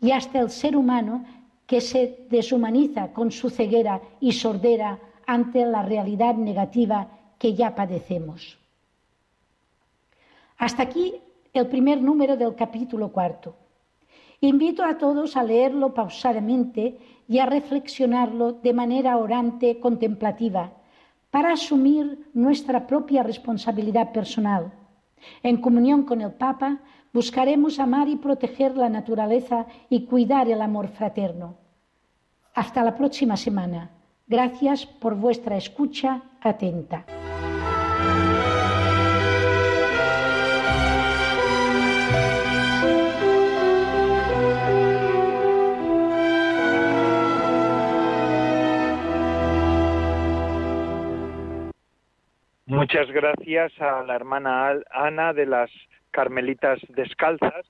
Y 0.00 0.12
hasta 0.12 0.38
el 0.40 0.48
ser 0.48 0.76
humano 0.76 1.24
que 1.66 1.82
se 1.82 2.26
deshumaniza 2.30 3.12
con 3.12 3.30
su 3.30 3.50
ceguera 3.50 4.00
y 4.18 4.32
sordera 4.32 4.98
ante 5.26 5.66
la 5.66 5.82
realidad 5.82 6.36
negativa 6.36 7.17
que 7.38 7.54
ya 7.54 7.74
padecemos. 7.74 8.58
Hasta 10.58 10.82
aquí 10.82 11.14
el 11.52 11.68
primer 11.68 12.02
número 12.02 12.36
del 12.36 12.54
capítulo 12.54 13.10
cuarto. 13.10 13.54
Invito 14.40 14.84
a 14.84 14.98
todos 14.98 15.36
a 15.36 15.42
leerlo 15.42 15.94
pausadamente 15.94 16.98
y 17.28 17.38
a 17.38 17.46
reflexionarlo 17.46 18.52
de 18.52 18.72
manera 18.72 19.16
orante, 19.16 19.80
contemplativa, 19.80 20.72
para 21.30 21.52
asumir 21.52 22.30
nuestra 22.34 22.86
propia 22.86 23.22
responsabilidad 23.22 24.12
personal. 24.12 24.72
En 25.42 25.58
comunión 25.60 26.04
con 26.04 26.20
el 26.20 26.32
Papa, 26.32 26.78
buscaremos 27.12 27.80
amar 27.80 28.08
y 28.08 28.16
proteger 28.16 28.76
la 28.76 28.88
naturaleza 28.88 29.66
y 29.90 30.06
cuidar 30.06 30.48
el 30.48 30.62
amor 30.62 30.88
fraterno. 30.88 31.56
Hasta 32.54 32.82
la 32.82 32.96
próxima 32.96 33.36
semana. 33.36 33.90
Gracias 34.26 34.86
por 34.86 35.14
vuestra 35.16 35.56
escucha 35.56 36.22
atenta. 36.40 37.04
Muchas 52.78 53.10
gracias 53.10 53.72
a 53.80 54.04
la 54.04 54.14
hermana 54.14 54.72
Ana 54.92 55.32
de 55.32 55.46
las 55.46 55.68
Carmelitas 56.12 56.78
Descalzas. 56.90 57.66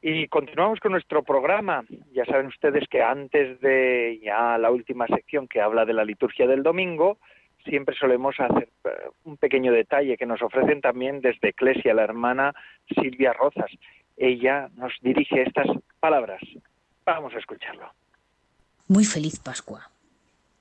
Y 0.00 0.28
continuamos 0.28 0.78
con 0.78 0.92
nuestro 0.92 1.24
programa. 1.24 1.84
Ya 2.12 2.24
saben 2.26 2.46
ustedes 2.46 2.84
que 2.88 3.02
antes 3.02 3.60
de 3.60 4.20
ya 4.22 4.56
la 4.56 4.70
última 4.70 5.08
sección 5.08 5.48
que 5.48 5.60
habla 5.60 5.84
de 5.84 5.94
la 5.94 6.04
liturgia 6.04 6.46
del 6.46 6.62
domingo, 6.62 7.18
siempre 7.64 7.96
solemos 7.98 8.38
hacer 8.38 8.68
eh, 8.84 8.90
un 9.24 9.36
pequeño 9.36 9.72
detalle 9.72 10.16
que 10.16 10.26
nos 10.26 10.40
ofrecen 10.40 10.80
también 10.80 11.20
desde 11.20 11.48
Eclesia 11.48 11.92
la 11.92 12.04
hermana 12.04 12.54
Silvia 12.94 13.32
Rozas. 13.32 13.72
Ella 14.16 14.68
nos 14.76 14.92
dirige 15.00 15.42
estas 15.42 15.66
palabras. 15.98 16.40
Vamos 17.04 17.34
a 17.34 17.38
escucharlo. 17.38 17.90
Muy 18.86 19.04
feliz 19.04 19.40
Pascua. 19.40 19.90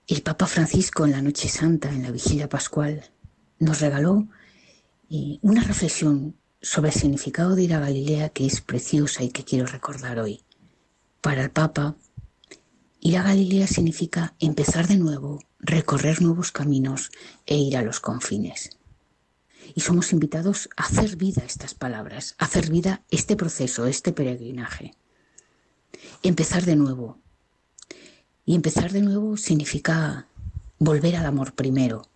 El 0.08 0.24
Papa 0.24 0.48
Francisco 0.48 1.06
en 1.06 1.12
la 1.12 1.22
Noche 1.22 1.50
Santa, 1.50 1.90
en 1.90 2.02
la 2.02 2.10
Vigilia 2.10 2.50
Pascual, 2.50 3.04
nos 3.60 3.82
regaló 3.82 4.28
eh, 5.10 5.38
una 5.42 5.64
reflexión 5.64 6.36
sobre 6.62 6.90
el 6.90 6.96
significado 6.96 7.56
de 7.56 7.64
ir 7.64 7.74
a 7.74 7.80
Galilea 7.80 8.30
que 8.30 8.46
es 8.46 8.62
preciosa 8.62 9.24
y 9.24 9.30
que 9.30 9.44
quiero 9.44 9.68
recordar 9.68 10.20
hoy. 10.20 10.42
Para 11.22 11.44
el 11.44 11.52
Papa, 11.52 11.96
ir 13.00 13.18
a 13.18 13.24
Galilea 13.24 13.68
significa 13.68 14.34
empezar 14.40 14.88
de 14.88 14.98
nuevo, 14.98 15.44
recorrer 15.60 16.22
nuevos 16.22 16.52
caminos 16.52 17.12
e 17.46 17.56
ir 17.56 17.78
a 17.78 17.84
los 17.84 18.00
confines. 18.00 18.78
Y 19.74 19.82
somos 19.82 20.14
invitados 20.14 20.70
a 20.78 20.84
hacer 20.84 21.16
vida 21.16 21.44
estas 21.46 21.74
palabras, 21.74 22.36
a 22.38 22.46
hacer 22.46 22.70
vida 22.70 23.04
este 23.10 23.36
proceso, 23.36 23.86
este 23.86 24.12
peregrinaje. 24.12 24.94
Empezar 26.24 26.66
de 26.66 26.76
nuevo. 26.76 27.20
Y 28.46 28.56
empezar 28.56 28.92
de 28.92 29.02
nuevo 29.02 29.38
significa 29.38 30.28
volver 30.78 31.16
al 31.16 31.26
amor 31.26 31.54
primero, 31.54 32.08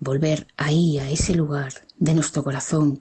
volver 0.00 0.46
ahí, 0.56 0.98
a 0.98 1.10
ese 1.10 1.34
lugar 1.34 1.72
de 1.98 2.14
nuestro 2.14 2.44
corazón, 2.44 3.00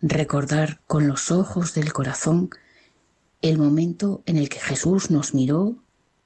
recordar 0.00 0.80
con 0.86 1.06
los 1.06 1.30
ojos 1.30 1.74
del 1.74 1.92
corazón 1.92 2.50
el 3.40 3.58
momento 3.58 4.22
en 4.26 4.36
el 4.36 4.48
que 4.48 4.60
Jesús 4.60 5.10
nos 5.10 5.34
miró 5.34 5.76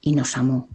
y 0.01 0.15
nos 0.15 0.37
amó. 0.37 0.69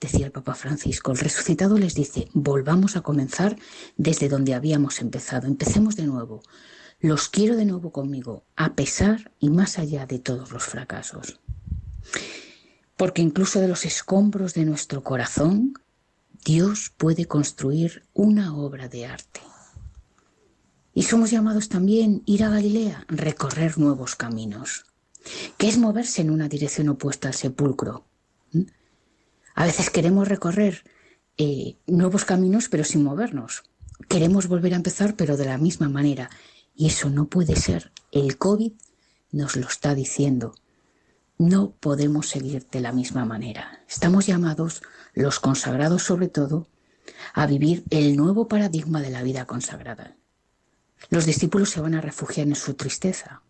Decía 0.00 0.26
el 0.26 0.32
Papa 0.32 0.54
Francisco, 0.54 1.12
el 1.12 1.18
resucitado 1.18 1.78
les 1.78 1.94
dice, 1.94 2.28
volvamos 2.34 2.96
a 2.96 3.00
comenzar 3.00 3.56
desde 3.96 4.28
donde 4.28 4.54
habíamos 4.54 5.00
empezado, 5.00 5.46
empecemos 5.46 5.96
de 5.96 6.04
nuevo, 6.04 6.42
los 7.00 7.28
quiero 7.28 7.56
de 7.56 7.64
nuevo 7.64 7.90
conmigo, 7.90 8.44
a 8.56 8.74
pesar 8.74 9.32
y 9.40 9.50
más 9.50 9.78
allá 9.78 10.06
de 10.06 10.18
todos 10.18 10.52
los 10.52 10.64
fracasos. 10.64 11.40
Porque 12.96 13.22
incluso 13.22 13.60
de 13.60 13.68
los 13.68 13.84
escombros 13.84 14.54
de 14.54 14.64
nuestro 14.64 15.02
corazón 15.02 15.74
Dios 16.44 16.92
puede 16.94 17.24
construir 17.24 18.04
una 18.12 18.54
obra 18.54 18.86
de 18.88 19.06
arte. 19.06 19.40
Y 20.92 21.04
somos 21.04 21.30
llamados 21.30 21.70
también 21.70 22.22
ir 22.26 22.44
a 22.44 22.50
Galilea, 22.50 23.06
recorrer 23.08 23.78
nuevos 23.78 24.14
caminos, 24.14 24.84
que 25.56 25.68
es 25.68 25.78
moverse 25.78 26.20
en 26.20 26.28
una 26.28 26.48
dirección 26.48 26.90
opuesta 26.90 27.28
al 27.28 27.34
sepulcro. 27.34 28.04
¿Mm? 28.52 28.64
A 29.54 29.64
veces 29.64 29.88
queremos 29.88 30.28
recorrer 30.28 30.84
eh, 31.38 31.78
nuevos 31.86 32.26
caminos 32.26 32.68
pero 32.68 32.84
sin 32.84 33.02
movernos. 33.02 33.62
Queremos 34.08 34.46
volver 34.46 34.74
a 34.74 34.76
empezar 34.76 35.16
pero 35.16 35.38
de 35.38 35.46
la 35.46 35.56
misma 35.56 35.88
manera. 35.88 36.28
Y 36.76 36.88
eso 36.88 37.08
no 37.08 37.26
puede 37.26 37.56
ser. 37.56 37.90
El 38.12 38.36
COVID 38.36 38.72
nos 39.32 39.56
lo 39.56 39.66
está 39.66 39.94
diciendo. 39.94 40.54
No 41.38 41.72
podemos 41.80 42.28
seguir 42.28 42.66
de 42.70 42.80
la 42.80 42.92
misma 42.92 43.24
manera. 43.24 43.82
Estamos 43.88 44.26
llamados 44.26 44.82
los 45.14 45.40
consagrados 45.40 46.02
sobre 46.02 46.28
todo, 46.28 46.68
a 47.32 47.46
vivir 47.46 47.84
el 47.90 48.16
nuevo 48.16 48.46
paradigma 48.46 49.00
de 49.00 49.10
la 49.10 49.22
vida 49.22 49.44
consagrada. 49.44 50.16
Los 51.10 51.26
discípulos 51.26 51.70
se 51.70 51.80
van 51.80 51.94
a 51.94 52.00
refugiar 52.00 52.46
en 52.46 52.54
su 52.54 52.74
tristeza. 52.74 53.42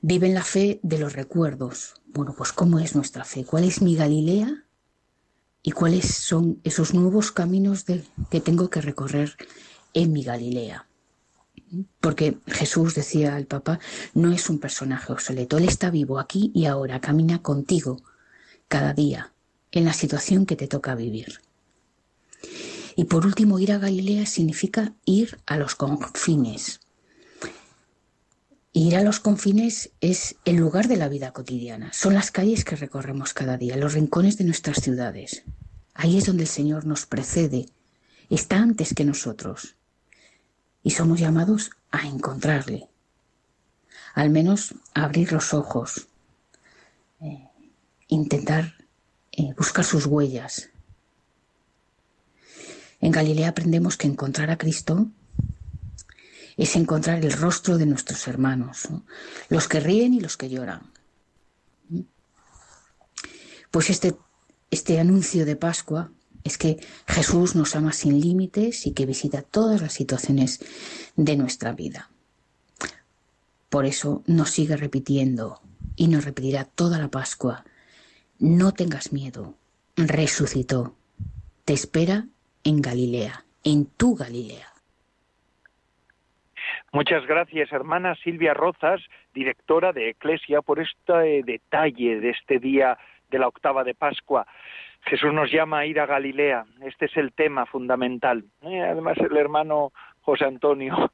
Viven 0.00 0.34
la 0.34 0.44
fe 0.44 0.80
de 0.82 0.98
los 0.98 1.14
recuerdos. 1.14 1.94
Bueno, 2.06 2.34
pues 2.36 2.52
¿cómo 2.52 2.78
es 2.78 2.94
nuestra 2.94 3.24
fe? 3.24 3.44
¿Cuál 3.44 3.64
es 3.64 3.82
mi 3.82 3.96
Galilea? 3.96 4.64
¿Y 5.62 5.72
cuáles 5.72 6.14
son 6.14 6.60
esos 6.62 6.94
nuevos 6.94 7.32
caminos 7.32 7.84
que 8.30 8.40
tengo 8.40 8.70
que 8.70 8.80
recorrer 8.80 9.36
en 9.94 10.12
mi 10.12 10.22
Galilea? 10.22 10.86
Porque 12.00 12.38
Jesús, 12.46 12.94
decía 12.94 13.36
el 13.38 13.46
Papa, 13.46 13.78
no 14.14 14.32
es 14.32 14.48
un 14.50 14.58
personaje 14.58 15.12
obsoleto. 15.12 15.58
Él 15.58 15.68
está 15.68 15.90
vivo 15.90 16.18
aquí 16.18 16.50
y 16.54 16.66
ahora, 16.66 17.00
camina 17.00 17.42
contigo 17.42 18.02
cada 18.68 18.92
día 18.92 19.32
en 19.72 19.84
la 19.84 19.92
situación 19.92 20.46
que 20.46 20.56
te 20.56 20.68
toca 20.68 20.94
vivir. 20.94 21.40
Y 22.96 23.04
por 23.04 23.26
último, 23.26 23.58
ir 23.58 23.72
a 23.72 23.78
Galilea 23.78 24.26
significa 24.26 24.92
ir 25.04 25.38
a 25.46 25.56
los 25.56 25.74
confines. 25.74 26.80
Ir 28.72 28.96
a 28.96 29.02
los 29.02 29.20
confines 29.20 29.90
es 30.00 30.36
el 30.44 30.56
lugar 30.56 30.88
de 30.88 30.96
la 30.96 31.08
vida 31.08 31.32
cotidiana. 31.32 31.92
Son 31.92 32.14
las 32.14 32.30
calles 32.30 32.64
que 32.64 32.76
recorremos 32.76 33.32
cada 33.32 33.56
día, 33.56 33.76
los 33.76 33.94
rincones 33.94 34.36
de 34.36 34.44
nuestras 34.44 34.78
ciudades. 34.78 35.44
Ahí 35.94 36.18
es 36.18 36.26
donde 36.26 36.42
el 36.42 36.48
Señor 36.48 36.84
nos 36.84 37.06
precede, 37.06 37.66
está 38.30 38.56
antes 38.56 38.94
que 38.94 39.04
nosotros. 39.04 39.76
Y 40.84 40.92
somos 40.92 41.18
llamados 41.18 41.72
a 41.90 42.06
encontrarle. 42.06 42.88
Al 44.14 44.30
menos 44.30 44.76
abrir 44.94 45.32
los 45.32 45.52
ojos, 45.52 46.06
eh, 47.20 47.48
intentar 48.06 48.74
eh, 49.32 49.52
buscar 49.56 49.84
sus 49.84 50.06
huellas. 50.06 50.70
En 53.00 53.10
Galilea 53.10 53.48
aprendemos 53.48 53.96
que 53.96 54.06
encontrar 54.06 54.50
a 54.50 54.58
Cristo 54.58 55.08
es 56.56 56.76
encontrar 56.76 57.24
el 57.24 57.32
rostro 57.32 57.78
de 57.78 57.86
nuestros 57.86 58.28
hermanos, 58.28 58.88
los 59.48 59.66
que 59.66 59.80
ríen 59.80 60.14
y 60.14 60.20
los 60.20 60.36
que 60.36 60.48
lloran. 60.48 60.92
Pues 63.70 63.90
este, 63.90 64.14
este 64.70 65.00
anuncio 65.00 65.44
de 65.44 65.56
Pascua 65.56 66.12
es 66.44 66.58
que 66.58 66.76
Jesús 67.08 67.56
nos 67.56 67.74
ama 67.74 67.92
sin 67.92 68.20
límites 68.20 68.86
y 68.86 68.94
que 68.94 69.06
visita 69.06 69.42
todas 69.42 69.80
las 69.80 69.94
situaciones 69.94 71.12
de 71.16 71.36
nuestra 71.36 71.72
vida. 71.72 72.10
Por 73.70 73.86
eso 73.86 74.22
nos 74.26 74.50
sigue 74.50 74.76
repitiendo 74.76 75.60
y 75.96 76.08
nos 76.08 76.24
repetirá 76.24 76.64
toda 76.64 76.98
la 76.98 77.08
Pascua. 77.08 77.64
No 78.38 78.72
tengas 78.72 79.12
miedo, 79.12 79.54
resucitó. 79.96 80.94
Te 81.64 81.72
espera 81.72 82.26
en 82.62 82.82
Galilea, 82.82 83.44
en 83.64 83.86
tu 83.86 84.14
Galilea. 84.14 84.68
Muchas 86.92 87.26
gracias, 87.26 87.72
hermana 87.72 88.14
Silvia 88.22 88.54
Rozas, 88.54 89.00
directora 89.34 89.92
de 89.92 90.10
Eclesia, 90.10 90.62
por 90.62 90.78
este 90.78 91.42
detalle 91.42 92.20
de 92.20 92.30
este 92.30 92.60
día 92.60 92.96
de 93.30 93.38
la 93.40 93.48
octava 93.48 93.82
de 93.82 93.94
Pascua. 93.94 94.46
Jesús 95.06 95.32
nos 95.32 95.50
llama 95.50 95.80
a 95.80 95.86
ir 95.86 96.00
a 96.00 96.06
Galilea. 96.06 96.64
Este 96.82 97.06
es 97.06 97.16
el 97.16 97.32
tema 97.32 97.66
fundamental. 97.66 98.44
Eh, 98.62 98.80
además, 98.80 99.18
el 99.18 99.36
hermano 99.36 99.92
José 100.20 100.46
Antonio 100.46 101.10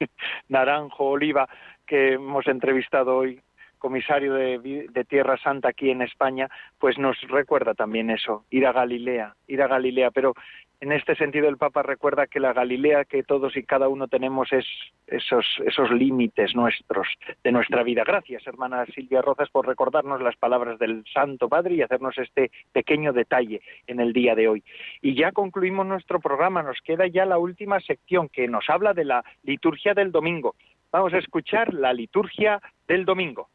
Naranjo 0.48 1.10
Oliva, 1.10 1.48
que 1.86 2.14
hemos 2.14 2.46
entrevistado 2.48 3.16
hoy, 3.16 3.40
comisario 3.78 4.34
de, 4.34 4.88
de, 4.90 5.04
Tierra 5.04 5.38
Santa 5.38 5.68
aquí 5.68 5.90
en 5.90 6.02
España, 6.02 6.48
pues 6.78 6.98
nos 6.98 7.18
recuerda 7.22 7.72
también 7.74 8.10
eso, 8.10 8.44
ir 8.50 8.66
a 8.66 8.72
Galilea, 8.72 9.34
ir 9.46 9.62
a 9.62 9.68
Galilea. 9.68 10.10
Pero 10.10 10.34
en 10.80 10.92
este 10.92 11.14
sentido 11.14 11.48
el 11.48 11.58
Papa 11.58 11.82
recuerda 11.82 12.26
que 12.26 12.40
la 12.40 12.54
Galilea 12.54 13.04
que 13.04 13.22
todos 13.22 13.54
y 13.56 13.64
cada 13.64 13.88
uno 13.88 14.08
tenemos 14.08 14.50
es 14.50 14.64
esos, 15.06 15.44
esos 15.66 15.90
límites 15.90 16.54
nuestros 16.54 17.06
de 17.44 17.52
nuestra 17.52 17.82
vida. 17.82 18.02
Gracias, 18.06 18.46
hermana 18.46 18.86
Silvia 18.86 19.20
Rozas, 19.20 19.50
por 19.50 19.66
recordarnos 19.66 20.22
las 20.22 20.36
palabras 20.36 20.78
del 20.78 21.04
Santo 21.12 21.50
Padre 21.50 21.74
y 21.74 21.82
hacernos 21.82 22.16
este 22.16 22.50
pequeño 22.72 23.12
detalle 23.12 23.60
en 23.86 24.00
el 24.00 24.14
día 24.14 24.34
de 24.34 24.48
hoy. 24.48 24.64
Y 25.02 25.14
ya 25.14 25.32
concluimos 25.32 25.86
nuestro 25.86 26.18
programa, 26.18 26.62
nos 26.62 26.80
queda 26.80 27.06
ya 27.06 27.26
la 27.26 27.38
última 27.38 27.78
sección 27.80 28.30
que 28.30 28.48
nos 28.48 28.64
habla 28.70 28.94
de 28.94 29.04
la 29.04 29.22
liturgia 29.42 29.92
del 29.92 30.10
domingo. 30.10 30.54
Vamos 30.90 31.12
a 31.12 31.18
escuchar 31.18 31.74
la 31.74 31.92
liturgia 31.92 32.60
del 32.88 33.04
domingo. 33.04 33.48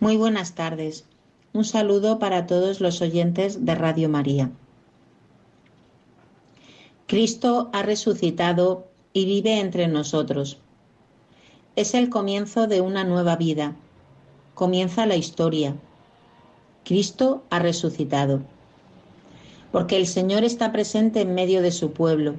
Muy 0.00 0.16
buenas 0.16 0.54
tardes. 0.56 1.08
Un 1.54 1.64
saludo 1.64 2.18
para 2.18 2.46
todos 2.46 2.80
los 2.80 3.00
oyentes 3.00 3.64
de 3.64 3.76
Radio 3.76 4.08
María. 4.08 4.50
Cristo 7.06 7.70
ha 7.72 7.84
resucitado 7.84 8.88
y 9.12 9.24
vive 9.24 9.60
entre 9.60 9.86
nosotros. 9.86 10.58
Es 11.76 11.94
el 11.94 12.10
comienzo 12.10 12.66
de 12.66 12.80
una 12.80 13.04
nueva 13.04 13.36
vida. 13.36 13.76
Comienza 14.54 15.06
la 15.06 15.14
historia. 15.14 15.76
Cristo 16.84 17.44
ha 17.50 17.60
resucitado. 17.60 18.42
Porque 19.70 19.96
el 19.96 20.08
Señor 20.08 20.42
está 20.42 20.72
presente 20.72 21.20
en 21.20 21.36
medio 21.36 21.62
de 21.62 21.70
su 21.70 21.92
pueblo, 21.92 22.34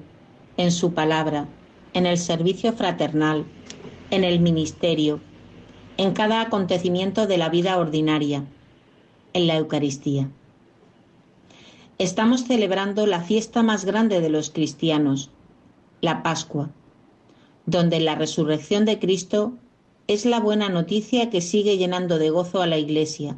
en 0.57 0.73
su 0.73 0.93
palabra, 0.93 1.47
en 1.93 2.05
el 2.05 2.17
servicio 2.17 2.73
fraternal, 2.73 3.45
en 4.11 4.25
el 4.25 4.41
ministerio, 4.41 5.21
en 5.95 6.11
cada 6.11 6.41
acontecimiento 6.41 7.27
de 7.27 7.37
la 7.37 7.47
vida 7.47 7.77
ordinaria 7.77 8.43
en 9.35 9.47
la 9.47 9.57
Eucaristía. 9.57 10.29
Estamos 11.97 12.45
celebrando 12.45 13.05
la 13.05 13.19
fiesta 13.19 13.63
más 13.63 13.83
grande 13.83 14.21
de 14.21 14.29
los 14.29 14.49
cristianos, 14.49 15.29
la 15.99 16.23
Pascua, 16.23 16.69
donde 17.65 17.99
la 17.99 18.15
resurrección 18.15 18.85
de 18.85 18.97
Cristo 18.97 19.53
es 20.07 20.25
la 20.25 20.39
buena 20.39 20.69
noticia 20.69 21.29
que 21.29 21.41
sigue 21.41 21.77
llenando 21.77 22.17
de 22.17 22.29
gozo 22.29 22.61
a 22.61 22.67
la 22.67 22.77
Iglesia, 22.77 23.35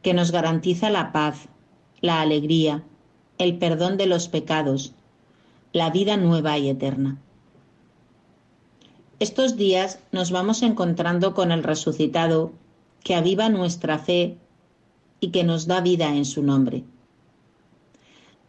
que 0.00 0.14
nos 0.14 0.32
garantiza 0.32 0.88
la 0.88 1.12
paz, 1.12 1.48
la 2.00 2.22
alegría, 2.22 2.82
el 3.36 3.58
perdón 3.58 3.98
de 3.98 4.06
los 4.06 4.28
pecados, 4.28 4.94
la 5.74 5.90
vida 5.90 6.16
nueva 6.16 6.56
y 6.56 6.70
eterna. 6.70 7.18
Estos 9.20 9.58
días 9.58 9.98
nos 10.10 10.30
vamos 10.30 10.62
encontrando 10.62 11.34
con 11.34 11.52
el 11.52 11.64
resucitado 11.64 12.52
que 13.04 13.14
aviva 13.14 13.50
nuestra 13.50 13.98
fe 13.98 14.38
y 15.20 15.30
que 15.30 15.44
nos 15.44 15.66
da 15.66 15.80
vida 15.80 16.14
en 16.14 16.24
su 16.24 16.42
nombre. 16.42 16.84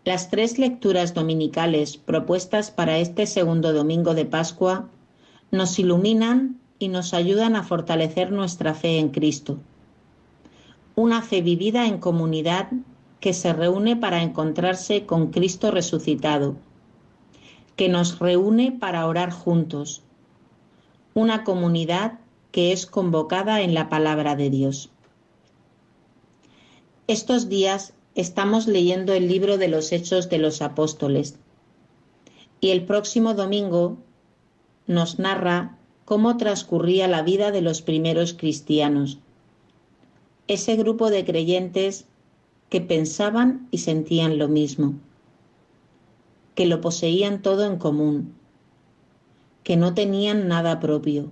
Las 0.05 0.29
tres 0.29 0.57
lecturas 0.57 1.13
dominicales 1.13 1.97
propuestas 1.97 2.71
para 2.71 2.97
este 2.97 3.25
segundo 3.25 3.73
domingo 3.73 4.13
de 4.13 4.25
Pascua 4.25 4.89
nos 5.51 5.77
iluminan 5.79 6.59
y 6.79 6.87
nos 6.87 7.13
ayudan 7.13 7.55
a 7.55 7.63
fortalecer 7.63 8.31
nuestra 8.31 8.73
fe 8.73 8.99
en 8.99 9.09
Cristo. 9.09 9.57
Una 10.95 11.21
fe 11.21 11.41
vivida 11.41 11.87
en 11.87 11.97
comunidad 11.97 12.69
que 13.19 13.33
se 13.33 13.51
reúne 13.53 13.95
para 13.95 14.21
encontrarse 14.21 15.05
con 15.05 15.31
Cristo 15.31 15.71
resucitado, 15.71 16.55
que 17.75 17.89
nos 17.89 18.19
reúne 18.19 18.71
para 18.71 19.05
orar 19.07 19.31
juntos. 19.31 20.03
Una 21.13 21.43
comunidad 21.43 22.19
que 22.51 22.71
es 22.71 22.85
convocada 22.85 23.61
en 23.61 23.73
la 23.73 23.89
palabra 23.89 24.35
de 24.35 24.49
Dios. 24.49 24.89
Estos 27.07 27.47
días 27.47 27.93
estamos 28.15 28.67
leyendo 28.67 29.13
el 29.13 29.29
libro 29.29 29.57
de 29.57 29.69
los 29.69 29.93
Hechos 29.93 30.29
de 30.29 30.39
los 30.39 30.61
Apóstoles. 30.61 31.39
Y 32.59 32.71
el 32.71 32.83
próximo 32.83 33.33
domingo 33.33 33.97
nos 34.87 35.17
narra 35.17 35.77
cómo 36.03 36.35
transcurría 36.35 37.07
la 37.07 37.21
vida 37.21 37.51
de 37.51 37.61
los 37.61 37.81
primeros 37.81 38.33
cristianos, 38.33 39.19
ese 40.49 40.75
grupo 40.75 41.09
de 41.09 41.23
creyentes 41.23 42.07
que 42.69 42.81
pensaban 42.81 43.69
y 43.71 43.77
sentían 43.77 44.37
lo 44.37 44.49
mismo, 44.49 44.95
que 46.55 46.65
lo 46.65 46.81
poseían 46.81 47.41
todo 47.41 47.63
en 47.63 47.77
común, 47.77 48.33
que 49.63 49.77
no 49.77 49.93
tenían 49.93 50.49
nada 50.49 50.81
propio, 50.81 51.31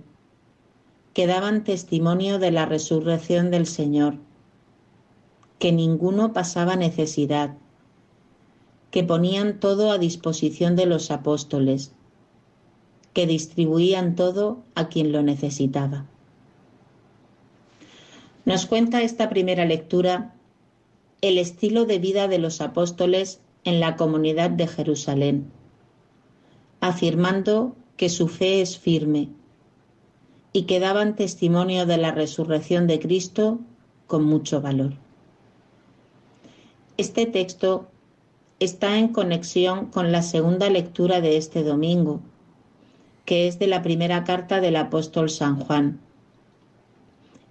que 1.12 1.26
daban 1.26 1.64
testimonio 1.64 2.38
de 2.38 2.50
la 2.50 2.64
resurrección 2.64 3.50
del 3.50 3.66
Señor 3.66 4.16
que 5.58 5.72
ninguno 5.72 6.32
pasaba 6.32 6.76
necesidad, 6.76 7.54
que 8.90 9.02
ponían 9.02 9.60
todo 9.60 9.90
a 9.90 9.98
disposición 9.98 10.76
de 10.76 10.86
los 10.86 11.10
apóstoles, 11.10 11.92
que 13.12 13.26
distribuían 13.26 14.14
todo 14.14 14.62
a 14.74 14.88
quien 14.88 15.12
lo 15.12 15.22
necesitaba. 15.22 16.06
Nos 18.44 18.66
cuenta 18.66 19.02
esta 19.02 19.28
primera 19.28 19.64
lectura 19.64 20.34
el 21.20 21.38
estilo 21.38 21.86
de 21.86 21.98
vida 21.98 22.28
de 22.28 22.38
los 22.38 22.60
apóstoles 22.60 23.40
en 23.64 23.80
la 23.80 23.96
comunidad 23.96 24.50
de 24.50 24.66
Jerusalén, 24.66 25.50
afirmando 26.80 27.74
que 27.96 28.08
su 28.08 28.28
fe 28.28 28.60
es 28.60 28.78
firme 28.78 29.30
y 30.52 30.62
que 30.62 30.78
daban 30.78 31.16
testimonio 31.16 31.86
de 31.86 31.96
la 31.96 32.12
resurrección 32.12 32.86
de 32.86 33.00
Cristo 33.00 33.58
con 34.06 34.24
mucho 34.24 34.60
valor. 34.60 34.92
Este 36.98 37.26
texto 37.26 37.88
está 38.58 38.96
en 38.98 39.08
conexión 39.08 39.86
con 39.86 40.12
la 40.12 40.22
segunda 40.22 40.70
lectura 40.70 41.20
de 41.20 41.36
este 41.36 41.62
domingo, 41.62 42.20
que 43.26 43.48
es 43.48 43.58
de 43.58 43.66
la 43.66 43.82
primera 43.82 44.24
carta 44.24 44.62
del 44.62 44.76
apóstol 44.76 45.28
San 45.28 45.60
Juan. 45.60 46.00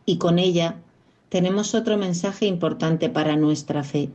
Y 0.05 0.17
con 0.17 0.39
ella 0.39 0.77
tenemos 1.29 1.75
otro 1.75 1.97
mensaje 1.97 2.47
importante 2.47 3.07
para 3.09 3.35
nuestra 3.35 3.83
fe, 3.83 4.09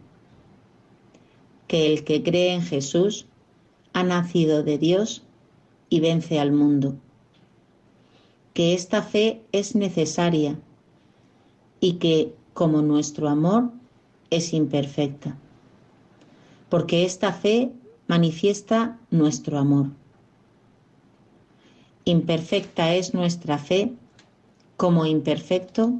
que 1.68 1.93
el 1.93 2.03
que 2.03 2.24
cree 2.24 2.55
en 2.55 2.62
Jesús 2.62 3.26
ha 3.93 4.03
nacido 4.03 4.64
de 4.64 4.78
Dios 4.78 5.22
y 5.89 6.01
vence 6.01 6.41
al 6.41 6.51
mundo, 6.51 6.97
que 8.53 8.74
esta 8.74 9.03
fe 9.03 9.43
es 9.53 9.76
necesaria 9.76 10.59
y 11.78 11.95
que, 11.95 12.35
como 12.53 12.83
nuestro 12.83 13.28
amor, 13.28 13.70
es 14.31 14.53
imperfecta, 14.53 15.37
porque 16.68 17.05
esta 17.05 17.33
fe 17.33 17.70
manifiesta 18.07 18.99
nuestro 19.11 19.59
amor. 19.59 19.87
Imperfecta 22.05 22.95
es 22.95 23.14
nuestra 23.14 23.59
fe, 23.59 23.93
como 24.76 25.07
imperfecto 25.07 25.93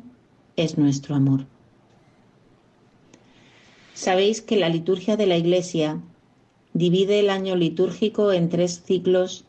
es 0.57 0.79
nuestro 0.79 1.15
amor. 1.15 1.47
Sabéis 3.95 4.41
que 4.41 4.57
la 4.57 4.71
liturgia 4.71 5.17
de 5.17 5.27
la 5.27 5.37
Iglesia 5.37 6.01
divide 6.73 7.21
el 7.21 7.31
año 7.31 7.57
litúrgico 7.57 8.33
en 8.33 8.49
tres 8.49 8.83
ciclos 8.83 9.45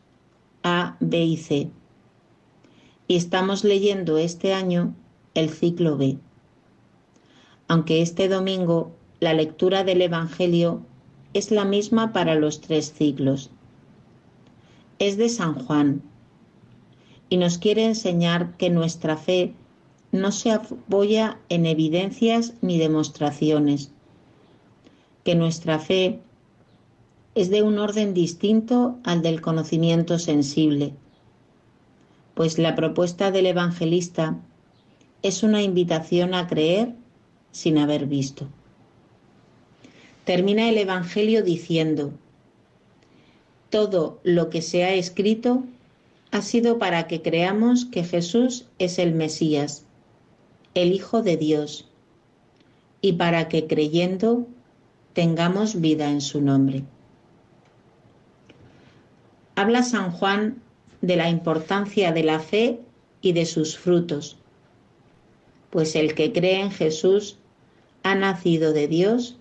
A, 0.62 0.96
B 1.00 1.24
y 1.24 1.36
C. 1.36 1.70
Y 3.08 3.16
estamos 3.16 3.64
leyendo 3.64 4.18
este 4.18 4.52
año 4.52 4.94
el 5.34 5.48
ciclo 5.50 5.96
B. 5.96 6.18
aunque 7.72 8.02
este 8.02 8.28
domingo 8.28 8.92
la 9.18 9.32
lectura 9.32 9.82
del 9.82 10.02
Evangelio 10.02 10.82
es 11.32 11.50
la 11.50 11.64
misma 11.64 12.12
para 12.12 12.34
los 12.34 12.60
tres 12.60 12.92
ciclos. 12.92 13.48
Es 14.98 15.16
de 15.16 15.30
San 15.30 15.54
Juan 15.54 16.02
y 17.30 17.38
nos 17.38 17.56
quiere 17.56 17.86
enseñar 17.86 18.58
que 18.58 18.68
nuestra 18.68 19.16
fe 19.16 19.54
no 20.10 20.32
se 20.32 20.50
apoya 20.50 21.38
en 21.48 21.64
evidencias 21.64 22.52
ni 22.60 22.76
demostraciones, 22.76 23.90
que 25.24 25.34
nuestra 25.34 25.78
fe 25.78 26.20
es 27.34 27.48
de 27.48 27.62
un 27.62 27.78
orden 27.78 28.12
distinto 28.12 28.98
al 29.02 29.22
del 29.22 29.40
conocimiento 29.40 30.18
sensible, 30.18 30.92
pues 32.34 32.58
la 32.58 32.74
propuesta 32.74 33.30
del 33.30 33.46
evangelista 33.46 34.36
es 35.22 35.42
una 35.42 35.62
invitación 35.62 36.34
a 36.34 36.46
creer 36.48 36.96
sin 37.52 37.78
haber 37.78 38.06
visto. 38.06 38.48
Termina 40.24 40.68
el 40.68 40.78
Evangelio 40.78 41.42
diciendo, 41.42 42.12
todo 43.70 44.20
lo 44.22 44.50
que 44.50 44.62
se 44.62 44.84
ha 44.84 44.94
escrito 44.94 45.64
ha 46.30 46.42
sido 46.42 46.78
para 46.78 47.06
que 47.06 47.22
creamos 47.22 47.84
que 47.84 48.04
Jesús 48.04 48.66
es 48.78 48.98
el 48.98 49.14
Mesías, 49.14 49.84
el 50.74 50.92
Hijo 50.92 51.22
de 51.22 51.36
Dios, 51.36 51.88
y 53.00 53.14
para 53.14 53.48
que 53.48 53.66
creyendo 53.66 54.46
tengamos 55.12 55.80
vida 55.80 56.10
en 56.10 56.20
su 56.20 56.40
nombre. 56.40 56.84
Habla 59.56 59.82
San 59.82 60.12
Juan 60.12 60.62
de 61.02 61.16
la 61.16 61.28
importancia 61.28 62.12
de 62.12 62.22
la 62.22 62.40
fe 62.40 62.80
y 63.20 63.32
de 63.32 63.44
sus 63.44 63.76
frutos, 63.76 64.38
pues 65.70 65.96
el 65.96 66.14
que 66.14 66.32
cree 66.32 66.60
en 66.60 66.70
Jesús 66.70 67.38
ha 68.02 68.14
nacido 68.14 68.72
de 68.72 68.88
Dios 68.88 69.36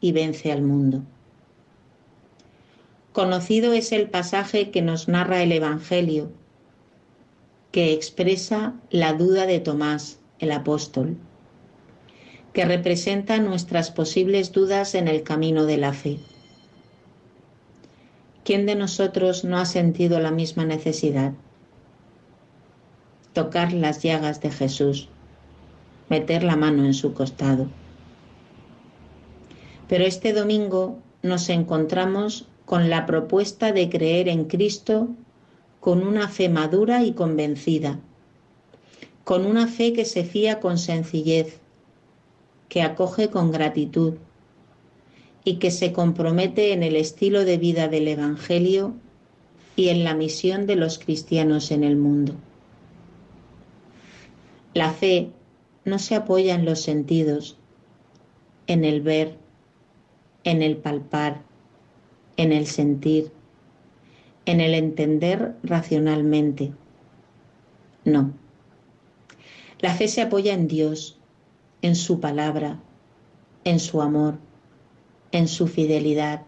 y 0.00 0.12
vence 0.12 0.52
al 0.52 0.62
mundo. 0.62 1.02
Conocido 3.12 3.72
es 3.72 3.92
el 3.92 4.08
pasaje 4.08 4.70
que 4.70 4.82
nos 4.82 5.08
narra 5.08 5.42
el 5.42 5.52
Evangelio, 5.52 6.30
que 7.72 7.92
expresa 7.92 8.74
la 8.90 9.12
duda 9.12 9.46
de 9.46 9.60
Tomás, 9.60 10.18
el 10.38 10.52
apóstol, 10.52 11.16
que 12.52 12.64
representa 12.64 13.38
nuestras 13.38 13.90
posibles 13.90 14.52
dudas 14.52 14.94
en 14.94 15.08
el 15.08 15.22
camino 15.22 15.64
de 15.66 15.78
la 15.78 15.92
fe. 15.92 16.18
¿Quién 18.44 18.66
de 18.66 18.76
nosotros 18.76 19.44
no 19.44 19.58
ha 19.58 19.66
sentido 19.66 20.20
la 20.20 20.30
misma 20.30 20.64
necesidad? 20.64 21.32
Tocar 23.32 23.72
las 23.72 24.02
llagas 24.02 24.40
de 24.40 24.50
Jesús, 24.50 25.08
meter 26.08 26.42
la 26.42 26.56
mano 26.56 26.84
en 26.84 26.94
su 26.94 27.12
costado. 27.12 27.68
Pero 29.88 30.04
este 30.04 30.32
domingo 30.32 30.98
nos 31.22 31.48
encontramos 31.48 32.46
con 32.64 32.90
la 32.90 33.06
propuesta 33.06 33.72
de 33.72 33.88
creer 33.88 34.28
en 34.28 34.44
Cristo 34.44 35.08
con 35.80 36.06
una 36.06 36.28
fe 36.28 36.48
madura 36.48 37.02
y 37.02 37.12
convencida, 37.12 37.98
con 39.24 39.46
una 39.46 39.66
fe 39.66 39.92
que 39.92 40.04
se 40.04 40.24
fía 40.24 40.60
con 40.60 40.76
sencillez, 40.76 41.60
que 42.68 42.82
acoge 42.82 43.30
con 43.30 43.50
gratitud 43.50 44.14
y 45.44 45.54
que 45.54 45.70
se 45.70 45.92
compromete 45.92 46.72
en 46.72 46.82
el 46.82 46.96
estilo 46.96 47.44
de 47.44 47.56
vida 47.56 47.88
del 47.88 48.08
Evangelio 48.08 48.94
y 49.76 49.88
en 49.88 50.04
la 50.04 50.14
misión 50.14 50.66
de 50.66 50.76
los 50.76 50.98
cristianos 50.98 51.70
en 51.70 51.84
el 51.84 51.96
mundo. 51.96 52.34
La 54.74 54.92
fe 54.92 55.30
no 55.86 55.98
se 55.98 56.14
apoya 56.14 56.54
en 56.54 56.66
los 56.66 56.82
sentidos, 56.82 57.56
en 58.66 58.84
el 58.84 59.00
ver, 59.00 59.38
en 60.48 60.62
el 60.62 60.78
palpar, 60.78 61.42
en 62.38 62.52
el 62.52 62.66
sentir, 62.66 63.30
en 64.46 64.62
el 64.62 64.72
entender 64.72 65.54
racionalmente. 65.62 66.72
No. 68.06 68.32
La 69.80 69.92
fe 69.92 70.08
se 70.08 70.22
apoya 70.22 70.54
en 70.54 70.66
Dios, 70.66 71.18
en 71.82 71.94
su 71.94 72.18
palabra, 72.18 72.80
en 73.64 73.78
su 73.78 74.00
amor, 74.00 74.38
en 75.32 75.48
su 75.48 75.66
fidelidad. 75.66 76.46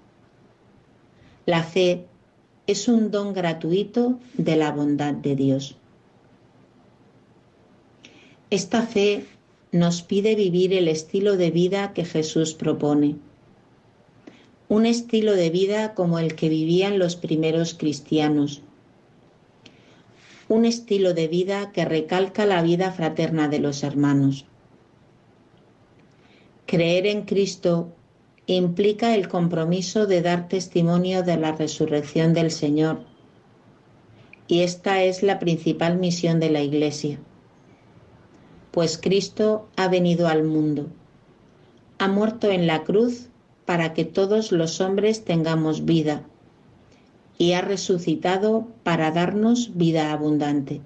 La 1.44 1.62
fe 1.62 2.06
es 2.66 2.88
un 2.88 3.10
don 3.10 3.34
gratuito 3.34 4.18
de 4.32 4.56
la 4.56 4.72
bondad 4.72 5.12
de 5.12 5.36
Dios. 5.36 5.76
Esta 8.48 8.80
fe 8.80 9.26
nos 9.72 10.00
pide 10.00 10.36
vivir 10.36 10.72
el 10.72 10.88
estilo 10.88 11.36
de 11.36 11.50
vida 11.50 11.92
que 11.92 12.06
Jesús 12.06 12.54
propone 12.54 13.16
un 14.70 14.86
estilo 14.86 15.34
de 15.34 15.50
vida 15.50 15.94
como 15.94 16.20
el 16.20 16.36
que 16.36 16.48
vivían 16.48 17.00
los 17.00 17.16
primeros 17.16 17.74
cristianos, 17.74 18.62
un 20.48 20.64
estilo 20.64 21.12
de 21.12 21.26
vida 21.26 21.72
que 21.72 21.84
recalca 21.84 22.46
la 22.46 22.62
vida 22.62 22.92
fraterna 22.92 23.48
de 23.48 23.58
los 23.58 23.82
hermanos. 23.82 24.46
Creer 26.66 27.08
en 27.08 27.22
Cristo 27.22 27.92
implica 28.46 29.16
el 29.16 29.26
compromiso 29.26 30.06
de 30.06 30.22
dar 30.22 30.46
testimonio 30.46 31.24
de 31.24 31.36
la 31.36 31.50
resurrección 31.50 32.32
del 32.32 32.52
Señor, 32.52 33.00
y 34.46 34.60
esta 34.60 35.02
es 35.02 35.24
la 35.24 35.40
principal 35.40 35.98
misión 35.98 36.38
de 36.38 36.50
la 36.50 36.60
Iglesia, 36.60 37.18
pues 38.70 38.98
Cristo 38.98 39.68
ha 39.74 39.88
venido 39.88 40.28
al 40.28 40.44
mundo, 40.44 40.86
ha 41.98 42.06
muerto 42.06 42.52
en 42.52 42.68
la 42.68 42.84
cruz 42.84 43.29
para 43.70 43.94
que 43.94 44.04
todos 44.04 44.50
los 44.50 44.80
hombres 44.80 45.24
tengamos 45.24 45.84
vida 45.84 46.24
y 47.38 47.52
ha 47.52 47.60
resucitado 47.60 48.66
para 48.82 49.12
darnos 49.12 49.76
vida 49.76 50.10
abundante. 50.10 50.80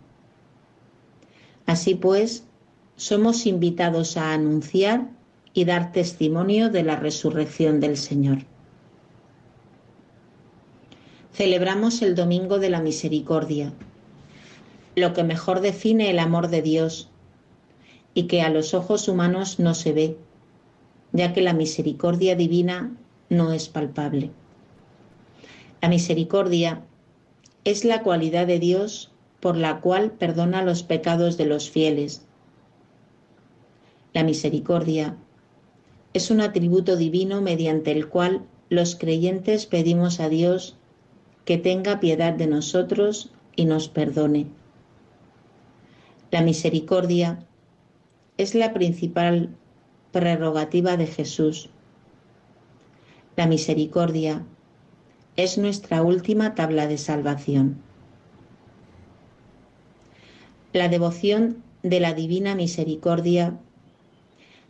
Así 1.65 1.95
pues, 1.95 2.45
somos 2.97 3.47
invitados 3.47 4.19
a 4.19 4.35
anunciar 4.35 5.09
y 5.55 5.65
dar 5.65 5.93
testimonio 5.93 6.69
de 6.69 6.83
la 6.83 6.97
resurrección 6.97 7.81
del 7.81 7.97
Señor. 7.97 8.41
Celebramos 11.33 12.03
el 12.03 12.15
Domingo 12.15 12.59
de 12.59 12.69
la 12.69 12.83
Misericordia, 12.83 13.73
lo 14.95 15.15
que 15.15 15.25
mejor 15.25 15.63
define 15.63 16.11
el 16.11 16.19
amor 16.19 16.49
de 16.49 16.61
Dios 16.61 17.09
y 18.13 18.25
que 18.25 18.43
a 18.43 18.51
los 18.51 18.75
ojos 18.75 19.09
humanos 19.09 19.59
no 19.59 19.73
se 19.73 19.95
ve, 19.95 20.19
ya 21.15 21.33
que 21.33 21.41
la 21.41 21.55
misericordia 21.55 22.37
divina 22.37 22.95
no 23.31 23.53
es 23.53 23.69
palpable. 23.69 24.33
La 25.81 25.89
misericordia 25.89 26.83
es 27.65 27.85
la 27.85 28.03
cualidad 28.03 28.47
de 28.47 28.59
Dios 28.59 29.13
por 29.41 29.57
la 29.57 29.81
cual 29.81 30.11
perdona 30.11 30.63
los 30.63 30.83
pecados 30.83 31.37
de 31.37 31.47
los 31.47 31.71
fieles. 31.71 32.27
La 34.13 34.25
misericordia 34.25 35.17
es 36.15 36.31
un 36.31 36.41
atributo 36.41 36.97
divino 36.97 37.41
mediante 37.41 37.93
el 37.93 38.09
cual 38.09 38.43
los 38.69 38.97
creyentes 38.97 39.67
pedimos 39.67 40.19
a 40.19 40.29
Dios 40.29 40.77
que 41.45 41.59
tenga 41.59 42.01
piedad 42.01 42.33
de 42.33 42.49
nosotros 42.49 43.31
y 43.55 43.67
nos 43.67 43.89
perdone. 43.89 44.47
La 46.33 46.43
misericordia 46.43 47.47
es 48.37 48.57
la 48.57 48.73
principal 48.73 49.51
prerrogativa 50.15 50.97
de 50.97 51.09
Jesús. 51.09 51.69
La 53.37 53.49
misericordia 53.49 54.45
es 55.37 55.59
nuestra 55.59 56.03
última 56.03 56.55
tabla 56.55 56.87
de 56.87 56.99
salvación. 56.99 57.79
La 60.73 60.89
devoción 60.89 61.65
de 61.83 61.99
la 61.99 62.15
Divina 62.15 62.55
Misericordia 62.55 63.59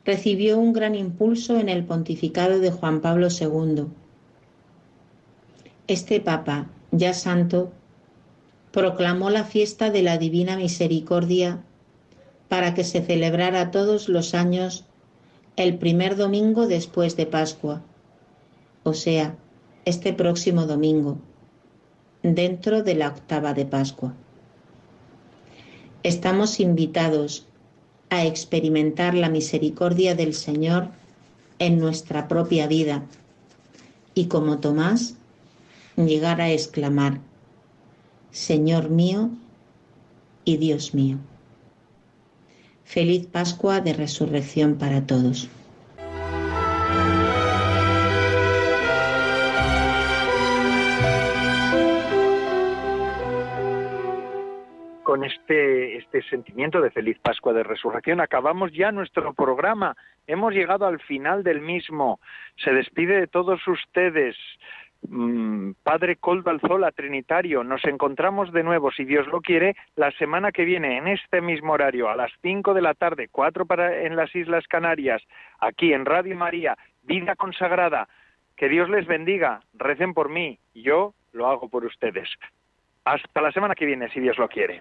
recibió 0.07 0.59
un 0.59 0.73
gran 0.73 0.95
impulso 0.95 1.59
en 1.59 1.69
el 1.69 1.85
pontificado 1.85 2.59
de 2.59 2.71
Juan 2.71 3.03
Pablo 3.03 3.29
II. 3.29 3.85
Este 5.89 6.21
Papa, 6.21 6.71
ya 6.91 7.13
santo, 7.13 7.71
proclamó 8.73 9.29
la 9.29 9.45
fiesta 9.45 9.91
de 9.91 10.03
la 10.03 10.17
Divina 10.17 10.57
Misericordia 10.57 11.63
para 12.49 12.73
que 12.73 12.85
se 12.85 13.03
celebrara 13.03 13.71
todos 13.71 14.09
los 14.09 14.35
años 14.35 14.87
el 15.57 15.79
primer 15.79 16.17
domingo 16.17 16.67
después 16.67 17.17
de 17.17 17.27
Pascua, 17.27 17.83
o 18.83 18.93
sea, 18.93 19.37
este 19.85 20.13
próximo 20.13 20.67
domingo, 20.67 21.19
dentro 22.23 22.83
de 22.83 22.95
la 22.95 23.09
octava 23.09 23.55
de 23.55 23.65
Pascua. 23.65 24.15
Estamos 26.03 26.59
invitados 26.59 27.47
a 28.11 28.25
experimentar 28.25 29.15
la 29.15 29.29
misericordia 29.29 30.15
del 30.15 30.35
Señor 30.35 30.89
en 31.59 31.79
nuestra 31.79 32.27
propia 32.29 32.67
vida 32.67 33.05
y 34.15 34.27
como 34.27 34.59
Tomás, 34.59 35.17
llegar 35.97 36.41
a 36.41 36.51
exclamar, 36.51 37.21
Señor 38.33 38.91
mío 38.91 39.31
y 40.45 40.57
Dios 40.57 40.95
mío. 40.95 41.19
Feliz 42.95 43.27
Pascua 43.27 43.81
de 43.81 43.93
Resurrección 43.93 44.79
para 44.79 45.05
todos. 45.05 45.51
Con 55.03 55.25
este, 55.25 55.97
este 55.97 56.23
sentimiento 56.31 56.81
de 56.81 56.93
feliz 56.93 57.19
Pascua 57.19 57.53
de 57.53 57.65
Resurrección 57.65 58.21
acabamos 58.21 58.71
ya 58.73 58.93
nuestro 58.93 59.35
programa. 59.35 59.97
Hemos 60.29 60.55
llegado 60.55 60.87
al 60.87 61.01
final 61.01 61.43
del 61.43 61.63
mismo. 61.63 62.21
Se 62.63 62.71
despide 62.71 63.19
de 63.19 63.27
todos 63.27 63.67
ustedes 63.67 64.37
Mm, 65.09 65.73
Padre 65.83 66.17
Coldo 66.17 66.51
Alzola, 66.51 66.91
Trinitario, 66.93 67.63
nos 67.63 67.85
encontramos 67.85 68.53
de 68.53 68.63
nuevo, 68.63 68.91
si 68.91 69.05
Dios 69.05 69.27
lo 69.27 69.41
quiere, 69.41 69.77
la 69.97 70.11
semana 70.13 70.51
que 70.51 70.65
viene, 70.65 70.99
en 70.99 71.09
este 71.09 71.41
mismo 71.41 71.73
horario, 71.73 72.09
a 72.09 72.17
las 72.17 72.33
5 72.43 72.75
de 72.75 72.83
la 72.83 72.95
tarde, 72.95 73.29
4 73.31 73.67
para, 73.67 74.03
en 74.03 74.17
las 74.17 74.35
Islas 74.35 74.67
Canarias, 74.67 75.23
aquí 75.61 75.93
en 75.93 76.07
Radio 76.07 76.37
María, 76.37 76.77
Vida 77.03 77.37
Consagrada. 77.37 78.09
Que 78.57 78.69
Dios 78.69 78.89
les 78.89 79.07
bendiga, 79.07 79.61
recen 79.75 80.15
por 80.15 80.29
mí, 80.29 80.59
yo 80.75 81.13
lo 81.33 81.49
hago 81.49 81.69
por 81.69 81.85
ustedes. 81.85 82.29
Hasta 83.05 83.41
la 83.41 83.53
semana 83.53 83.75
que 83.75 83.85
viene, 83.85 84.09
si 84.11 84.21
Dios 84.21 84.39
lo 84.39 84.49
quiere. 84.49 84.81